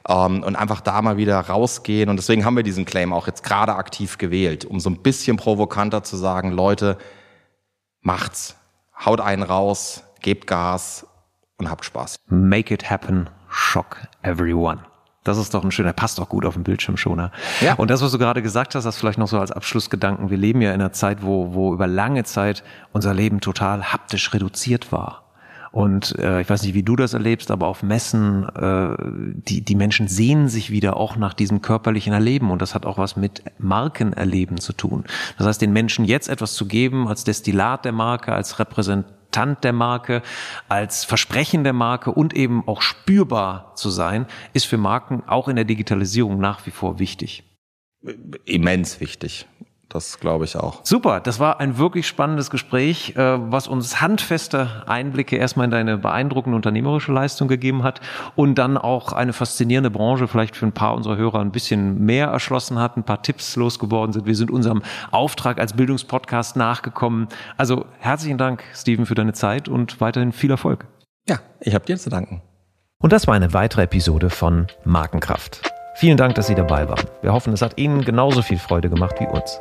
Ähm, 0.07 0.42
und 0.42 0.57
einfach 0.57 0.80
da 0.82 1.00
mal 1.00 1.16
wieder 1.16 1.40
rausgehen. 1.40 2.11
Und 2.11 2.16
deswegen 2.16 2.44
haben 2.44 2.57
wir 2.57 2.62
diesen 2.62 2.84
Claim 2.84 3.12
auch 3.12 3.26
jetzt 3.26 3.42
gerade 3.42 3.74
aktiv 3.74 4.18
gewählt, 4.18 4.64
um 4.66 4.78
so 4.78 4.90
ein 4.90 4.98
bisschen 4.98 5.36
provokanter 5.38 6.02
zu 6.02 6.16
sagen, 6.16 6.52
Leute, 6.52 6.98
macht's. 8.02 8.57
Haut 9.05 9.20
einen 9.20 9.42
raus, 9.42 10.05
gebt 10.25 10.47
Gas 10.47 11.07
und 11.59 11.70
habt 11.70 11.85
Spaß. 11.85 12.16
Make 12.29 12.72
it 12.72 12.91
happen, 12.91 13.29
shock 13.49 13.99
everyone. 14.22 14.81
Das 15.22 15.39
ist 15.39 15.55
doch 15.55 15.62
ein 15.64 15.70
schöner, 15.70 15.93
passt 15.93 16.18
doch 16.18 16.29
gut 16.29 16.45
auf 16.45 16.55
den 16.55 16.64
Bildschirmschoner. 16.64 17.31
Ja. 17.61 17.75
Und 17.75 17.91
das, 17.91 18.03
was 18.03 18.12
du 18.12 18.18
gerade 18.18 18.43
gesagt 18.43 18.75
hast, 18.75 18.85
das 18.85 18.99
vielleicht 18.99 19.18
noch 19.18 19.29
so 19.29 19.39
als 19.39 19.53
Abschlussgedanken. 19.53 20.31
Wir 20.31 20.37
leben 20.37 20.61
ja 20.61 20.70
in 20.70 20.81
einer 20.81 20.93
Zeit, 20.93 21.22
wo, 21.22 21.55
wo 21.55 21.72
über 21.72 21.87
lange 21.87 22.25
Zeit 22.25 22.64
unser 22.93 23.14
Leben 23.14 23.41
total 23.41 23.93
haptisch 23.93 24.35
reduziert 24.35 24.93
war. 24.93 25.22
Und 25.72 26.18
äh, 26.18 26.41
ich 26.41 26.49
weiß 26.49 26.62
nicht, 26.62 26.75
wie 26.75 26.85
du 26.85 26.95
das 26.95 27.14
erlebst, 27.14 27.51
aber 27.51 27.66
auf 27.66 27.83
Messen, 27.83 28.49
äh, 28.49 28.97
die, 29.49 29.62
die 29.62 29.75
Menschen 29.75 30.09
sehnen 30.09 30.49
sich 30.49 30.70
wieder 30.70 30.97
auch 30.97 31.16
nach 31.16 31.35
diesem 31.35 31.62
körperlichen 31.62 32.12
Erleben. 32.12 32.51
Und 32.51 32.62
das 32.62 32.75
hat 32.75 32.87
auch 32.87 32.97
was 32.97 33.16
mit 33.16 33.43
Markenerleben 33.59 34.59
zu 34.59 34.72
tun. 34.72 35.05
Das 35.37 35.47
heißt, 35.47 35.61
den 35.61 35.72
Menschen 35.72 36.05
jetzt 36.05 36.29
etwas 36.29 36.55
zu 36.55 36.66
geben 36.66 37.09
als 37.09 37.25
Destillat 37.25 37.85
der 37.85 37.93
Marke, 37.93 38.33
als 38.33 38.59
Repräsentant 38.59 39.24
Repräsentant 39.35 39.64
der 39.64 39.72
Marke, 39.72 40.22
als 40.68 41.05
Versprechen 41.05 41.64
der 41.64 41.72
Marke 41.72 42.11
und 42.11 42.35
eben 42.35 42.66
auch 42.68 42.82
spürbar 42.82 43.72
zu 43.74 43.91
sein, 43.91 44.26
ist 44.53 44.66
für 44.66 44.78
Marken 44.78 45.22
auch 45.26 45.49
in 45.49 45.57
der 45.57 45.64
Digitalisierung 45.64 46.39
nach 46.39 46.64
wie 46.66 46.70
vor 46.70 46.99
wichtig. 46.99 47.43
Immens 48.45 49.01
wichtig. 49.01 49.47
Das 49.95 50.18
glaube 50.18 50.45
ich 50.45 50.57
auch. 50.57 50.80
Super, 50.82 51.20
das 51.20 51.38
war 51.38 51.61
ein 51.61 51.78
wirklich 51.78 52.09
spannendes 52.09 52.51
Gespräch, 52.51 53.14
äh, 53.14 53.38
was 53.53 53.68
uns 53.68 54.01
handfeste 54.01 54.82
Einblicke 54.88 55.36
erstmal 55.36 55.66
in 55.66 55.70
deine 55.70 55.99
beeindruckende 55.99 56.57
unternehmerische 56.57 57.12
Leistung 57.12 57.47
gegeben 57.47 57.84
hat 57.84 58.01
und 58.34 58.57
dann 58.57 58.76
auch 58.76 59.12
eine 59.12 59.32
faszinierende 59.32 59.92
Branche 59.92 60.26
vielleicht 60.26 60.57
für 60.57 60.66
ein 60.66 60.72
paar 60.72 60.97
unserer 60.97 61.16
Hörer 61.16 61.38
ein 61.38 61.53
bisschen 61.53 62.05
mehr 62.05 62.26
erschlossen 62.26 62.80
hat, 62.80 62.97
ein 62.97 63.05
paar 63.05 63.22
Tipps 63.22 63.55
losgeworden 63.55 64.12
sind. 64.12 64.26
Wir 64.26 64.34
sind 64.34 64.51
unserem 64.51 64.82
Auftrag 65.12 65.61
als 65.61 65.74
Bildungspodcast 65.74 66.57
nachgekommen. 66.57 67.28
Also 67.57 67.86
herzlichen 68.01 68.36
Dank, 68.36 68.64
Steven, 68.74 69.07
für 69.07 69.14
deine 69.14 69.32
Zeit 69.32 69.68
und 69.68 70.01
weiterhin 70.01 70.32
viel 70.32 70.51
Erfolg. 70.51 70.86
Ja, 71.28 71.38
ich 71.61 71.72
habe 71.72 71.84
dir 71.84 71.97
zu 71.99 72.11
danken. 72.11 72.42
Und 72.99 73.12
das 73.12 73.28
war 73.28 73.34
eine 73.34 73.53
weitere 73.53 73.82
Episode 73.82 74.28
von 74.28 74.66
Markenkraft. 74.84 75.61
Vielen 75.95 76.16
Dank, 76.16 76.34
dass 76.34 76.49
Sie 76.49 76.57
dabei 76.57 76.88
waren. 76.88 77.07
Wir 77.22 77.32
hoffen, 77.32 77.53
es 77.53 77.62
hat 77.62 77.78
Ihnen 77.78 78.05
genauso 78.05 78.42
viel 78.42 78.59
Freude 78.59 78.90
gemacht 78.90 79.20
wie 79.20 79.26
uns. 79.26 79.61